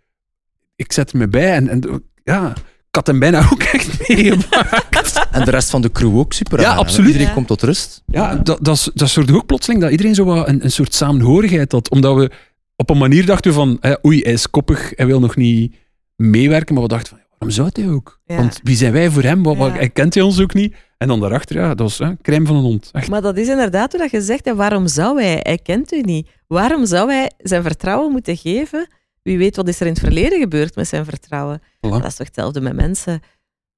ik 0.76 0.92
zet 0.92 1.12
me 1.12 1.28
bij. 1.28 1.54
En, 1.54 1.68
en 1.68 2.04
ja, 2.24 2.50
ik 2.88 2.94
had 2.94 3.06
hem 3.06 3.18
bijna 3.18 3.38
ook 3.52 3.62
echt 3.62 4.08
meegemaakt. 4.08 5.01
En 5.30 5.44
de 5.44 5.50
rest 5.50 5.70
van 5.70 5.82
de 5.82 5.90
crew 5.90 6.18
ook 6.18 6.32
super. 6.32 6.60
Ja, 6.60 6.66
aan, 6.68 6.72
hè. 6.74 6.78
absoluut. 6.80 7.06
Iedereen 7.06 7.28
Ja. 7.28 7.32
komt 7.34 7.46
tot 7.46 7.62
rust. 7.62 8.02
Ja, 8.06 8.34
dat, 8.34 8.58
dat, 8.64 8.74
is- 8.76 8.90
dat 8.94 9.08
zorgde 9.08 9.34
ook 9.34 9.46
plotseling 9.46 9.80
dat 9.82 9.90
iedereen 9.90 10.14
zo 10.14 10.24
wat 10.24 10.48
een, 10.48 10.64
een 10.64 10.70
soort 10.70 10.94
samenhorigheid 10.94 11.72
had. 11.72 11.90
Omdat 11.90 12.16
we 12.16 12.30
op 12.76 12.90
een 12.90 12.98
manier 12.98 13.26
dachten 13.26 13.52
van, 13.52 13.76
hè, 13.80 13.94
oei, 14.06 14.20
hij 14.22 14.32
is 14.32 14.50
koppig, 14.50 14.92
hij 14.96 15.06
wil 15.06 15.20
nog 15.20 15.36
niet 15.36 15.74
meewerken. 16.16 16.74
Maar 16.74 16.82
we 16.82 16.88
dachten 16.88 17.08
van, 17.08 17.18
waarom 17.28 17.50
zou 17.50 17.68
hij 17.72 17.88
ook? 17.94 18.20
Ja. 18.24 18.36
Want 18.36 18.60
wie 18.62 18.76
zijn 18.76 18.92
wij 18.92 19.10
voor 19.10 19.22
hem? 19.22 19.42
Wat, 19.42 19.56
wat- 19.56 19.70
Ja. 19.70 19.76
hij 19.76 19.88
kent 19.88 20.14
hij 20.14 20.22
ons 20.22 20.40
ook 20.40 20.54
niet. 20.54 20.74
En 20.98 21.08
dan 21.08 21.20
daarachter, 21.20 21.56
ja, 21.56 21.68
dat 21.68 21.78
was 21.78 21.98
hè, 21.98 22.16
crème 22.22 22.46
van 22.46 22.56
een 22.56 22.62
hond. 22.62 22.88
Echt. 22.92 23.08
Maar 23.08 23.22
dat 23.22 23.36
is 23.36 23.48
inderdaad 23.48 23.90
hoe 23.92 24.00
dat 24.00 24.10
je 24.10 24.20
zegt. 24.20 24.46
En 24.46 24.56
waarom 24.56 24.88
zou 24.88 25.22
hij? 25.22 25.38
Hij 25.42 25.58
kent 25.58 25.92
u 25.92 26.00
niet. 26.00 26.28
Waarom 26.46 26.86
zou 26.86 27.10
hij 27.12 27.30
zijn 27.38 27.62
vertrouwen 27.62 28.12
moeten 28.12 28.36
geven? 28.36 28.86
Wie 29.22 29.38
weet 29.38 29.56
wat 29.56 29.68
is 29.68 29.80
er 29.80 29.86
in 29.86 29.92
het 29.92 30.00
verleden 30.02 30.40
gebeurd 30.40 30.74
met 30.76 30.88
zijn 30.88 31.04
vertrouwen. 31.04 31.60
Voilà. 31.62 31.80
Dat 31.90 32.04
is 32.04 32.14
toch 32.14 32.26
hetzelfde 32.26 32.60
met 32.60 32.74
mensen. 32.74 33.20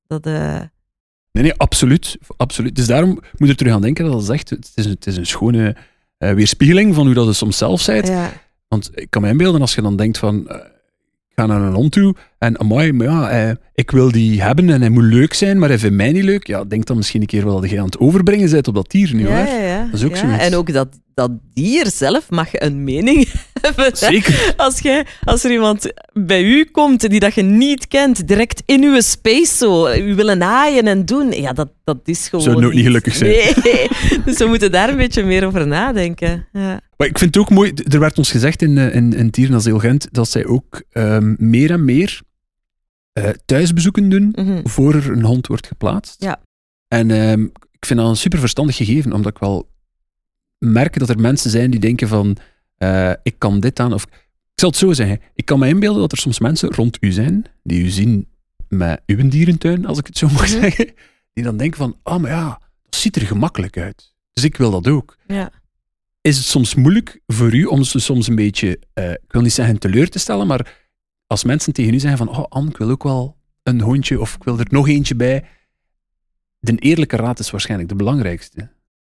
Dat, 0.06 0.26
eh, 0.26 0.60
Nee, 1.34 1.42
nee, 1.42 1.54
absoluut. 1.56 2.18
absoluut. 2.36 2.76
Dus 2.76 2.86
daarom 2.86 3.10
moet 3.10 3.22
je 3.38 3.46
er 3.46 3.56
terug 3.56 3.72
aan 3.72 3.80
denken 3.80 4.10
dat 4.10 4.24
zegt, 4.24 4.50
het 4.50 4.72
is, 4.74 4.84
het 4.84 5.06
is 5.06 5.16
een 5.16 5.26
schone 5.26 5.76
eh, 6.18 6.32
weerspiegeling 6.32 6.94
van 6.94 7.04
hoe 7.04 7.14
dat 7.14 7.26
je 7.26 7.32
soms 7.32 7.58
zelf 7.58 7.80
zijt. 7.80 8.06
ja. 8.06 8.32
Want 8.68 8.90
ik 8.94 9.10
kan 9.10 9.22
me 9.22 9.28
inbeelden 9.28 9.60
als 9.60 9.74
je 9.74 9.82
dan 9.82 9.96
denkt 9.96 10.18
van, 10.18 10.48
eh, 10.48 10.58
ga 11.34 11.46
naar 11.46 11.60
een 11.60 11.74
hond 11.74 11.92
toe 11.92 12.14
en 12.44 12.60
amai, 12.60 12.92
maar 12.92 13.06
ja, 13.06 13.30
eh, 13.30 13.54
ik 13.74 13.90
wil 13.90 14.12
die 14.12 14.42
hebben 14.42 14.70
en 14.70 14.80
hij 14.80 14.90
moet 14.90 15.02
leuk 15.02 15.34
zijn, 15.34 15.58
maar 15.58 15.68
hij 15.68 15.78
vindt 15.78 15.96
mij 15.96 16.12
niet 16.12 16.24
leuk. 16.24 16.46
Ja, 16.46 16.64
denk 16.64 16.86
dan 16.86 16.96
misschien 16.96 17.20
een 17.20 17.26
keer 17.26 17.44
wel 17.44 17.60
dat 17.60 17.70
je 17.70 17.78
aan 17.78 17.84
het 17.84 17.98
overbrengen 17.98 18.50
bent 18.50 18.68
op 18.68 18.74
dat 18.74 18.90
dier, 18.90 19.14
niet 19.14 19.26
ja, 19.26 19.46
ja, 19.46 19.58
ja. 19.58 19.84
Dat 19.84 20.00
is 20.00 20.04
ook 20.04 20.14
ja. 20.14 20.16
zoiets. 20.16 20.42
En 20.42 20.54
ook 20.54 20.72
dat, 20.72 20.88
dat 21.14 21.30
dier 21.54 21.86
zelf 21.86 22.30
mag 22.30 22.48
een 22.52 22.84
mening 22.84 23.28
hebben. 23.60 23.96
Zeker. 23.96 24.54
Als, 24.56 24.78
jij, 24.78 25.06
als 25.24 25.44
er 25.44 25.50
iemand 25.50 25.92
bij 26.12 26.42
u 26.42 26.64
komt 26.64 27.10
die 27.10 27.20
dat 27.20 27.34
je 27.34 27.42
niet 27.42 27.88
kent, 27.88 28.28
direct 28.28 28.62
in 28.66 28.82
uw 28.82 29.00
space 29.00 29.56
zo, 29.56 29.92
u 29.92 30.14
willen 30.14 30.38
naaien 30.38 30.86
en 30.86 31.04
doen, 31.04 31.32
ja, 31.32 31.52
dat, 31.52 31.68
dat 31.84 31.98
is 32.04 32.28
gewoon 32.28 32.44
Zou 32.44 32.60
nooit 32.60 32.74
niet 32.74 32.84
gelukkig 32.84 33.14
zijn. 33.14 33.30
Nee, 33.30 33.88
dus 34.24 34.38
we 34.38 34.46
moeten 34.46 34.72
daar 34.72 34.88
een 34.88 34.96
beetje 34.96 35.24
meer 35.24 35.46
over 35.46 35.66
nadenken. 35.66 36.46
Ja. 36.52 36.80
Maar 36.96 37.06
ik 37.06 37.18
vind 37.18 37.34
het 37.34 37.44
ook 37.44 37.50
mooi, 37.50 37.72
er 37.90 38.00
werd 38.00 38.18
ons 38.18 38.30
gezegd 38.30 38.62
in, 38.62 38.78
eh, 38.78 38.94
in, 38.94 39.12
in 39.12 39.28
Dierenasiel 39.28 39.78
Gent 39.78 40.08
dat 40.10 40.28
zij 40.28 40.46
ook 40.46 40.82
ehm, 40.92 41.34
meer 41.38 41.70
en 41.70 41.84
meer 41.84 42.22
eh, 43.14 43.28
thuisbezoeken 43.44 44.08
doen 44.08 44.32
Mhm. 44.36 44.66
voor 44.68 44.94
er 44.94 45.10
een 45.10 45.24
hond 45.24 45.46
wordt 45.46 45.66
geplaatst. 45.66 46.22
Ja. 46.22 46.40
En 46.88 47.10
ehm, 47.10 47.42
ik 47.70 47.86
vind 47.86 47.98
dat 47.98 48.08
een 48.08 48.16
super 48.16 48.38
verstandig 48.38 48.76
gegeven, 48.76 49.12
omdat 49.12 49.32
ik 49.32 49.38
wel 49.38 49.68
merk 50.58 50.98
dat 50.98 51.08
er 51.08 51.20
mensen 51.20 51.50
zijn 51.50 51.70
die 51.70 51.80
denken 51.80 52.08
van, 52.08 52.36
eh, 52.76 53.12
ik 53.22 53.38
kan 53.38 53.60
dit 53.60 53.80
aan, 53.80 53.92
of 53.92 54.04
ik 54.04 54.60
zal 54.60 54.68
het 54.68 54.78
zo 54.78 54.92
zeggen, 54.92 55.20
ik 55.34 55.44
kan 55.44 55.58
me 55.58 55.68
inbeelden 55.68 56.00
dat 56.00 56.12
er 56.12 56.18
soms 56.18 56.38
mensen 56.38 56.70
rond 56.70 56.96
u 57.00 57.12
zijn, 57.12 57.44
die 57.62 57.84
u 57.84 57.88
zien 57.88 58.28
met 58.68 59.00
uw 59.06 59.28
dierentuin, 59.28 59.86
als 59.86 59.98
ik 59.98 60.06
het 60.06 60.18
zo 60.18 60.26
mag 60.28 60.48
Mhm. 60.50 60.60
zeggen, 60.60 60.92
die 61.32 61.44
dan 61.44 61.56
denken 61.56 61.78
van, 61.78 61.96
ah, 62.02 62.20
maar 62.20 62.30
ja, 62.30 62.60
dat 62.82 63.00
ziet 63.00 63.16
er 63.16 63.26
gemakkelijk 63.26 63.76
uit. 63.78 64.14
Dus 64.32 64.44
ik 64.44 64.56
wil 64.56 64.70
dat 64.70 64.88
ook. 64.88 65.16
Ja. 65.26 65.50
Is 66.20 66.36
het 66.36 66.46
soms 66.46 66.74
moeilijk 66.74 67.20
voor 67.26 67.54
u 67.54 67.64
om 67.64 67.82
ze 67.84 67.98
soms 67.98 68.26
een 68.28 68.34
beetje, 68.34 68.78
eh, 68.92 69.10
ik 69.10 69.32
wil 69.32 69.42
niet 69.42 69.52
zeggen 69.52 69.78
teleur 69.78 70.08
te 70.10 70.18
stellen, 70.18 70.46
maar 70.46 70.82
als 71.26 71.44
mensen 71.44 71.72
tegen 71.72 71.94
u 71.94 71.98
zeggen 71.98 72.26
van, 72.26 72.36
oh 72.36 72.44
Anne, 72.48 72.70
ik 72.70 72.76
wil 72.76 72.90
ook 72.90 73.02
wel 73.02 73.36
een 73.62 73.80
hondje, 73.80 74.20
of 74.20 74.34
ik 74.34 74.44
wil 74.44 74.58
er 74.58 74.66
nog 74.70 74.88
eentje 74.88 75.14
bij, 75.14 75.44
de 76.58 76.74
eerlijke 76.74 77.16
raad 77.16 77.38
is 77.38 77.50
waarschijnlijk 77.50 77.88
de 77.88 77.96
belangrijkste. 77.96 78.68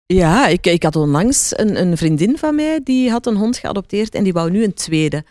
Ja, 0.07 0.47
ik, 0.47 0.67
ik 0.67 0.83
had 0.83 0.97
onlangs 0.97 1.59
een, 1.59 1.81
een 1.81 1.97
vriendin 1.97 2.39
van 2.39 2.55
mij 2.55 2.81
die 2.85 3.11
had 3.11 3.27
een 3.27 3.37
hond 3.37 3.57
geadopteerd 3.57 4.15
en 4.15 4.25
die 4.25 4.33
wou 4.33 4.51
nu 4.51 4.65
een 4.65 4.75
tweede. 4.75 5.25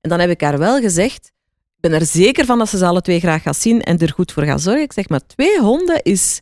En 0.00 0.10
dan 0.10 0.20
heb 0.20 0.30
ik 0.30 0.40
haar 0.40 0.58
wel 0.58 0.80
gezegd, 0.80 1.32
ik 1.76 1.90
ben 1.90 1.92
er 1.92 2.06
zeker 2.06 2.44
van 2.44 2.58
dat 2.58 2.68
ze 2.68 2.78
ze 2.78 2.86
alle 2.86 3.00
twee 3.00 3.20
graag 3.20 3.42
gaat 3.42 3.56
zien 3.56 3.82
en 3.82 3.98
er 3.98 4.12
goed 4.12 4.32
voor 4.32 4.42
gaat 4.42 4.60
zorgen. 4.60 4.82
Ik 4.82 4.92
zeg, 4.92 5.08
maar 5.08 5.26
twee 5.26 5.60
honden 5.60 6.02
is 6.02 6.40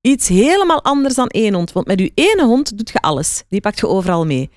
iets 0.00 0.28
helemaal 0.28 0.82
anders 0.82 1.14
dan 1.14 1.28
één 1.28 1.54
hond. 1.54 1.72
Want 1.72 1.86
met 1.86 2.00
je 2.00 2.12
ene 2.14 2.44
hond 2.44 2.76
doet 2.78 2.90
je 2.90 3.00
alles. 3.00 3.42
Die 3.48 3.60
pakt 3.60 3.78
je 3.78 3.88
overal 3.88 4.26
mee. 4.26 4.50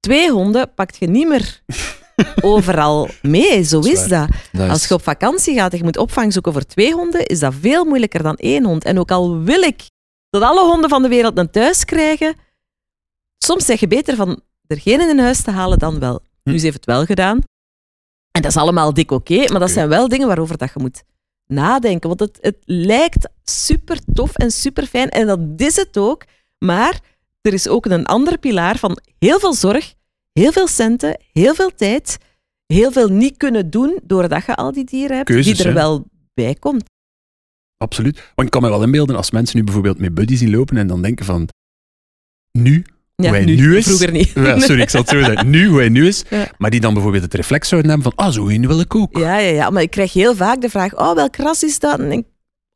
Twee 0.00 0.30
honden 0.30 0.74
pakt 0.74 0.96
je 0.96 1.06
niet 1.06 1.28
meer 1.28 1.62
overal 2.40 3.08
mee. 3.22 3.62
Zo 3.62 3.80
Dat 3.80 3.92
is 3.92 4.02
is 4.02 4.08
dat. 4.08 4.28
Als 4.68 4.86
je 4.86 4.94
op 4.94 5.02
vakantie 5.02 5.54
gaat 5.54 5.72
en 5.72 5.78
je 5.78 5.84
moet 5.84 5.96
opvang 5.96 6.32
zoeken 6.32 6.52
voor 6.52 6.64
twee 6.64 6.92
honden, 6.92 7.26
is 7.26 7.38
dat 7.38 7.54
veel 7.60 7.84
moeilijker 7.84 8.22
dan 8.22 8.36
één 8.36 8.64
hond. 8.64 8.84
En 8.84 8.98
ook 8.98 9.10
al 9.10 9.40
wil 9.40 9.62
ik 9.62 9.82
dat 10.30 10.42
alle 10.42 10.70
honden 10.70 10.90
van 10.90 11.02
de 11.02 11.08
wereld 11.08 11.38
een 11.38 11.50
thuis 11.50 11.84
krijgen, 11.84 12.36
soms 13.38 13.64
zeg 13.64 13.80
je 13.80 13.88
beter 13.88 14.16
van 14.16 14.40
er 14.66 14.80
geen 14.80 15.08
in 15.08 15.18
huis 15.18 15.42
te 15.42 15.50
halen 15.50 15.78
dan 15.78 15.98
wel. 15.98 16.20
Hm. 16.42 16.50
Nu, 16.50 16.58
ze 16.58 16.64
heeft 16.64 16.76
het 16.76 16.84
wel 16.84 17.04
gedaan. 17.04 17.38
En 18.30 18.42
dat 18.42 18.50
is 18.50 18.56
allemaal 18.56 18.94
dik 18.94 19.10
oké, 19.10 19.50
maar 19.50 19.60
dat 19.60 19.70
zijn 19.70 19.88
wel 19.88 20.08
dingen 20.08 20.26
waarover 20.26 20.58
dat 20.58 20.70
je 20.74 20.80
moet 20.80 21.02
nadenken. 21.46 22.08
Want 22.08 22.20
het, 22.20 22.38
het 22.40 22.56
lijkt 22.64 23.28
super 23.44 23.98
tof 24.12 24.36
en 24.36 24.50
super 24.50 24.86
fijn, 24.86 25.10
en 25.10 25.26
dat 25.26 25.40
is 25.56 25.76
het 25.76 25.98
ook. 25.98 26.24
Maar 26.58 27.00
er 27.40 27.52
is 27.52 27.68
ook 27.68 27.86
een 27.86 28.06
ander 28.06 28.38
pilaar 28.38 28.78
van 28.78 28.98
heel 29.18 29.38
veel 29.38 29.54
zorg, 29.54 29.94
heel 30.40 30.52
veel 30.52 30.66
centen, 30.68 31.20
heel 31.32 31.54
veel 31.54 31.70
tijd, 31.76 32.18
heel 32.66 32.92
veel 32.92 33.08
niet 33.08 33.36
kunnen 33.36 33.70
doen 33.70 34.00
doordat 34.02 34.44
je 34.46 34.54
al 34.54 34.72
die 34.72 34.84
dieren 34.84 35.16
hebt, 35.16 35.28
Keuzes, 35.28 35.56
die 35.56 35.62
er 35.62 35.68
hè? 35.68 35.74
wel 35.74 36.04
bij 36.34 36.54
komt. 36.54 36.84
Absoluut. 37.76 38.14
Want 38.34 38.48
ik 38.48 38.50
kan 38.50 38.62
me 38.62 38.68
wel 38.68 38.82
inbeelden 38.82 39.16
als 39.16 39.30
mensen 39.30 39.56
nu 39.56 39.64
bijvoorbeeld 39.64 39.98
met 39.98 40.14
buddy 40.14 40.36
zien 40.36 40.50
lopen 40.50 40.76
en 40.76 40.86
dan 40.86 41.02
denken 41.02 41.24
van, 41.24 41.48
nu, 42.58 42.84
Ja, 43.14 43.28
Hoe 43.28 43.36
hij 43.36 43.44
nu 43.44 43.76
is? 43.76 43.84
Vroeger 43.84 44.10
niet. 44.10 44.32
Ja, 44.34 44.58
sorry, 44.58 44.80
ik 44.80 44.90
zal 44.90 45.00
het 45.00 45.10
zo 45.10 45.22
zeggen, 45.22 45.50
nu 45.50 45.68
hoe 45.68 45.78
hij 45.78 45.88
nu 45.88 46.06
is, 46.06 46.24
Ja. 46.30 46.48
maar 46.58 46.70
die 46.70 46.80
dan 46.80 46.92
bijvoorbeeld 46.92 47.22
het 47.22 47.34
reflex 47.34 47.68
zouden 47.68 47.90
hebben 47.90 48.12
van, 48.12 48.26
ah, 48.26 48.32
zo 48.32 48.48
een 48.48 48.66
wil 48.66 48.80
ik 48.80 48.94
ook. 48.94 49.18
Ja, 49.18 49.38
ja, 49.38 49.50
ja, 49.50 49.70
maar 49.70 49.82
ik 49.82 49.90
krijg 49.90 50.12
heel 50.12 50.34
vaak 50.34 50.60
de 50.60 50.70
vraag: 50.70 50.96
oh, 50.96 51.14
welk 51.14 51.36
ras 51.36 51.62
is 51.62 51.78
dat? 51.78 51.98
En 51.98 52.04
ik 52.04 52.10
denk, 52.10 52.26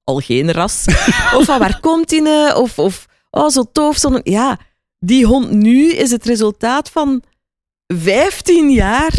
al 0.04 0.18
geen 0.18 0.52
ras. 0.52 0.84
of 1.36 1.44
van 1.44 1.58
waar 1.58 1.80
komt 1.80 2.08
die? 2.08 2.22
nou? 2.22 2.60
Of, 2.62 2.78
of 2.78 3.06
oh, 3.30 3.48
zo 3.48 3.64
tof. 3.72 3.96
Zo 3.96 4.20
ja, 4.22 4.58
die 4.98 5.26
hond 5.26 5.50
nu 5.50 5.92
is 5.92 6.10
het 6.10 6.24
resultaat 6.24 6.90
van 6.90 7.22
15 7.94 8.70
jaar 8.70 9.14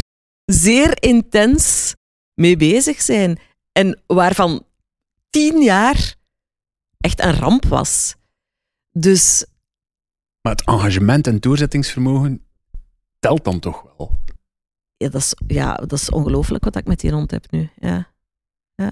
zeer 0.45 1.03
intens 1.03 1.95
mee 2.33 2.57
bezig 2.57 3.01
zijn. 3.01 3.39
En 3.71 4.01
waarvan 4.07 4.65
10 5.29 5.61
jaar 5.61 6.15
echt 6.97 7.19
een 7.23 7.33
ramp 7.33 7.65
was. 7.65 8.15
Dus 8.91 9.45
Maar 10.41 10.51
het 10.55 10.65
engagement 10.65 11.27
en 11.27 11.39
doorzettingsvermogen 11.39 12.45
telt 13.19 13.43
dan 13.43 13.59
toch 13.59 13.81
wel. 13.97 14.19
ja, 14.97 15.09
dat 15.09 15.21
is, 15.21 15.33
ja, 15.47 15.73
dat 15.73 15.91
is 15.91 16.09
ongelooflijk 16.09 16.63
wat 16.63 16.75
ik 16.75 16.87
met 16.87 16.99
die 16.99 17.11
hond 17.11 17.31
heb 17.31 17.51
nu. 17.51 17.69
Ja. 17.79 18.13
Ik, 18.75 18.91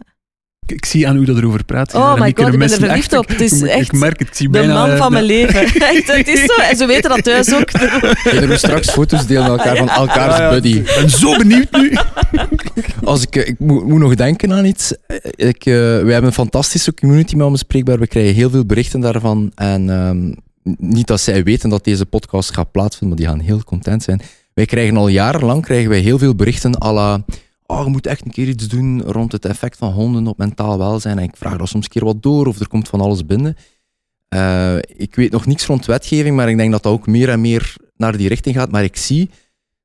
ik 0.72 0.86
zie 0.86 1.08
aan 1.08 1.16
hoe 1.16 1.26
dat 1.26 1.38
erover 1.38 1.64
praat. 1.64 1.94
Oh 1.94 2.14
my 2.14 2.26
niet 2.26 2.26
god, 2.26 2.34
kunnen 2.34 2.54
ik 2.54 2.60
ben 2.60 2.62
er 2.62 2.68
missen. 2.70 2.88
verliefd 2.88 3.18
op. 3.18 3.28
Het 3.28 3.42
is 3.42 3.62
ik, 3.62 3.68
echt 3.68 3.94
ik 3.94 4.00
merk 4.00 4.20
het, 4.20 4.28
ik 4.28 4.36
zie 4.36 4.46
De 4.50 4.52
bijna... 4.52 4.74
man 4.74 4.90
eh, 4.90 4.98
van 4.98 5.12
mijn 5.12 5.24
leven. 5.24 5.60
Echt, 5.62 6.08
het 6.18 6.28
is 6.28 6.40
zo. 6.40 6.62
En 6.62 6.78
ze 6.78 6.86
weten 6.86 7.10
dat 7.10 7.24
thuis 7.24 7.54
ook. 7.54 7.72
We 8.24 8.58
straks 8.58 8.90
foto's 8.90 9.26
delen 9.26 9.52
met 9.52 9.60
elkaar 9.60 9.78
van 9.78 9.90
elkaars 9.90 10.34
Ah, 10.34 10.40
ja, 10.40 10.50
buddy. 10.50 10.76
Ik 10.76 10.96
ben 11.00 11.10
zo 11.10 11.38
benieuwd 11.38 11.72
nu. 11.72 11.98
Als 13.04 13.22
ik, 13.24 13.36
eh, 13.36 13.48
ik 13.48 13.60
moet, 13.60 13.88
moet 13.88 14.00
nog 14.00 14.16
denken 14.16 14.54
aan 14.54 14.66
iets. 14.66 14.94
Eh, 15.08 15.18
Ik, 15.48 15.64
wij 15.64 15.84
hebben 15.94 16.24
een 16.24 16.34
fantastische 16.34 16.94
community 16.94 17.36
met 17.36 17.46
onbespreekbaar. 17.46 18.00
We 18.00 18.08
krijgen 18.08 18.34
heel 18.34 18.50
veel 18.50 18.66
berichten 18.66 19.00
daarvan. 19.00 19.52
En 19.56 19.90
ehm, 19.90 20.34
niet 20.78 21.08
dat 21.08 21.22
zij 21.22 21.44
weten 21.44 21.70
dat 21.70 21.84
deze 21.84 22.06
podcast 22.06 22.54
gaat 22.54 22.72
plaatsvinden, 22.72 23.18
maar 23.18 23.28
die 23.28 23.36
gaan 23.36 23.46
heel 23.48 23.64
content 23.64 24.04
zijn. 24.04 24.22
Wij 24.54 24.66
krijgen 24.66 24.98
al 24.98 25.08
jarenlang 25.08 25.62
krijgen 25.62 25.90
wij 25.90 26.00
heel 26.00 26.18
veel 26.18 26.36
berichten 26.36 26.82
à 26.84 26.94
la... 26.94 27.24
Oh, 27.68 27.84
je 27.84 27.90
moet 27.90 28.08
echt 28.08 28.26
een 28.26 28.32
keer 28.32 28.48
iets 28.48 28.68
doen 28.68 29.02
rond 29.02 29.32
het 29.32 29.46
effect 29.46 29.78
van 29.78 29.92
honden 29.92 30.28
op 30.28 30.38
mentaal 30.38 30.78
welzijn. 30.78 31.18
En 31.18 31.24
ik 31.24 31.38
vraag 31.38 31.58
dat 31.58 31.68
soms 31.68 31.84
een 31.84 31.92
keer 31.92 32.06
wat 32.06 32.24
door 32.24 32.48
of 32.48 32.60
er 32.60 32.68
komt 32.68 32.88
van 32.88 33.02
alles 33.02 33.26
binnen. 33.26 33.56
Eh, 34.28 34.78
ik 34.78 35.16
weet 35.16 35.32
nog 35.32 35.46
niks 35.46 35.66
rond 35.66 35.86
wetgeving, 35.86 36.36
maar 36.36 36.50
ik 36.50 36.58
denk 36.58 36.72
dat 36.72 36.84
dat 36.84 36.94
ook 36.94 37.08
meer 37.08 37.30
en 37.30 37.42
meer 37.42 37.76
naar 37.96 38.18
die 38.18 38.28
richting 38.28 38.56
gaat. 38.56 38.72
Maar 38.72 38.84
ik 38.84 38.98
zie 38.98 39.30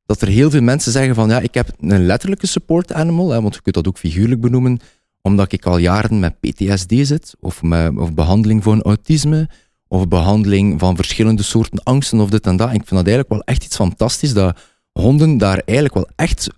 dat 0.06 0.20
er 0.20 0.28
heel 0.28 0.50
veel 0.50 0.62
mensen 0.62 0.92
zeggen 0.92 1.14
van 1.14 1.28
ja, 1.28 1.40
ik 1.40 1.54
heb 1.54 1.68
een 1.80 2.06
letterlijke 2.06 2.46
support 2.46 2.92
animal, 2.92 3.30
hè, 3.30 3.42
want 3.42 3.54
je 3.54 3.62
kunt 3.62 3.74
dat 3.74 3.88
ook 3.88 3.98
figuurlijk 3.98 4.40
benoemen, 4.40 4.78
omdat 5.20 5.52
ik 5.52 5.66
al 5.66 5.76
jaren 5.76 6.18
met 6.18 6.40
PTSD 6.40 6.92
zit, 7.02 7.34
of, 7.40 7.62
met, 7.62 7.96
of 7.96 8.14
behandeling 8.14 8.62
voor 8.62 8.72
een 8.72 8.82
autisme, 8.82 9.48
of 9.88 10.08
behandeling 10.08 10.80
van 10.80 10.96
verschillende 10.96 11.42
soorten 11.42 11.82
angsten 11.82 12.20
of 12.20 12.30
dit 12.30 12.46
en 12.46 12.56
dat. 12.56 12.68
En 12.68 12.74
ik 12.74 12.86
vind 12.86 13.04
dat 13.04 13.06
eigenlijk 13.06 13.28
wel 13.28 13.42
echt 13.44 13.64
iets 13.64 13.76
fantastisch, 13.76 14.32
dat 14.32 14.58
honden 14.92 15.38
daar 15.38 15.62
eigenlijk 15.64 15.94
wel 15.94 16.08
echt 16.16 16.48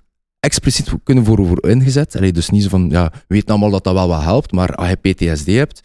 expliciet 0.44 0.92
kunnen 1.02 1.24
voor 1.24 1.46
worden 1.46 1.70
ingezet. 1.70 2.16
Allee, 2.16 2.33
dus 2.33 2.50
niet 2.50 2.62
zo 2.62 2.68
van, 2.68 2.88
ja, 2.90 3.11
we 3.12 3.20
weten 3.26 3.48
allemaal 3.48 3.70
dat 3.70 3.85
dat 3.85 3.94
wel 3.94 4.09
wat 4.09 4.22
helpt, 4.22 4.52
maar 4.52 4.74
als 4.74 4.88
je 4.88 4.96
PTSD 5.12 5.46
hebt, 5.46 5.83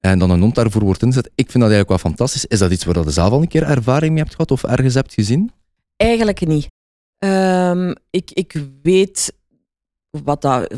en 0.00 0.18
dan 0.18 0.30
een 0.30 0.40
hond 0.40 0.54
daarvoor 0.54 0.84
wordt 0.84 1.02
ingezet, 1.02 1.26
ik 1.34 1.50
vind 1.50 1.64
dat 1.64 1.72
eigenlijk 1.72 1.88
wel 1.88 1.98
fantastisch. 2.10 2.44
Is 2.44 2.58
dat 2.58 2.70
iets 2.70 2.84
waar 2.84 3.04
je 3.04 3.10
zelf 3.10 3.30
al 3.32 3.40
een 3.42 3.48
keer 3.48 3.62
ervaring 3.62 4.12
mee 4.12 4.22
hebt 4.22 4.34
gehad, 4.34 4.50
of 4.50 4.64
ergens 4.64 4.94
hebt 4.94 5.14
gezien? 5.14 5.50
Eigenlijk 5.96 6.46
niet. 6.46 6.66
Ehm, 7.18 7.94
ik, 8.10 8.30
ik 8.30 8.62
weet 8.82 9.32
wat 10.10 10.42
dat 10.42 10.74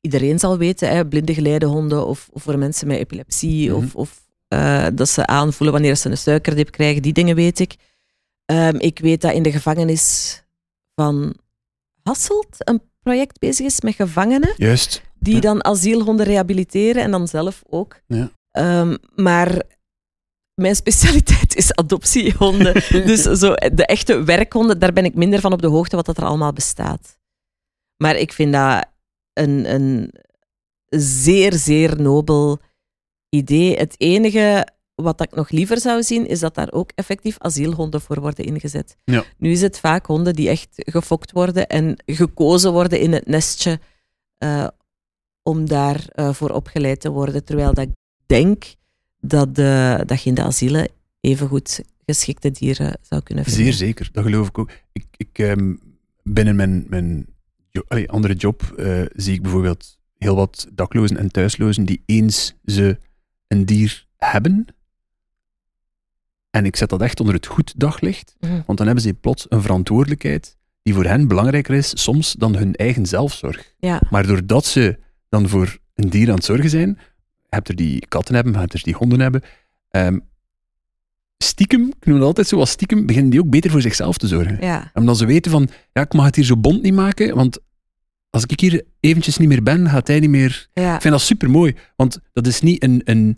iedereen 0.00 0.38
zal 0.38 0.58
weten, 0.58 0.88
hè, 0.88 1.06
blinde 1.06 1.34
geleidehonden 1.34 2.06
of, 2.06 2.28
of 2.32 2.42
voor 2.42 2.58
mensen 2.58 2.86
met 2.86 2.98
epilepsie 2.98 3.68
Mhm. 3.70 3.78
of, 3.78 3.94
of 3.94 4.20
eh, 4.48 4.86
dat 4.94 5.08
ze 5.08 5.26
aanvoelen 5.26 5.72
wanneer 5.72 5.96
ze 5.96 6.10
een 6.10 6.18
suikerdip 6.18 6.70
krijgen, 6.70 7.02
die 7.02 7.12
dingen 7.12 7.34
weet 7.36 7.58
ik. 7.58 7.74
Ehm, 8.44 8.76
ik 8.76 8.98
weet 8.98 9.20
dat 9.20 9.32
in 9.32 9.42
de 9.42 9.52
gevangenis 9.52 10.36
van 10.94 11.34
Hasselt 12.02 12.56
een 12.58 12.82
project 13.02 13.38
bezig 13.38 13.66
is 13.66 13.80
met 13.80 13.94
gevangenen 13.94 14.54
Juist. 14.56 15.02
die 15.18 15.34
Ja. 15.34 15.40
dan 15.40 15.64
asielhonden 15.64 16.26
rehabiliteren 16.26 17.02
en 17.02 17.10
dan 17.10 17.28
zelf 17.28 17.62
ook. 17.68 18.00
Ja. 18.06 18.30
Ehm, 18.50 18.96
maar 19.14 19.62
mijn 20.54 20.76
specialiteit 20.76 21.56
is 21.56 21.74
adoptiehonden. 21.74 22.72
dus 23.10 23.22
zo, 23.22 23.54
de 23.54 23.86
echte 23.86 24.22
werkhonden, 24.24 24.78
daar 24.78 24.92
ben 24.92 25.04
ik 25.04 25.14
minder 25.14 25.40
van 25.40 25.52
op 25.52 25.62
de 25.62 25.68
hoogte 25.68 25.96
wat 25.96 26.06
dat 26.06 26.16
er 26.16 26.24
allemaal 26.24 26.52
bestaat. 26.52 27.18
Maar 27.96 28.16
ik 28.16 28.32
vind 28.32 28.52
dat 28.52 28.84
een, 29.32 29.74
een 29.74 30.14
zeer, 30.96 31.52
zeer 31.52 32.00
nobel 32.00 32.60
idee. 33.28 33.76
Het 33.76 33.94
enige 33.98 34.66
wat 35.02 35.20
ik 35.20 35.34
nog 35.34 35.50
liever 35.50 35.80
zou 35.80 36.02
zien, 36.02 36.26
is 36.26 36.40
dat 36.40 36.54
daar 36.54 36.72
ook 36.72 36.90
effectief 36.94 37.38
asielhonden 37.38 38.00
voor 38.00 38.20
worden 38.20 38.44
ingezet. 38.44 38.96
Ja. 39.04 39.24
Nu 39.38 39.50
is 39.50 39.60
het 39.60 39.78
vaak 39.78 40.06
honden 40.06 40.34
die 40.34 40.48
echt 40.48 40.68
gefokt 40.74 41.32
worden 41.32 41.68
en 41.68 41.96
gekozen 42.06 42.72
worden 42.72 43.00
in 43.00 43.12
het 43.12 43.26
nestje 43.26 43.80
eh, 44.38 44.68
om 45.42 45.68
daarvoor 45.68 46.12
voor 46.14 46.34
voor 46.34 46.50
opgeleid 46.50 47.00
te 47.00 47.10
worden. 47.10 47.44
Terwijl 47.44 47.74
dat 47.74 47.84
ik 47.84 47.94
denk 48.26 48.64
dat, 49.20 49.54
de, 49.54 50.02
dat 50.06 50.22
je 50.22 50.28
in 50.28 50.34
de 50.34 50.42
asielen 50.42 50.88
evengoed 51.20 51.82
geschikte 52.06 52.50
dieren 52.50 52.98
zou 53.02 53.22
kunnen 53.22 53.44
vinden. 53.44 53.62
Zeer 53.62 53.72
zeker, 53.72 54.08
dat 54.12 54.24
geloof 54.24 54.48
ik 54.48 54.58
ook. 54.58 54.70
Ik, 54.92 55.06
ik, 55.16 55.38
ehm, 55.38 55.74
binnen 56.22 56.56
mijn, 56.56 56.86
mijn 56.88 57.26
jo- 57.70 57.84
allee, 57.88 58.10
andere 58.10 58.34
job 58.34 58.62
eh, 58.62 59.02
zie 59.14 59.34
ik 59.34 59.42
bijvoorbeeld 59.42 59.98
heel 60.18 60.34
wat 60.34 60.68
daklozen 60.72 61.16
en 61.16 61.30
thuislozen 61.30 61.84
die 61.84 62.02
eens 62.06 62.54
ze 62.64 62.98
een 63.48 63.66
dier 63.66 64.06
hebben, 64.16 64.66
en 66.52 66.64
ik 66.66 66.76
zet 66.76 66.88
dat 66.88 67.00
echt 67.00 67.20
onder 67.20 67.34
het 67.34 67.46
goed 67.46 67.72
daglicht, 67.76 68.34
Mhm. 68.40 68.60
want 68.66 68.78
dan 68.78 68.86
hebben 68.86 69.04
ze 69.04 69.14
plots 69.14 69.46
een 69.48 69.62
verantwoordelijkheid 69.62 70.56
die 70.82 70.94
voor 70.94 71.04
hen 71.04 71.28
belangrijker 71.28 71.74
is 71.74 72.02
soms 72.02 72.32
dan 72.32 72.56
hun 72.56 72.74
eigen 72.74 73.06
zelfzorg. 73.06 73.72
Ja. 73.78 74.02
Maar 74.10 74.26
doordat 74.26 74.64
ze 74.64 74.98
dan 75.28 75.48
voor 75.48 75.78
een 75.94 76.10
dier 76.10 76.28
aan 76.28 76.34
het 76.34 76.44
zorgen 76.44 76.70
zijn, 76.70 76.88
je 77.42 77.48
hebt 77.48 77.68
er 77.68 77.76
die 77.76 78.06
katten 78.06 78.34
hebben, 78.34 78.52
je 78.52 78.58
hebt 78.58 78.72
er 78.72 78.82
die 78.82 78.94
honden 78.94 79.20
hebben, 79.20 79.42
ehm, 79.90 80.18
stiekem, 81.38 81.86
ik 82.00 82.06
noem 82.06 82.16
het 82.16 82.24
altijd 82.24 82.46
zo 82.48 82.58
als 82.58 82.70
stiekem, 82.70 83.06
beginnen 83.06 83.30
die 83.30 83.40
ook 83.40 83.50
beter 83.50 83.70
voor 83.70 83.80
zichzelf 83.82 84.18
te 84.18 84.26
zorgen. 84.26 84.58
Ja. 84.60 84.90
Omdat 84.94 85.18
ze 85.18 85.26
weten 85.26 85.50
van, 85.50 85.68
ja, 85.92 86.02
ik 86.02 86.12
mag 86.12 86.24
het 86.24 86.36
hier 86.36 86.44
zo 86.44 86.56
bont 86.56 86.82
niet 86.82 86.94
maken, 86.94 87.34
want 87.34 87.58
als 88.30 88.44
ik 88.46 88.60
hier 88.60 88.84
eventjes 89.00 89.36
niet 89.36 89.48
meer 89.48 89.62
ben, 89.62 89.88
gaat 89.88 90.06
hij 90.06 90.20
niet 90.20 90.30
meer... 90.30 90.68
Ja. 90.72 90.94
Ik 90.94 91.00
vind 91.00 91.14
dat 91.14 91.22
super 91.22 91.50
mooi, 91.50 91.74
want 91.96 92.18
dat 92.32 92.46
is 92.46 92.60
niet 92.60 92.82
een, 92.82 93.00
een 93.04 93.36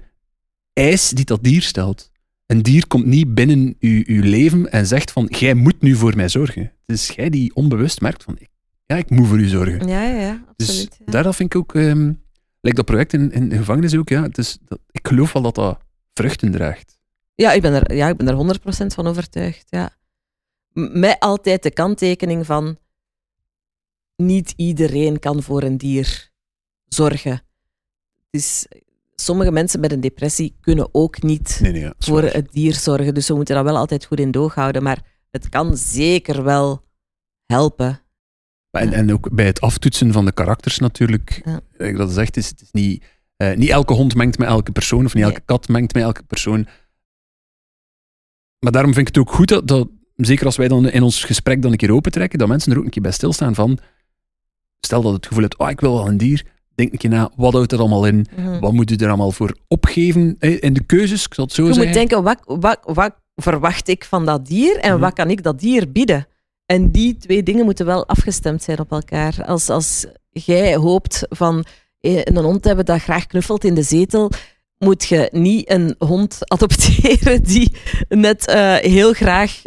eis 0.72 1.10
die 1.10 1.24
dat 1.24 1.42
dier 1.44 1.62
stelt. 1.62 2.10
Een 2.46 2.62
dier 2.62 2.86
komt 2.86 3.06
niet 3.06 3.34
binnen 3.34 3.76
uw, 3.80 4.02
uw 4.06 4.22
leven 4.22 4.72
en 4.72 4.86
zegt 4.86 5.10
van, 5.10 5.26
jij 5.38 5.54
moet 5.54 5.80
nu 5.80 5.94
voor 5.94 6.16
mij 6.16 6.28
zorgen. 6.28 6.62
Het 6.62 6.96
is 6.96 7.08
jij 7.08 7.30
die 7.30 7.54
onbewust 7.54 8.00
merkt 8.00 8.22
van, 8.22 8.38
ja, 8.86 8.96
ik 8.96 9.10
moet 9.10 9.26
voor 9.26 9.38
u 9.38 9.48
zorgen. 9.48 9.88
Ja, 9.88 10.02
ja, 10.02 10.20
ja, 10.20 10.44
Dus 10.56 10.68
absoluut. 10.68 10.98
ja. 11.04 11.22
daar 11.22 11.34
vind 11.34 11.54
ik 11.54 11.60
ook, 11.60 11.74
ehm 11.74 12.12
lijkt 12.64 12.76
dat 12.76 12.86
project 12.86 13.12
in, 13.12 13.32
in 13.32 13.48
de 13.48 13.56
gevangenis 13.56 13.96
ook, 13.96 14.08
ja, 14.08 14.22
het 14.22 14.38
is, 14.38 14.58
dat, 14.64 14.78
ik 14.90 15.08
geloof 15.08 15.32
wel 15.32 15.42
dat 15.42 15.54
dat 15.54 15.78
vruchten 16.14 16.50
draagt. 16.50 16.98
Ja, 17.34 17.52
ik 17.52 17.62
ben 17.62 17.72
er, 17.72 17.94
ja, 17.94 18.08
ik 18.08 18.16
ben 18.16 18.28
er 18.28 18.58
100% 18.84 18.86
van 18.86 19.06
overtuigd. 19.06 19.64
Ja. 19.68 19.96
Met 20.72 21.16
altijd 21.18 21.62
de 21.62 21.70
kanttekening 21.70 22.46
van 22.46 22.78
niet 24.16 24.52
iedereen 24.56 25.18
kan 25.18 25.42
voor 25.42 25.62
een 25.62 25.76
dier 25.76 26.30
zorgen. 26.84 27.42
Dus 28.30 28.66
sommige 29.24 29.50
mensen 29.52 29.80
met 29.80 29.92
een 29.92 30.00
depressie 30.00 30.56
kunnen 30.60 30.88
ook 30.92 31.22
niet 31.22 31.58
Nee, 31.62 31.72
nee, 31.72 31.90
voor 31.98 32.22
waar. 32.22 32.32
het 32.32 32.52
dier 32.52 32.74
zorgen. 32.74 33.14
Dus 33.14 33.28
we 33.28 33.34
moeten 33.34 33.54
dat 33.54 33.64
wel 33.64 33.76
altijd 33.76 34.04
goed 34.04 34.20
in 34.20 34.30
doog 34.30 34.54
houden. 34.54 34.82
Maar 34.82 35.02
het 35.30 35.48
kan 35.48 35.76
zeker 35.76 36.42
wel 36.44 36.82
helpen. 37.46 38.00
En, 38.70 38.92
en 38.92 39.12
ook 39.12 39.34
bij 39.34 39.46
het 39.46 39.60
aftoetsen 39.60 40.12
van 40.12 40.24
de 40.24 40.32
karakters 40.32 40.78
natuurlijk. 40.78 41.42
Ja. 41.44 41.92
Dat 41.92 42.10
is 42.10 42.16
echt, 42.16 42.36
is, 42.36 42.48
het 42.48 42.60
is 42.60 42.70
niet, 42.72 43.04
eh, 43.36 43.56
niet 43.56 43.68
elke 43.70 43.92
hond 43.92 44.14
mengt 44.14 44.38
met 44.38 44.48
elke 44.48 44.72
persoon, 44.72 45.04
of 45.04 45.14
niet 45.14 45.22
Nee. 45.22 45.32
elke 45.32 45.44
kat 45.44 45.68
mengt 45.68 45.94
met 45.94 46.02
elke 46.02 46.22
persoon. 46.22 46.66
Maar 48.58 48.72
daarom 48.72 48.94
vind 48.94 49.08
ik 49.08 49.14
het 49.14 49.24
ook 49.26 49.34
goed 49.34 49.48
dat, 49.48 49.68
dat, 49.68 49.88
zeker 50.16 50.46
als 50.46 50.56
wij 50.56 50.68
dan 50.68 50.88
in 50.88 51.02
ons 51.02 51.24
gesprek 51.24 51.62
dan 51.62 51.70
een 51.70 51.76
keer 51.76 51.92
opentrekken, 51.92 52.38
dat 52.38 52.48
mensen 52.48 52.72
er 52.72 52.78
ook 52.78 52.84
een 52.84 52.90
keer 52.90 53.02
bij 53.02 53.10
stilstaan 53.12 53.54
van, 53.54 53.78
stel 54.80 55.02
dat 55.02 55.12
het 55.12 55.26
gevoel 55.26 55.42
hebt, 55.42 55.58
oh, 55.58 55.70
ik 55.70 55.80
wil 55.80 55.94
wel 55.94 56.08
een 56.08 56.16
dier, 56.16 56.44
denk 56.74 56.92
een 56.92 56.98
keer 56.98 57.10
na, 57.10 57.30
wat 57.36 57.52
houdt 57.52 57.72
er 57.72 57.78
allemaal 57.78 58.06
in? 58.06 58.26
Mhm. 58.36 58.60
Wat 58.60 58.72
moet 58.72 58.90
je 58.90 58.96
er 58.96 59.08
allemaal 59.08 59.32
voor 59.32 59.56
opgeven 59.68 60.36
in 60.38 60.72
de 60.72 60.84
keuzes? 60.84 61.24
Ik 61.24 61.34
zal 61.34 61.44
het 61.44 61.52
zo 61.54 61.62
Je 61.62 61.68
zeggen. 61.68 61.86
moet 61.86 61.94
denken, 61.94 62.22
wat, 62.22 62.38
wat, 62.44 62.78
wat 62.94 63.14
verwacht 63.36 63.88
ik 63.88 64.04
van 64.04 64.24
dat 64.26 64.46
dier 64.46 64.76
en 64.78 64.90
Mhm. 64.92 65.00
wat 65.00 65.12
kan 65.12 65.30
ik 65.30 65.42
dat 65.42 65.60
dier 65.60 65.92
bieden? 65.92 66.26
En 66.66 66.90
die 66.90 67.16
twee 67.16 67.42
dingen 67.42 67.64
moeten 67.64 67.86
wel 67.86 68.06
afgestemd 68.06 68.62
zijn 68.62 68.78
op 68.78 68.90
elkaar. 68.92 69.44
Als, 69.46 69.68
als 69.68 70.06
jij 70.30 70.76
hoopt 70.76 71.26
van 71.28 71.64
eh, 72.00 72.20
een 72.24 72.36
hond 72.36 72.64
hebben 72.64 72.84
dat 72.84 73.00
graag 73.02 73.26
knuffelt 73.26 73.64
in 73.64 73.74
de 73.74 73.82
zetel, 73.82 74.30
moet 74.78 75.04
je 75.04 75.28
niet 75.32 75.70
een 75.70 75.94
hond 75.98 76.38
adopteren 76.52 77.42
die 77.42 77.72
net 78.08 78.46
eh, 78.46 78.74
heel 78.74 79.12
graag 79.12 79.62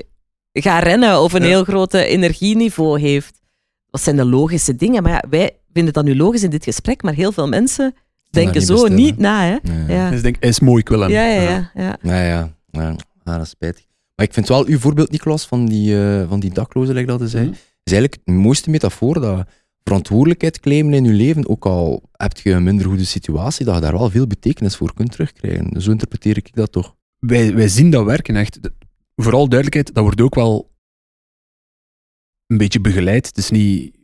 gaat 0.54 0.84
rennen 0.84 1.22
of 1.22 1.34
een 1.34 1.42
Ja. 1.42 1.48
heel 1.48 1.64
grote 1.64 2.06
energieniveau 2.06 3.00
heeft. 3.00 3.42
Dat 3.90 4.02
zijn 4.02 4.16
de 4.16 4.26
logische 4.26 4.76
dingen. 4.76 5.04
Maar 5.04 5.12
ja, 5.12 5.24
wij 5.30 5.52
vinden 5.78 5.94
dat 5.94 6.06
nu 6.06 6.16
logisch 6.16 6.44
in 6.44 6.50
dit 6.50 6.64
gesprek, 6.64 7.02
maar 7.04 7.14
heel 7.14 7.32
veel 7.32 7.48
mensen 7.48 7.96
denken 8.30 8.54
niet 8.54 8.64
zo 8.66 8.74
bestellen. 8.74 8.98
niet 8.98 9.18
na. 9.18 9.44
Hè? 9.44 9.58
Ja. 9.74 9.88
Ja. 9.88 10.08
Dus 10.10 10.18
ik 10.18 10.24
denk, 10.24 10.38
is 10.38 10.60
mooi, 10.60 10.80
ik 10.82 10.90
wil 10.90 11.00
hem. 11.00 11.10
Ja, 11.10 11.26
ja, 11.26 11.42
ja, 11.42 11.72
ja. 11.76 11.98
Ja, 12.02 12.22
ja, 12.24 12.52
ja. 12.72 12.96
Dat 13.24 13.42
is 13.42 13.50
spijtig. 13.50 13.86
Maar 14.16 14.26
ik 14.26 14.34
vind 14.34 14.48
wel 14.48 14.66
uw 14.66 14.80
voorbeeld, 14.80 15.12
Nicolas, 15.12 15.46
van 15.48 15.66
die, 15.66 16.04
eh, 16.04 16.28
van 16.30 16.40
die 16.40 16.54
daklozen, 16.54 16.96
like 16.96 17.18
dat 17.18 17.30
zei, 17.30 17.44
Mhm. 17.46 17.54
is 17.84 17.92
eigenlijk 17.94 18.22
de 18.26 18.32
mooiste 18.32 18.70
metafoor 18.70 19.22
dat 19.22 19.48
verantwoordelijkheid 19.84 20.60
claimen 20.60 20.94
in 20.94 21.04
je 21.04 21.12
leven, 21.12 21.48
ook 21.50 21.66
al 21.66 22.04
heb 22.12 22.38
je 22.38 22.52
een 22.52 22.64
minder 22.64 22.86
goede 22.86 23.06
situatie, 23.06 23.66
dat 23.66 23.76
je 23.76 23.82
daar 23.82 23.98
wel 23.98 24.10
veel 24.10 24.28
betekenis 24.28 24.76
voor 24.76 24.94
kunt 24.94 25.12
terugkrijgen. 25.12 25.82
Zo 25.82 25.92
interpreteer 25.92 26.38
ik 26.38 26.50
dat 26.56 26.72
toch. 26.72 26.96
wij, 27.20 27.54
wij 27.56 27.68
zien 27.68 27.90
dat 27.90 28.06
werken 28.06 28.36
echt. 28.36 28.60
Vooral 29.16 29.48
duidelijkheid, 29.50 29.94
dat 29.94 30.04
wordt 30.04 30.22
ook 30.22 30.36
wel 30.36 30.72
een 32.48 32.58
beetje 32.58 32.82
begeleid. 32.82 33.28
Het 33.28 33.38
is 33.38 33.50
niet, 33.50 33.97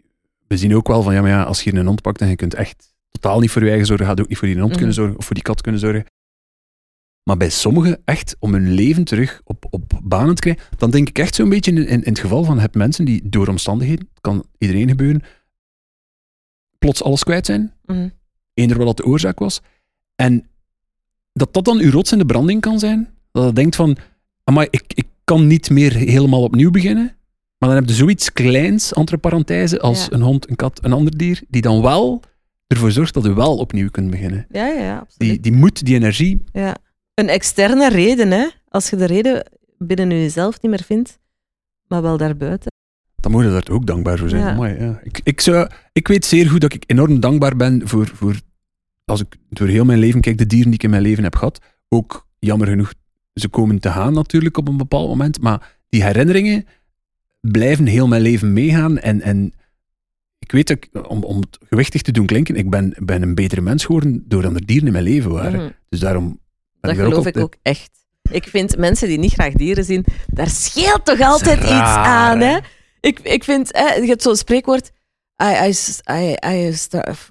we 0.54 0.60
zien 0.60 0.76
ook 0.76 0.88
wel 0.88 1.02
van, 1.02 1.14
ja, 1.14 1.22
maar 1.22 1.30
ja, 1.30 1.44
als 1.44 1.64
je 1.64 1.70
hier 1.70 1.80
een 1.80 1.86
hond 1.86 2.02
pakt 2.02 2.22
en 2.22 2.28
je 2.30 2.36
kunt 2.36 2.54
echt 2.54 2.94
totaal 3.10 3.40
niet 3.40 3.52
voor 3.52 3.62
je 3.62 3.68
eigen 3.70 3.86
zorgen, 3.88 4.06
gaat 4.06 4.20
ook 4.22 4.28
niet 4.28 4.38
voor 4.38 4.48
die 4.48 4.58
hond 4.58 4.68
Mhm. 4.70 4.78
kunnen 4.78 4.96
zorgen 4.96 5.18
of 5.18 5.26
voor 5.26 5.34
die 5.36 5.44
kat 5.44 5.62
kunnen 5.62 5.82
zorgen. 5.82 6.06
Maar 7.24 7.38
bij 7.38 7.50
sommigen 7.50 8.02
echt 8.06 8.36
om 8.40 8.54
hun 8.54 8.72
leven 8.72 9.04
terug 9.04 9.42
op, 9.44 9.66
op 9.70 10.00
banen 10.04 10.36
te 10.36 10.42
krijgen, 10.42 10.64
dan 10.78 10.92
denk 10.92 11.10
ik 11.10 11.20
echt 11.20 11.36
zo'n 11.36 11.50
beetje 11.50 11.72
in, 11.72 11.78
in, 11.78 11.88
in 11.88 12.12
het 12.12 12.20
geval 12.20 12.44
van 12.44 12.60
heb 12.60 12.76
mensen 12.76 13.06
die 13.06 13.30
door 13.30 13.48
omstandigheden, 13.48 14.10
kan 14.22 14.46
iedereen 14.58 14.88
gebeuren, 14.90 15.22
plots 16.80 17.04
alles 17.04 17.24
kwijt 17.24 17.46
zijn, 17.46 17.74
Mhm. 17.86 18.10
eender 18.54 18.84
wat 18.86 18.98
de 18.98 19.06
oorzaak 19.06 19.40
was. 19.40 19.62
En 20.16 20.48
dat 21.34 21.54
dat 21.54 21.66
dan 21.66 21.80
uw 21.80 21.92
rots 21.92 22.12
in 22.12 22.18
de 22.18 22.26
branding 22.26 22.62
kan 22.62 22.80
zijn. 22.80 23.14
Dat 23.32 23.46
je 23.46 23.54
denkt 23.54 23.76
van, 23.76 23.98
maar 24.52 24.68
ik, 24.70 24.84
ik 24.88 25.06
kan 25.24 25.48
niet 25.48 25.70
meer 25.70 25.94
helemaal 25.94 26.44
opnieuw 26.44 26.72
beginnen. 26.72 27.16
Maar 27.64 27.72
dan 27.72 27.82
heb 27.82 27.90
je 27.92 27.96
zoiets 27.98 28.34
kleins, 28.34 28.94
entre 28.94 29.18
parenthese, 29.18 29.80
als 29.80 30.02
Ja. 30.06 30.12
een 30.12 30.22
hond, 30.22 30.50
een 30.50 30.56
kat, 30.56 30.80
een 30.84 30.92
ander 30.94 31.18
dier, 31.18 31.42
die 31.48 31.62
dan 31.62 31.82
wel 31.82 32.22
ervoor 32.68 32.92
zorgt 32.92 33.14
dat 33.14 33.24
je 33.24 33.34
wel 33.34 33.58
opnieuw 33.58 33.90
kunt 33.90 34.10
beginnen. 34.10 34.46
Ja, 34.50 34.68
ja, 34.68 34.84
ja, 34.84 34.98
absoluut. 34.98 35.32
Die, 35.32 35.40
die 35.40 35.52
moet, 35.52 35.86
die 35.86 35.96
energie, 35.96 36.44
Ja. 36.52 36.76
Een 37.14 37.30
externe 37.30 37.90
reden, 37.90 38.32
hè? 38.32 38.48
Als 38.70 38.90
je 38.90 38.96
de 38.96 39.06
reden 39.06 39.46
binnen 39.78 40.10
jezelf 40.10 40.62
niet 40.62 40.72
meer 40.72 40.84
vindt, 40.86 41.20
maar 41.88 42.02
wel 42.02 42.18
daarbuiten. 42.18 42.72
dan 43.16 43.32
moet 43.32 43.44
je 43.44 43.50
daar 43.50 43.68
ook 43.72 43.86
dankbaar 43.86 44.18
voor 44.18 44.30
zijn. 44.30 44.42
Ja. 44.42 44.52
Amai, 44.52 44.80
ja. 44.80 45.00
Ik, 45.04 45.20
ik, 45.24 45.42
zou, 45.42 45.70
ik 45.92 46.08
weet 46.08 46.26
zeer 46.26 46.50
goed 46.50 46.62
dat 46.62 46.74
ik 46.74 46.84
enorm 46.88 47.20
dankbaar 47.20 47.56
ben 47.56 47.88
voor, 47.88 48.08
voor, 48.08 48.40
als 49.06 49.22
ik 49.22 49.36
door 49.50 49.68
heel 49.68 49.86
mijn 49.86 50.00
leven 50.00 50.22
kijk, 50.22 50.38
de 50.38 50.46
dieren 50.46 50.66
die 50.68 50.80
ik 50.80 50.84
in 50.84 50.90
mijn 50.90 51.02
leven 51.02 51.24
heb 51.24 51.36
gehad. 51.36 51.60
Ook 51.90 52.28
jammer 52.40 52.68
genoeg, 52.68 52.94
ze 53.34 53.48
komen 53.48 53.80
te 53.80 53.90
gaan 53.90 54.14
natuurlijk 54.14 54.58
op 54.58 54.68
een 54.68 54.78
bepaald 54.78 55.08
moment, 55.08 55.42
maar 55.42 55.78
die 55.90 56.04
herinneringen 56.04 56.66
blijven 57.52 57.86
heel 57.86 58.08
mijn 58.08 58.22
leven 58.22 58.54
meegaan. 58.54 59.00
En, 59.00 59.22
en 59.22 59.54
ik 60.40 60.52
weet 60.52 60.68
dat 60.68 60.78
ik, 60.78 61.10
om, 61.10 61.24
om 61.24 61.40
het 61.40 61.58
gewichtig 61.70 62.02
te 62.02 62.12
doen 62.12 62.26
klinken, 62.26 62.56
ik 62.56 62.70
ben, 62.70 62.94
ben 62.98 63.22
een 63.22 63.36
betere 63.36 63.62
mens 63.62 63.86
geworden 63.86 64.24
doordat 64.28 64.56
er 64.56 64.66
dieren 64.66 64.88
in 64.88 64.94
mijn 64.94 65.04
leven 65.04 65.32
waren. 65.32 65.60
Mhm. 65.60 65.70
Dus 65.90 66.00
daarom 66.00 66.28
ben 66.28 66.38
Dat 66.82 66.92
ik 66.92 67.00
ook 67.00 67.10
geloof 67.10 67.26
ik 67.26 67.38
ook 67.38 67.56
echt. 67.62 67.92
Ik 68.32 68.44
vind 68.44 68.78
mensen 68.78 69.08
die 69.08 69.18
niet 69.18 69.34
graag 69.34 69.54
dieren 69.54 69.84
zien, 69.84 70.06
daar 70.28 70.50
scheelt 70.50 71.06
toch 71.06 71.20
altijd 71.20 71.60
iets 71.60 71.70
aan, 71.70 72.40
hè? 72.40 72.58
Ik, 73.00 73.20
ik 73.20 73.44
vind, 73.44 73.70
hè, 73.72 73.94
je 73.94 74.08
hebt 74.08 74.22
zo'n 74.22 74.36
spreekwoord, 74.36 74.92
I, 75.44 75.74
I, 76.12 76.36
I, 76.48 76.76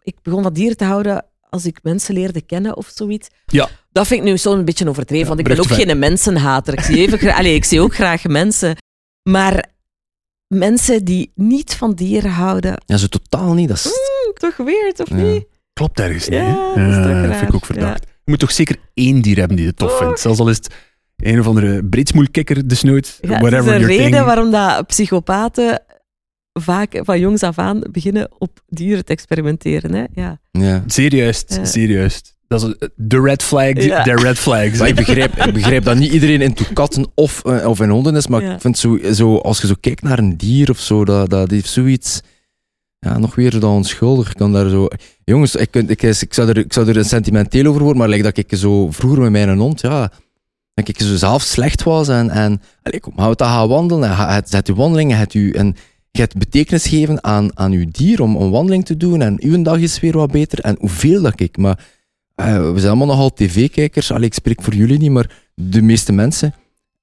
ik 0.03 0.17
begon 0.23 0.43
van 0.43 0.53
dieren 0.53 0.77
te 0.77 0.85
houden 0.85 1.25
als 1.49 1.67
ik 1.67 1.79
mensen 1.83 2.15
leerde 2.15 2.41
kennen 2.41 2.77
of 2.77 2.91
zoiets. 2.95 3.29
Ja. 3.47 3.69
Dat 3.93 4.07
vind 4.07 4.21
ik 4.21 4.27
nu 4.27 4.39
zo'n 4.39 4.65
beetje 4.65 4.89
overdreven, 4.89 5.23
Ja, 5.23 5.29
want 5.29 5.39
ik 5.39 5.49
ben 5.49 5.59
ook 5.59 5.79
geen 5.81 5.99
mensenhater. 5.99 6.75
Ik 6.75 6.81
zie, 6.81 7.13
even, 7.13 7.35
Allee, 7.35 7.55
ik 7.55 7.65
zie 7.65 7.81
ook 7.81 7.95
graag 7.95 8.25
mensen. 8.25 8.77
Maar 9.23 9.72
mensen 10.59 11.05
die 11.05 11.31
niet 11.35 11.75
van 11.75 11.95
dieren 11.95 12.31
houden, 12.31 12.83
Ja, 12.87 12.97
zo 12.97 13.07
totaal 13.07 13.55
niet. 13.55 13.69
Dat 13.69 13.77
is, 13.77 13.93
toch 14.35 14.57
weird, 14.57 15.01
of 15.01 15.09
Ja. 15.09 15.15
niet? 15.15 15.45
Klopt 15.73 16.01
ergens 16.01 16.29
niet. 16.29 16.39
Ja, 16.39 16.73
hè? 16.75 16.83
dat 16.85 16.91
is 16.91 16.97
toch 16.97 17.07
Ja, 17.13 17.25
raar. 17.27 17.37
vind 17.37 17.49
ik 17.49 17.55
ook 17.55 17.65
verdacht. 17.67 18.05
Je 18.25 18.31
moet 18.31 18.39
toch 18.41 18.53
zeker 18.53 18.77
één 18.95 19.23
dier 19.23 19.37
hebben 19.39 19.57
die 19.57 19.67
je 19.67 19.75
tof 19.75 19.89
Toch? 19.89 19.99
vindt. 19.99 20.21
Zelfs 20.21 20.39
al 20.39 20.49
is 20.49 20.57
het 20.57 20.75
een 21.17 21.41
of 21.41 21.47
andere 21.47 21.85
britsmoelkikker, 21.85 22.69
desnoods, 22.69 23.19
Ja, 23.21 23.29
het 23.33 23.41
whatever 23.41 23.67
is 23.67 23.73
een 23.73 23.81
your 23.81 23.97
reden 23.97 24.13
thing. 24.13 24.25
waarom 24.25 24.51
dat 24.51 24.87
psychopaten 24.87 25.83
vaak 26.61 27.01
van 27.03 27.21
jongs 27.21 27.43
af 27.43 27.59
aan 27.59 27.83
beginnen 27.91 28.31
op 28.39 28.61
dieren 28.69 29.05
te 29.05 29.13
experimenteren. 29.13 29.93
Hè? 29.95 30.05
Ja. 30.15 30.41
ja. 30.51 30.83
Zeer 30.87 31.15
juist, 31.15 31.55
Ja. 31.55 31.65
zeer 31.65 31.91
juist. 31.91 32.35
Dat 32.53 32.63
is 32.69 32.75
eh, 32.79 32.89
de 32.97 33.21
red 33.21 33.43
flag, 33.43 33.83
Ja. 33.83 34.03
de 34.03 34.15
red 34.15 34.39
flags. 34.39 34.79
Maar 34.79 34.89
ik 34.89 34.95
begrijp, 34.95 35.37
ik 35.37 35.53
begrijp 35.53 35.85
dat 35.85 35.97
niet 35.97 36.13
iedereen 36.13 36.41
into 36.41 36.65
katten 36.73 37.07
of, 37.15 37.45
eh, 37.45 37.69
of 37.69 37.81
in 37.81 37.89
honden 37.89 38.17
is, 38.17 38.27
maar 38.27 38.43
Ja. 38.43 38.55
ik 38.55 38.61
vind 38.61 38.79
zo, 38.79 38.99
zo, 39.13 39.37
als 39.37 39.61
je 39.61 39.67
zo 39.67 39.75
kijkt 39.81 40.03
naar 40.03 40.19
een 40.19 40.37
dier 40.37 40.71
of 40.71 40.79
zo, 40.79 41.05
dat, 41.05 41.31
dat 41.31 41.51
heeft 41.51 41.69
zoiets, 41.69 42.21
ja, 42.99 43.19
nog 43.19 43.35
weer 43.35 43.61
dan 43.61 43.75
onschuldig. 43.75 44.31
Ik 44.31 44.37
kan 44.37 44.53
daar 44.53 44.69
zo, 44.69 44.89
jongens, 45.25 45.55
ik, 45.55 45.77
ik, 45.77 46.03
ik, 46.03 46.35
zou 46.35 46.49
er, 46.49 46.57
ik 46.59 46.73
zou 46.73 46.93
er 46.93 47.05
sentimenteel 47.05 47.67
over 47.67 47.81
worden, 47.81 47.99
maar 47.99 48.09
like 48.09 48.23
dat 48.23 48.37
ik 48.37 48.53
zo 48.59 48.91
vroeger 48.91 49.21
met 49.21 49.31
mijn 49.31 49.59
hond, 49.59 49.81
ja, 49.81 50.13
dat 50.75 50.89
ik 50.89 51.01
zo 51.01 51.17
zelf 51.17 51.43
slecht 51.43 51.83
was 51.83 52.09
en, 52.09 52.31
en 52.31 52.61
allee, 52.83 53.01
kom, 53.01 53.13
gaan 53.17 53.31
we 53.31 53.37
dat 53.37 53.49
gaan 53.49 53.69
wandelen 53.69 54.11
en 54.11 54.17
het 54.35 54.51
zet 54.51 54.67
je 54.67 54.75
wandelingen, 54.75 55.19
het 55.19 55.35
u, 55.35 55.51
en 55.51 55.77
je 56.11 56.21
hebt 56.21 56.39
betekenis 56.39 56.87
geven 56.87 57.25
aan, 57.25 57.59
aan 57.59 57.73
uw 57.73 57.85
dier 57.91 58.23
om 58.23 58.37
een 58.37 58.51
wandeling 58.51 58.85
te 58.85 58.97
doen 58.97 59.23
en 59.23 59.37
uw 59.43 59.63
dag 59.63 59.79
is 59.79 60.01
weer 60.01 60.17
wat 60.17 60.31
beter 60.31 60.61
en 60.61 60.77
hoeveel 60.81 61.23
dat 61.23 61.41
ik, 61.41 61.57
maar 61.57 61.79
we 62.35 62.73
zijn 62.75 62.89
allemaal 62.89 63.07
nogal 63.07 63.33
tv-kijkers. 63.33 64.13
Allee, 64.13 64.27
ik 64.27 64.35
spreek 64.35 64.63
voor 64.63 64.75
jullie 64.75 64.99
niet, 64.99 65.11
maar 65.11 65.31
de 65.55 65.83
meeste 65.83 66.13
mensen. 66.13 66.55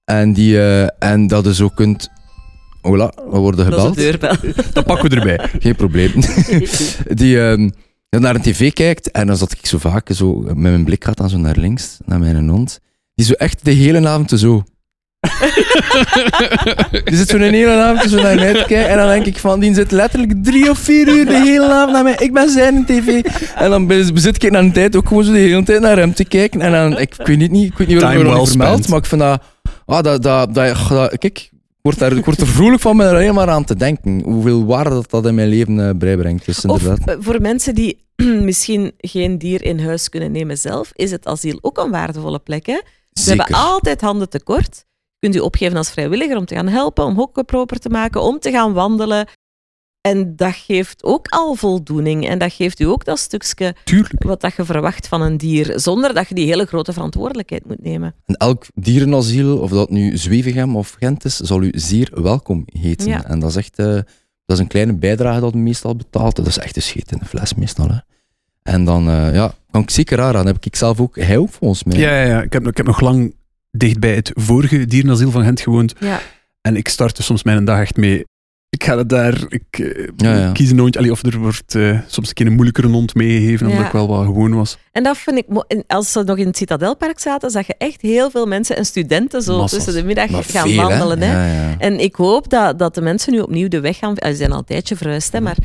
En, 0.06 0.34
die, 0.34 0.58
eh, 0.60 1.10
en 1.12 1.28
dat 1.28 1.46
je 1.46 1.54
zo 1.54 1.70
kunt 1.70 2.10
Hola, 2.82 3.14
we 3.30 3.38
worden 3.38 3.70
Dat 3.70 3.98
is 3.98 4.04
gebeld. 4.04 4.22
deurbel. 4.42 4.54
Dat 4.74 4.86
pakken 4.86 5.10
we 5.10 5.16
erbij. 5.16 5.50
Geen 5.60 5.76
probleem. 5.76 6.12
die 7.22 7.42
ehm, 7.42 7.70
naar 8.10 8.36
een 8.36 8.42
tv 8.42 8.74
kijkt 8.74 9.12
en 9.12 9.28
dan 9.28 9.38
zat 9.38 9.52
ik 9.52 9.66
zo 9.66 9.78
vaak 9.78 10.10
zo 10.14 10.36
met 10.36 10.58
mijn 10.58 10.84
blik 10.84 11.04
gaat 11.04 11.18
dan 11.18 11.30
zo 11.30 11.38
naar 11.38 11.58
links, 11.58 11.98
naar 12.06 12.20
mijn 12.20 12.50
hond. 12.50 12.80
Die 13.16 13.26
zo 13.26 13.34
echt 13.34 13.66
de 13.66 13.72
hele 13.72 14.08
avond 14.08 14.30
zo. 14.40 14.64
die 17.06 17.16
zit 17.18 17.28
zo 17.30 17.36
een 17.38 17.54
hele 17.54 17.72
avond 17.82 18.10
zo 18.10 18.22
naar 18.22 18.36
mij 18.36 18.54
te 18.54 18.64
kijken 18.68 18.88
en 18.90 18.98
dan 18.98 19.08
denk 19.08 19.26
ik 19.26 19.38
van, 19.38 19.60
die 19.60 19.74
zit 19.74 19.92
letterlijk 19.92 20.34
drie 20.44 20.70
of 20.70 20.78
vier 20.80 21.08
uur 21.08 21.26
de 21.26 21.38
hele 21.40 21.72
avond 21.74 21.92
naar 21.92 22.04
mij. 22.04 22.16
Ik 22.20 22.34
ben 22.34 22.50
zijn 22.50 22.86
tv. 22.86 23.08
En 23.56 23.70
dan 23.70 23.88
bezit 23.88 24.44
ik 24.44 24.52
naar 24.52 24.62
een 24.64 24.72
tijd 24.72 24.96
ook 24.96 25.08
gewoon 25.08 25.24
zo 25.24 25.32
de 25.32 25.38
hele 25.38 25.64
tijd 25.64 25.82
naar 25.82 25.98
hem 25.98 26.14
te 26.14 26.26
kijken. 26.26 26.62
En 26.62 26.72
dan, 26.72 27.00
ik, 27.00 27.16
ik 27.18 27.28
weet 27.28 27.52
niet, 27.52 27.72
ik 27.72 27.78
weet 27.78 27.88
niet 27.88 28.02
waarom 28.02 28.22
ik 28.28 28.34
well 28.34 28.46
vermeld, 28.46 28.88
maar 28.88 28.98
ik 29.00 29.06
vind 29.06 29.22
dat, 29.22 29.42
ah, 29.86 30.04
dat, 30.04 30.24
dat, 30.24 30.54
dat, 30.54 30.88
dat- 30.90 31.18
kijk, 31.18 31.38
ik 31.40 31.52
word, 31.82 32.00
daar, 32.00 32.12
ik 32.18 32.26
word 32.26 32.42
er 32.42 32.48
vrolijk 32.48 32.82
van 32.82 32.96
me 32.96 33.04
er 33.04 33.14
alleen 33.14 33.34
maar 33.34 33.50
aan 33.50 33.64
te 33.64 33.76
denken. 33.76 34.22
Hoeveel 34.24 34.66
waarde 34.66 34.90
dat, 34.90 35.10
dat 35.10 35.26
in 35.26 35.36
mijn 35.36 35.48
leven 35.50 35.88
eh, 35.88 35.96
bijbrengt. 35.96 36.46
Dus 36.46 36.66
Of 36.66 36.82
inderdaad. 36.82 37.08
eh, 37.10 37.16
voor 37.20 37.42
mensen 37.42 37.76
die 37.76 38.06
misschien 38.50 38.92
geen 38.98 39.38
dier 39.38 39.64
in 39.64 39.80
huis 39.80 40.10
kunnen 40.10 40.32
nemen 40.32 40.58
zelf, 40.58 40.90
is 40.94 41.12
het 41.12 41.26
asiel 41.26 41.58
ook 41.62 41.78
een 41.78 41.92
waardevolle 41.92 42.40
plek. 42.40 42.66
Hè? 42.66 42.80
Ze 43.14 43.24
Zeker. 43.24 43.44
hebben 43.46 43.64
altijd 43.66 44.02
handen 44.02 44.30
tekort. 44.30 44.88
Je 45.20 45.28
kunt 45.28 45.36
u 45.36 45.46
opgeven 45.46 45.78
als 45.78 45.92
vrijwilliger 45.92 46.38
om 46.38 46.46
te 46.46 46.56
gaan 46.56 46.68
helpen, 46.68 47.06
om 47.06 47.16
hokken 47.16 47.46
proper 47.46 47.80
te 47.80 47.90
maken, 47.90 48.22
om 48.22 48.40
te 48.40 48.52
gaan 48.52 48.74
wandelen. 48.74 49.28
En 50.02 50.36
dat 50.36 50.54
geeft 50.56 51.04
ook 51.04 51.28
al 51.28 51.56
voldoening. 51.56 52.28
En 52.28 52.40
dat 52.40 52.54
geeft 52.54 52.80
u 52.80 52.84
ook 52.84 53.06
dat 53.06 53.20
stukje 53.20 53.76
Tuurlijk. 53.84 54.24
wat 54.24 54.42
dat 54.42 54.56
je 54.56 54.66
verwacht 54.66 55.08
van 55.08 55.22
een 55.22 55.38
dier, 55.38 55.80
zonder 55.80 56.14
dat 56.14 56.28
je 56.28 56.36
die 56.36 56.46
hele 56.46 56.66
grote 56.66 56.94
verantwoordelijkheid 56.94 57.66
moet 57.66 57.84
nemen. 57.84 58.16
En 58.26 58.36
elk 58.36 58.66
dierenasiel, 58.74 59.58
of 59.58 59.72
dat 59.72 59.90
nu 59.90 60.18
Zwevegem 60.18 60.76
of 60.76 60.96
Gent 61.00 61.26
is, 61.26 61.38
zal 61.38 61.62
u 61.62 61.72
zeer 61.74 62.12
welkom 62.22 62.64
heten. 62.66 63.08
Ja. 63.08 63.26
En 63.26 63.40
dat 63.40 63.50
is 63.50 63.56
echt 63.56 63.80
eh, 63.80 63.86
dat 64.46 64.58
is 64.58 64.60
een 64.60 64.68
kleine 64.68 64.94
bijdrage 64.94 65.40
dat 65.40 65.56
u 65.56 65.58
meestal 65.58 65.96
betaalt. 65.96 66.36
Dat 66.36 66.48
is 66.48 66.58
echt 66.58 66.76
een 66.76 66.82
scheet 66.82 67.12
in 67.12 67.18
de 67.18 67.26
fles 67.26 67.54
meestal. 67.54 67.88
Hè. 67.88 67.98
En 68.64 68.86
dan 68.86 69.10
eh, 69.10 69.34
ja, 69.34 69.54
kan 69.72 69.82
ik 69.82 69.90
zeker 69.90 70.22
aan. 70.22 70.46
heb 70.46 70.66
ik 70.66 70.76
zelf 70.76 71.00
ook, 71.00 71.16
hij 71.16 71.38
ook 71.38 71.50
volgens 71.50 71.84
mij. 71.84 71.98
Ja, 71.98 72.22
ja, 72.22 72.26
ja. 72.26 72.42
Ik, 72.42 72.54
heb, 72.54 72.68
ik 72.68 72.78
heb 72.78 72.86
nog 72.86 73.00
lang 73.00 73.34
dicht 73.72 74.00
bij 74.00 74.16
het 74.16 74.32
vorige 74.34 74.86
dierenasiel 74.86 75.32
van 75.32 75.44
Gent 75.44 75.62
gewoond. 75.62 75.94
Ja. 76.00 76.20
En 76.62 76.76
ik 76.76 76.88
startte 76.88 77.24
soms 77.24 77.44
mijn 77.44 77.66
dag 77.66 77.80
echt 77.80 77.98
mee. 77.98 78.24
Ik 78.70 78.84
ga 78.84 78.98
het 78.98 79.10
daar, 79.10 79.44
ik 79.48 79.64
eh, 79.80 80.08
Ja, 80.16 80.36
ja. 80.38 80.52
kies 80.52 80.70
een. 80.72 80.80
Allee, 80.96 81.12
of 81.12 81.24
er 81.24 81.38
wordt 81.38 81.76
eh, 81.76 82.00
soms 82.08 82.28
een 82.28 82.34
keer 82.34 82.46
een 82.46 82.54
moeilijkere 82.54 82.88
hond 82.88 83.14
meegegeven, 83.16 83.66
omdat 83.66 83.82
Ja. 83.82 83.88
ik 83.88 83.92
wel 83.94 84.08
wat 84.08 84.26
gewoon 84.26 84.54
was. 84.56 84.78
En 84.92 85.04
dat 85.04 85.18
vind 85.18 85.38
ik 85.38 85.46
Als 85.88 86.12
ze 86.12 86.24
nog 86.24 86.38
in 86.38 86.48
het 86.48 86.58
Citadelpark 86.58 87.20
zaten, 87.20 87.50
zag 87.50 87.68
je 87.68 87.76
echt 87.78 88.02
heel 88.02 88.30
veel 88.32 88.46
mensen 88.46 88.78
en 88.78 88.86
studenten 88.86 89.42
zo 89.42 89.58
Massas. 89.58 89.84
tussen 89.84 90.02
de 90.02 90.08
middag 90.08 90.30
Maar 90.30 90.44
gaan 90.44 90.68
veel, 90.68 90.76
wandelen. 90.88 91.20
Hè? 91.22 91.32
Ja, 91.34 91.54
ja. 91.70 91.76
En 91.80 92.00
ik 92.00 92.16
hoop 92.16 92.50
dat, 92.50 92.80
dat 92.80 92.96
de 92.96 93.02
mensen 93.02 93.34
nu 93.34 93.40
opnieuw 93.40 93.68
de 93.68 93.80
weg 93.80 93.98
gaan. 93.98 94.16
eh, 94.18 94.30
Ze 94.32 94.36
zijn 94.38 94.52
al 94.52 94.58
een 94.58 94.64
tijdje 94.66 94.96
verhuisd, 94.96 95.32
hè, 95.32 95.42
maar 95.42 95.58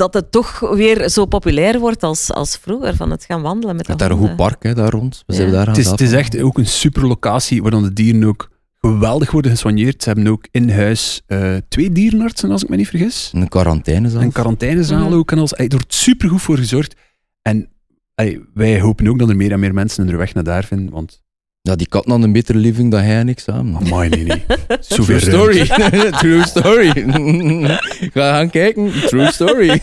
dat 0.00 0.14
het 0.14 0.32
toch 0.32 0.60
weer 0.60 1.08
zo 1.08 1.24
populair 1.26 1.78
wordt 1.78 2.02
als, 2.02 2.32
als 2.32 2.56
vroeger, 2.56 2.96
van 2.96 3.10
het 3.10 3.24
gaan 3.24 3.42
wandelen 3.42 3.76
met 3.76 3.86
Het 3.86 3.98
de 3.98 4.04
daar 4.04 4.12
een 4.16 4.22
goed 4.26 4.36
park 4.36 4.62
hè, 4.62 4.74
daar 4.74 4.90
rond. 4.90 5.22
We 5.26 5.32
Ja. 5.32 5.38
zijn 5.40 5.50
daar 5.52 5.60
aan 5.60 5.68
Het 5.68 5.78
is, 5.78 5.90
het 5.90 6.00
is 6.00 6.12
echt 6.12 6.40
ook 6.40 6.58
een 6.58 6.66
super 6.66 7.06
locatie 7.06 7.62
waar 7.62 7.70
dan 7.70 7.82
de 7.82 7.92
dieren 7.92 8.24
ook 8.24 8.50
geweldig 8.80 9.30
worden 9.30 9.50
gesoigneerd. 9.50 10.02
Ze 10.02 10.08
hebben 10.08 10.26
ook 10.32 10.46
in 10.50 10.70
huis 10.70 11.22
eh, 11.26 11.56
twee 11.68 11.92
dierenartsen, 11.92 12.50
als 12.50 12.62
ik 12.62 12.68
me 12.68 12.76
niet 12.76 12.88
vergis. 12.88 13.30
Een 13.34 13.48
quarantaine 13.48 14.10
zelf. 14.10 14.22
Een 14.22 14.32
quarantainezaal 14.32 15.04
Mhm. 15.08 15.12
ook. 15.14 15.30
En 15.32 15.38
als, 15.38 15.52
er 15.54 15.68
wordt 15.68 15.94
super 15.94 16.28
goed 16.28 16.42
voor 16.42 16.56
gezorgd. 16.56 16.94
En 17.42 17.68
allee, 18.14 18.40
wij 18.54 18.80
hopen 18.80 19.08
ook 19.08 19.18
dat 19.18 19.28
er 19.28 19.36
meer 19.36 19.52
en 19.52 19.60
meer 19.60 19.74
mensen 19.74 20.06
hun 20.08 20.16
weg 20.16 20.34
naar 20.34 20.44
daar 20.44 20.64
vinden. 20.64 20.90
Want, 20.90 21.22
Ja, 21.62 21.76
die 21.76 21.88
kat 21.88 22.06
had 22.06 22.22
een 22.22 22.32
betere 22.32 22.58
living 22.58 22.90
dan 22.90 23.00
hij 23.00 23.16
en 23.18 23.28
ik 23.28 23.38
samen. 23.38 23.76
amai, 23.76 24.08
nee, 24.08 24.24
nee. 24.24 24.44
True 24.88 25.20
story. 25.20 25.66
True 26.10 26.46
story. 26.54 26.88
Ga 28.12 28.32
gaan 28.32 28.50
kijken. 28.50 28.90
True 29.06 29.32
story. 29.32 29.80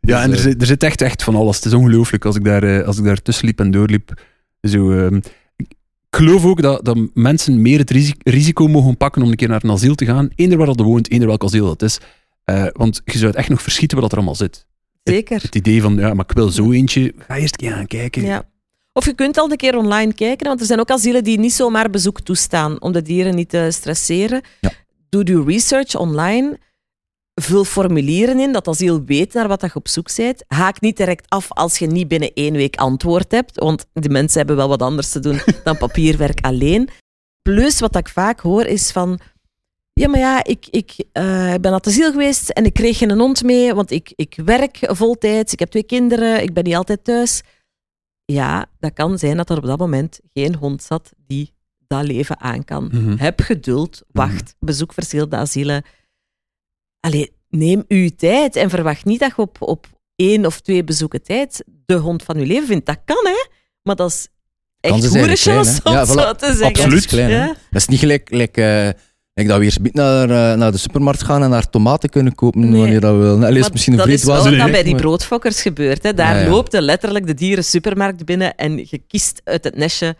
Ja, 0.00 0.22
en 0.22 0.30
er 0.30 0.36
Dus, 0.36 0.38
eh, 0.38 0.42
zit, 0.42 0.60
er 0.60 0.66
zit 0.66 0.82
echt, 0.82 1.00
echt 1.00 1.22
van 1.22 1.34
alles. 1.34 1.56
Het 1.56 1.64
is 1.64 1.72
ongelooflijk 1.74 2.24
als 2.24 2.36
ik 2.36 2.44
daar, 2.44 2.62
eh, 2.62 2.86
als 2.86 2.98
ik 2.98 3.04
daar 3.04 3.22
tussen 3.22 3.46
liep 3.46 3.60
en 3.60 3.70
doorliep. 3.70 4.22
Zo, 4.60 4.90
ehm, 4.92 5.16
ik 5.56 5.66
geloof 6.10 6.44
ook 6.44 6.62
dat, 6.62 6.84
dat 6.84 6.98
mensen 7.14 7.62
meer 7.62 7.78
het 7.78 7.90
risi- 7.90 8.14
risico 8.18 8.68
mogen 8.68 8.96
pakken 8.96 9.22
om 9.22 9.28
een 9.30 9.36
keer 9.36 9.48
naar 9.48 9.64
een 9.64 9.70
asiel 9.70 9.94
te 9.94 10.04
gaan. 10.04 10.28
Eender 10.34 10.58
waar 10.58 10.66
dat 10.66 10.80
woont, 10.80 11.10
eender 11.10 11.28
welk 11.28 11.44
asiel 11.44 11.66
dat 11.66 11.82
is. 11.82 11.98
Eh, 12.44 12.66
want 12.72 13.00
je 13.04 13.12
zou 13.18 13.26
het 13.26 13.36
echt 13.36 13.48
nog 13.48 13.62
verschieten 13.62 14.00
wat 14.00 14.10
er 14.10 14.16
allemaal 14.16 14.34
zit. 14.34 14.66
Zeker. 15.02 15.42
Het 15.42 15.54
idee 15.54 15.82
van, 15.82 15.96
ja, 15.96 16.14
maar 16.14 16.24
ik 16.28 16.36
wil 16.36 16.48
zo 16.48 16.72
eentje. 16.72 17.12
Ga 17.18 17.36
eerst 17.36 17.54
een 17.60 17.66
keer 17.68 17.76
gaan 17.76 17.86
kijken. 17.86 18.22
Ja. 18.24 18.42
Of 18.96 19.04
je 19.04 19.14
kunt 19.14 19.38
al 19.38 19.50
een 19.50 19.56
keer 19.56 19.76
online 19.76 20.14
kijken, 20.14 20.46
want 20.46 20.60
er 20.60 20.66
zijn 20.66 20.80
ook 20.80 20.90
asielen 20.90 21.24
die 21.24 21.38
niet 21.38 21.52
zomaar 21.52 21.90
bezoek 21.90 22.20
toestaan 22.20 22.82
om 22.82 22.92
de 22.92 23.02
dieren 23.02 23.34
niet 23.34 23.48
te 23.48 23.68
stresseren. 23.70 24.42
Ja. 24.60 24.70
Doe 25.08 25.26
je 25.26 25.44
research 25.44 25.96
online. 25.96 26.58
Vul 27.34 27.64
formulieren 27.64 28.40
in, 28.40 28.52
dat 28.52 28.68
asiel 28.68 29.04
weet 29.04 29.32
naar 29.32 29.48
wat 29.48 29.60
je 29.60 29.74
op 29.74 29.88
zoek 29.88 30.16
bent. 30.16 30.44
Haak 30.46 30.80
niet 30.80 30.96
direct 30.96 31.24
af 31.28 31.52
als 31.52 31.78
je 31.78 31.86
niet 31.86 32.08
binnen 32.08 32.32
één 32.34 32.52
week 32.52 32.76
antwoord 32.76 33.32
hebt, 33.32 33.58
want 33.58 33.86
die 33.92 34.10
mensen 34.10 34.38
hebben 34.38 34.56
wel 34.56 34.68
wat 34.68 34.82
anders 34.82 35.10
te 35.10 35.20
doen 35.20 35.40
dan 35.64 35.78
papierwerk 35.78 36.40
alleen. 36.40 36.88
Plus, 37.42 37.80
wat 37.80 37.96
ik 37.96 38.08
vaak 38.08 38.40
hoor, 38.40 38.64
is 38.64 38.90
van... 38.90 39.20
Ja, 39.92 40.08
maar 40.08 40.20
ja, 40.20 40.44
ik, 40.44 40.66
ik 40.70 40.94
eh, 41.12 41.54
ben 41.60 41.70
naar 41.70 41.80
asiel 41.84 42.10
geweest 42.10 42.48
en 42.48 42.64
ik 42.64 42.72
kreeg 42.72 42.98
geen 42.98 43.18
hond 43.18 43.42
mee, 43.42 43.74
want 43.74 43.90
ik, 43.90 44.12
ik 44.14 44.38
werk 44.44 44.78
voltijds, 44.80 45.52
ik 45.52 45.58
heb 45.58 45.70
twee 45.70 45.84
kinderen, 45.84 46.42
ik 46.42 46.52
ben 46.52 46.64
niet 46.64 46.76
altijd 46.76 47.04
thuis. 47.04 47.42
Ja, 48.26 48.66
dat 48.78 48.92
kan 48.92 49.18
zijn 49.18 49.36
dat 49.36 49.50
er 49.50 49.56
op 49.56 49.64
dat 49.64 49.78
moment 49.78 50.20
geen 50.32 50.54
hond 50.54 50.82
zat 50.82 51.12
die 51.26 51.52
dat 51.86 52.04
leven 52.04 52.40
aan 52.40 52.64
kan. 52.64 52.90
Mhm. 52.92 53.16
Heb 53.16 53.40
geduld, 53.40 54.02
wacht, 54.12 54.54
bezoek 54.58 54.92
verschillende 54.92 55.36
asielen. 55.36 55.84
Allee, 57.00 57.32
neem 57.48 57.84
uw 57.88 58.08
tijd 58.16 58.56
en 58.56 58.70
verwacht 58.70 59.04
niet 59.04 59.20
dat 59.20 59.32
je 59.36 59.42
op, 59.42 59.56
op 59.60 59.86
één 60.16 60.46
of 60.46 60.60
twee 60.60 60.84
bezoeken 60.84 61.22
tijd 61.22 61.64
de 61.86 61.94
hond 61.94 62.22
van 62.22 62.38
je 62.38 62.46
leven 62.46 62.66
vindt. 62.66 62.86
Dat 62.86 62.98
kan, 63.04 63.26
hè? 63.26 63.46
Maar 63.82 63.96
dat 63.96 64.10
is 64.10 64.28
echt 64.80 65.06
goede 65.06 65.36
chance, 65.36 65.80
om? 65.84 65.92
Ja, 65.92 66.04
zo 66.04 66.32
te 66.34 66.46
zeggen. 66.46 66.64
Absoluut. 66.64 66.90
Dat 66.90 66.98
is 66.98 67.06
klein. 67.06 67.30
Ja. 67.30 67.46
Dat 67.46 67.80
is 67.80 67.86
niet 67.86 67.98
gelijk, 67.98 68.28
gelijk, 68.28 68.56
eh, 68.56 68.88
gelijk 69.36 69.48
dat 69.48 69.58
we 69.58 69.64
eerst 69.64 69.94
naar, 69.94 70.52
eh, 70.52 70.58
naar 70.58 70.72
de 70.72 70.78
supermarkt 70.78 71.22
gaan 71.22 71.42
en 71.42 71.50
daar 71.50 71.70
tomaten 71.70 72.08
kunnen 72.08 72.34
kopen 72.34 72.60
Nee. 72.60 72.80
wanneer 72.80 73.00
dat 73.00 73.12
we 73.12 73.18
willen. 73.20 73.44
Allee, 73.44 73.60
is 73.60 73.70
misschien 73.70 73.92
een 73.92 73.98
dat 73.98 74.08
is 74.08 74.24
wel. 74.24 74.44
Nee, 74.50 74.70
bij 74.70 74.82
die 74.82 74.94
broodfokkers 74.94 75.62
gebeurt. 75.62 76.02
Hè. 76.02 76.14
Daar 76.14 76.36
Ja, 76.36 76.42
ja. 76.42 76.50
loopt 76.50 76.72
je 76.72 76.82
letterlijk 76.82 77.26
de 77.26 77.34
dieren 77.34 77.64
supermarkt 77.64 78.24
binnen 78.24 78.54
en 78.54 78.76
je 78.76 79.02
kiest 79.08 79.40
uit 79.44 79.64
het 79.64 79.76
nestje 79.76 80.16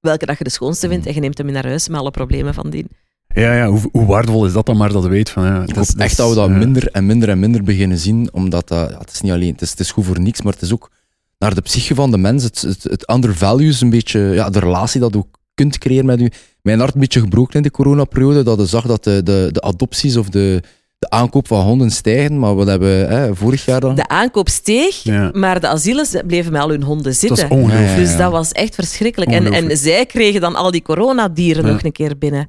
welke 0.00 0.26
dat 0.26 0.38
je 0.38 0.44
de 0.44 0.50
schoonste 0.50 0.88
vindt 0.88 1.06
en 1.06 1.14
je 1.14 1.20
neemt 1.20 1.36
hem 1.36 1.46
mee 1.46 1.54
naar 1.54 1.66
huis 1.66 1.88
met 1.88 2.00
alle 2.00 2.10
problemen 2.10 2.54
van 2.54 2.70
die. 2.70 2.86
Ja, 3.34 3.54
ja 3.54 3.66
hoe, 3.66 3.80
hoe 3.92 4.06
waardevol 4.06 4.46
is 4.46 4.52
dat 4.52 4.66
dan 4.66 4.76
maar 4.76 4.92
dat 4.92 5.06
weet 5.06 5.30
van... 5.30 5.44
Ja, 5.44 5.62
Ik 5.66 5.74
hoop 5.74 5.86
echt 5.96 6.16
dat 6.16 6.28
we 6.28 6.34
dat 6.34 6.50
minder 6.50 6.88
en 6.90 7.06
minder 7.06 7.28
en 7.28 7.38
minder 7.38 7.62
beginnen 7.62 7.98
zien, 7.98 8.28
omdat 8.32 8.68
dat, 8.68 8.90
ja, 8.90 8.98
het 8.98 9.10
is 9.12 9.20
niet 9.20 9.32
alleen, 9.32 9.52
het 9.52 9.62
is, 9.62 9.70
het 9.70 9.80
is 9.80 9.90
goed 9.90 10.04
voor 10.04 10.20
niks, 10.20 10.42
maar 10.42 10.52
het 10.52 10.62
is 10.62 10.72
ook 10.72 10.90
naar 11.38 11.54
de 11.54 11.60
psyche 11.60 11.94
van 11.94 12.10
de 12.10 12.18
mens, 12.18 12.42
het, 12.44 12.60
het, 12.60 12.82
het 12.82 13.10
undervalues, 13.10 13.80
een 13.80 13.90
beetje, 13.90 14.20
ja, 14.20 14.50
de 14.50 14.58
relatie 14.58 15.00
dat 15.00 15.16
ook 15.16 15.38
kunt 15.54 15.78
creëren 15.78 16.06
met 16.06 16.20
u. 16.20 16.30
Mijn 16.62 16.78
hart 16.78 16.94
een 16.94 17.00
beetje 17.00 17.20
gebroken 17.20 17.54
in 17.54 17.62
de 17.62 17.70
coronaperiode, 17.70 18.42
dat 18.42 18.58
je 18.58 18.66
zag 18.66 18.86
dat 18.86 19.04
de, 19.04 19.22
de, 19.22 19.48
de 19.52 19.60
adopties 19.60 20.16
of 20.16 20.28
de, 20.28 20.62
de 20.98 21.10
aankoop 21.10 21.46
van 21.46 21.60
honden 21.64 21.90
stijgen, 21.90 22.38
maar 22.38 22.54
wat 22.54 22.66
hebben 22.66 22.88
we 22.88 23.14
hè, 23.14 23.34
vorig 23.34 23.64
jaar 23.64 23.80
dan? 23.80 23.94
De 23.94 24.08
aankoop 24.08 24.48
steeg, 24.48 25.02
Ja. 25.02 25.30
maar 25.32 25.60
de 25.60 25.68
asielen 25.68 26.06
bleven 26.26 26.52
met 26.52 26.60
al 26.60 26.68
hun 26.68 26.82
honden 26.82 27.04
Dat 27.04 27.14
zitten. 27.14 27.44
is 27.44 27.50
ongelooflijk. 27.50 27.88
Ja, 27.88 27.94
ja, 27.94 28.00
Dus 28.00 28.16
dat 28.16 28.30
was 28.32 28.52
echt 28.52 28.74
verschrikkelijk. 28.74 29.30
En, 29.30 29.52
en 29.52 29.76
zij 29.76 30.06
kregen 30.06 30.40
dan 30.40 30.54
al 30.56 30.70
die 30.70 30.82
coronadieren 30.82 31.66
Ja. 31.66 31.72
nog 31.72 31.82
een 31.82 31.92
keer 31.92 32.18
binnen. 32.18 32.46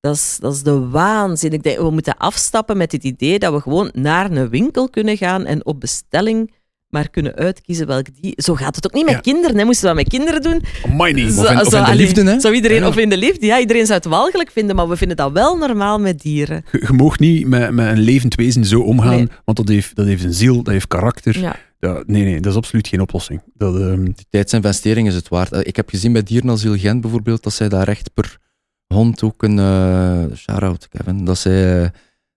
Dat 0.00 0.14
is, 0.14 0.36
dat 0.40 0.54
is 0.54 0.62
de 0.62 0.88
waanzin. 0.88 1.52
Ik 1.52 1.62
denk, 1.62 1.78
we 1.78 1.90
moeten 1.90 2.16
afstappen 2.16 2.76
met 2.76 2.92
het 2.92 3.04
idee 3.04 3.38
dat 3.38 3.52
we 3.52 3.60
gewoon 3.60 3.90
naar 3.92 4.30
een 4.30 4.48
winkel 4.48 4.88
kunnen 4.90 5.16
gaan 5.16 5.44
en 5.44 5.66
op 5.66 5.80
bestelling 5.80 6.50
maar 6.90 7.10
kunnen 7.10 7.34
uitkiezen 7.34 7.86
welk 7.86 8.06
die... 8.20 8.32
Zo 8.36 8.54
gaat 8.54 8.76
het 8.76 8.86
ook 8.86 8.92
niet 8.94 9.04
met 9.04 9.14
Ja. 9.14 9.20
kinderen. 9.20 9.58
Hè. 9.58 9.64
Moesten 9.64 9.88
we 9.88 9.94
dat 9.94 10.04
met 10.04 10.12
kinderen 10.14 10.42
doen? 10.42 10.62
Amai, 10.92 11.12
niet. 11.12 11.32
Zo- 11.32 11.40
Of 11.40 11.50
in, 11.50 11.60
of 11.60 11.68
zo- 11.68 11.78
in 11.78 11.84
de 11.84 11.94
liefde, 11.94 12.24
hè? 12.24 12.40
Zou 12.40 12.54
iedereen, 12.54 12.80
Ja. 12.80 12.88
Of 12.88 12.96
in 12.96 13.08
de 13.08 13.16
liefde, 13.16 13.46
ja. 13.46 13.58
Iedereen 13.60 13.86
zou 13.86 13.98
het 13.98 14.08
walgelijk 14.08 14.50
vinden, 14.50 14.76
maar 14.76 14.88
we 14.88 14.96
vinden 14.96 15.16
dat 15.16 15.32
wel 15.32 15.56
normaal 15.56 15.98
met 15.98 16.20
dieren. 16.20 16.64
Je, 16.72 16.84
je 16.86 16.92
mag 16.92 17.18
niet 17.18 17.46
met, 17.46 17.70
met 17.70 17.86
een 17.86 17.98
levend 18.00 18.34
wezen 18.34 18.64
zo 18.64 18.80
omgaan, 18.80 19.16
Nee. 19.16 19.28
want 19.44 19.56
dat 19.56 19.68
heeft, 19.68 19.94
dat 19.96 20.06
heeft 20.06 20.24
een 20.24 20.34
ziel, 20.34 20.62
dat 20.62 20.72
heeft 20.72 20.86
karakter. 20.88 21.38
Ja. 21.40 21.56
Ja, 21.78 22.02
nee, 22.06 22.24
nee, 22.24 22.40
dat 22.40 22.52
is 22.52 22.58
absoluut 22.58 22.88
geen 22.88 23.00
oplossing. 23.00 23.42
Dat, 23.54 23.76
ehm, 23.76 24.04
Die 24.04 24.26
tijdsinvestering 24.30 25.08
is 25.08 25.14
het 25.14 25.28
waard. 25.28 25.52
Eh, 25.52 25.60
Ik 25.62 25.76
heb 25.76 25.88
gezien 25.88 26.12
bij 26.12 26.22
Dierenasiel 26.22 26.76
Gent 26.76 27.00
bijvoorbeeld, 27.00 27.42
dat 27.42 27.52
zij 27.52 27.68
daar 27.68 27.88
echt 27.88 28.10
per 28.14 28.38
hond 28.86 29.22
ook 29.22 29.42
een 29.42 29.58
eh 29.58 30.36
shout-out, 30.36 30.88
Kevin, 30.88 31.24
dat 31.24 31.38
zij, 31.38 31.82
eh, 31.82 31.88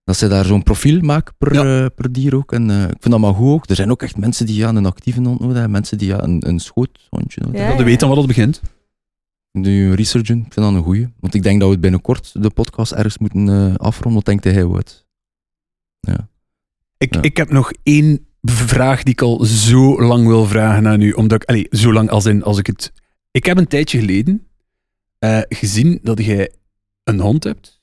dat 0.04 0.16
zij 0.16 0.28
daar 0.28 0.44
zo'n 0.44 0.62
profiel 0.62 1.00
maken 1.00 1.34
per, 1.38 1.54
Ja. 1.54 1.84
eh, 1.84 1.86
per 1.94 2.12
dier 2.12 2.34
ook. 2.36 2.52
En 2.52 2.70
eh, 2.70 2.82
ik 2.82 2.88
vind 3.00 3.10
dat 3.10 3.18
maar 3.18 3.34
goed 3.34 3.52
ook. 3.52 3.68
Er 3.70 3.76
zijn 3.76 3.90
ook 3.90 4.02
echt 4.02 4.16
mensen 4.16 4.46
die 4.46 4.56
ja, 4.56 4.68
een 4.68 4.86
actieve 4.86 5.20
hond 5.20 5.40
nodig 5.40 5.54
hebben, 5.54 5.70
mensen 5.70 5.98
die 5.98 6.08
ja, 6.08 6.22
een, 6.22 6.48
een 6.48 6.58
schoothondje 6.60 7.40
nodig 7.40 7.54
Ja. 7.54 7.58
hebben. 7.60 7.76
dat 7.76 7.86
weet 7.86 8.00
dan 8.00 8.08
wat 8.08 8.18
het 8.18 8.26
begint. 8.26 8.60
Je 9.50 9.60
een 9.60 9.94
ik 10.46 10.52
vind 10.52 10.66
dat 10.66 10.74
een 10.74 10.82
goeie. 10.82 11.08
Want 11.20 11.34
ik 11.34 11.42
denk 11.42 11.56
dat 11.58 11.66
we 11.66 11.72
het 11.72 11.82
binnenkort 11.82 12.42
de 12.42 12.50
podcast 12.50 12.92
ergens 12.92 13.18
moeten 13.18 13.48
eh, 13.48 13.74
afronden. 13.74 14.14
Wat 14.14 14.24
denkt 14.24 14.44
hij 14.44 14.52
wat? 14.68 15.06
Ja. 16.00 16.28
Ik, 16.98 17.14
Ja. 17.14 17.22
ik 17.22 17.36
heb 17.36 17.50
nog 17.50 17.72
één 17.82 18.26
vraag 18.42 19.02
die 19.02 19.12
ik 19.12 19.20
al 19.22 19.44
zo 19.44 20.02
lang 20.02 20.26
wil 20.26 20.44
vragen 20.46 20.86
aan 20.86 21.00
u. 21.00 21.12
Omdat 21.12 21.42
ik, 21.42 21.48
allee, 21.48 21.66
zo 21.70 21.92
lang 21.92 22.10
als 22.10 22.24
in, 22.24 22.42
als 22.42 22.58
ik 22.58 22.66
het... 22.66 22.92
Ik 23.30 23.44
heb 23.46 23.56
een 23.58 23.66
tijdje 23.66 23.98
geleden 23.98 24.46
eh, 25.18 25.40
gezien 25.48 25.98
dat 26.02 26.24
jij 26.24 26.52
een 27.04 27.20
hond 27.20 27.44
hebt 27.44 27.73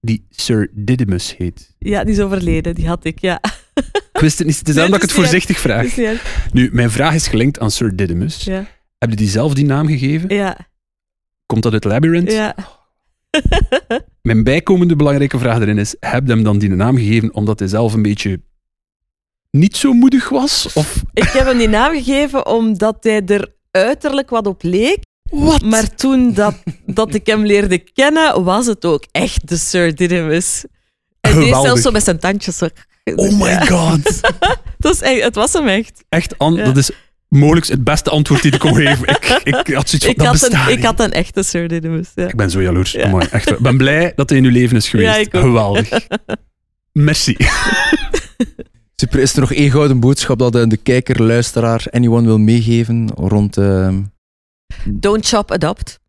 die 0.00 0.26
Sir 0.30 0.70
Didymus 0.72 1.36
heet. 1.36 1.74
Ja, 1.78 2.04
die 2.04 2.12
is 2.14 2.20
overleden. 2.20 2.74
Die 2.74 2.86
had 2.88 3.04
ik, 3.04 3.18
ja. 3.20 3.40
Ik 4.12 4.20
wist 4.20 4.38
het 4.38 4.46
niet. 4.46 4.58
Het 4.58 4.68
is 4.68 4.74
Nee, 4.74 4.86
dat 4.86 4.94
ik 4.96 5.02
het 5.02 5.12
voorzichtig 5.12 5.58
vraag. 5.58 5.96
Nu, 6.52 6.68
mijn 6.72 6.90
vraag 6.90 7.14
is 7.14 7.26
gelinkt 7.26 7.58
aan 7.58 7.70
Sir 7.70 7.96
Didymus. 7.96 8.44
Ja. 8.44 8.66
Heb 8.98 9.10
je 9.10 9.16
die 9.16 9.28
zelf 9.28 9.54
die 9.54 9.64
naam 9.64 9.86
gegeven? 9.86 10.34
Ja. 10.34 10.56
Komt 11.46 11.62
dat 11.62 11.72
uit 11.72 11.84
Labyrinth? 11.84 12.32
ja. 12.32 12.54
Mijn 14.22 14.44
bijkomende 14.44 14.96
belangrijke 14.96 15.38
vraag 15.38 15.60
erin 15.60 15.78
is: 15.78 15.96
heb 16.00 16.26
je 16.26 16.32
hem 16.32 16.42
dan 16.42 16.58
die 16.58 16.68
naam 16.68 16.96
gegeven 16.96 17.34
omdat 17.34 17.58
hij 17.58 17.68
zelf 17.68 17.92
een 17.92 18.02
beetje 18.02 18.40
niet 19.50 19.76
zo 19.76 19.92
moedig 19.92 20.28
was? 20.28 20.72
Of 20.74 21.02
Ik 21.12 21.24
heb 21.24 21.46
hem 21.46 21.58
die 21.58 21.68
naam 21.68 21.92
gegeven 21.92 22.46
omdat 22.46 22.96
hij 23.00 23.24
er 23.26 23.54
uiterlijk 23.70 24.30
wat 24.30 24.46
op 24.46 24.62
leek. 24.62 24.98
Maar 25.64 25.94
toen 25.94 26.32
dat, 26.34 26.54
dat 26.86 27.14
ik 27.14 27.26
hem 27.26 27.46
leerde 27.46 27.78
kennen, 27.78 28.44
was 28.44 28.66
het 28.66 28.84
ook 28.84 29.04
echt 29.10 29.48
de 29.48 29.56
Sir 29.56 29.94
Didymus. 29.94 30.64
Hij 31.20 31.32
deed 31.32 31.42
Geweldig. 31.42 31.66
zelfs 31.66 31.82
zo 31.82 31.90
met 31.90 32.04
zijn 32.04 32.18
tandjes. 32.18 32.62
Oh 33.14 33.38
my 33.40 33.66
god. 33.66 34.00
Het 34.78 34.86
was, 34.86 35.00
echt, 35.00 35.22
het 35.22 35.34
was 35.34 35.52
hem 35.52 35.68
echt. 35.68 36.04
Echt, 36.08 36.38
An, 36.38 36.54
Ja. 36.54 36.64
dat 36.64 36.76
is 36.76 36.90
mogelijk 37.28 37.66
het 37.66 37.84
beste 37.84 38.10
antwoord 38.10 38.42
die 38.42 38.52
ik 38.52 38.58
kon 38.58 38.74
geven. 38.74 39.08
Ik, 39.08 39.42
ik 39.42 39.74
had 39.74 39.88
zoiets 39.88 40.04
van, 40.04 40.08
Ik 40.08 40.16
dat 40.18 40.26
had, 40.40 40.52
een, 40.52 40.72
ik 40.78 40.84
had 40.84 41.00
een 41.00 41.12
echte 41.12 41.42
Sir 41.42 41.68
Didymus. 41.68 42.08
Ja. 42.14 42.26
Ik 42.28 42.36
ben 42.36 42.50
zo 42.50 42.62
jaloers. 42.62 42.92
Ja. 42.92 43.04
Amai, 43.04 43.26
echt. 43.30 43.50
Ik 43.50 43.58
ben 43.58 43.76
blij 43.76 44.12
dat 44.16 44.28
hij 44.28 44.38
in 44.38 44.44
uw 44.44 44.50
leven 44.50 44.76
is 44.76 44.88
geweest. 44.88 45.08
Ja, 45.08 45.16
ik 45.16 45.34
ook. 45.34 45.42
Geweldig. 45.42 45.88
Merci. 46.92 47.36
Super, 48.96 49.18
is 49.20 49.32
er 49.34 49.40
nog 49.40 49.52
één 49.52 49.70
gouden 49.70 50.00
boodschap 50.00 50.38
dat 50.38 50.54
eh, 50.56 50.62
de 50.66 50.76
kijker, 50.76 51.22
luisteraar, 51.22 51.86
anyone 51.90 52.26
wil 52.26 52.38
meegeven 52.38 53.10
rond... 53.14 53.56
eh 53.56 53.88
Don't 54.90 55.26
shop, 55.26 55.50
adopt. 55.52 56.00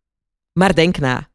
Maar 0.60 0.76
denk 0.76 0.97
na. 0.97 1.30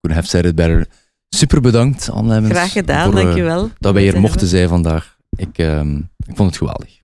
Couldn't 0.00 0.20
have 0.20 0.26
said 0.26 0.44
it 0.44 0.54
better. 0.54 0.86
Super 1.28 1.60
bedankt, 1.60 2.10
Anne 2.10 2.28
Lemmens, 2.28 2.54
Graag 2.54 2.72
gedaan, 2.72 3.10
voor, 3.10 3.18
eh, 3.18 3.24
dankjewel. 3.24 3.70
dat 3.78 3.92
wij 3.92 4.02
hier 4.02 4.12
Te 4.12 4.18
mochten 4.18 4.40
hebben. 4.40 4.58
zijn 4.58 4.68
vandaag. 4.68 5.16
Ik, 5.30 5.58
ehm, 5.58 5.96
ik 5.98 6.36
vond 6.36 6.48
het 6.48 6.56
geweldig. 6.56 7.00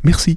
Merci. 0.00 0.28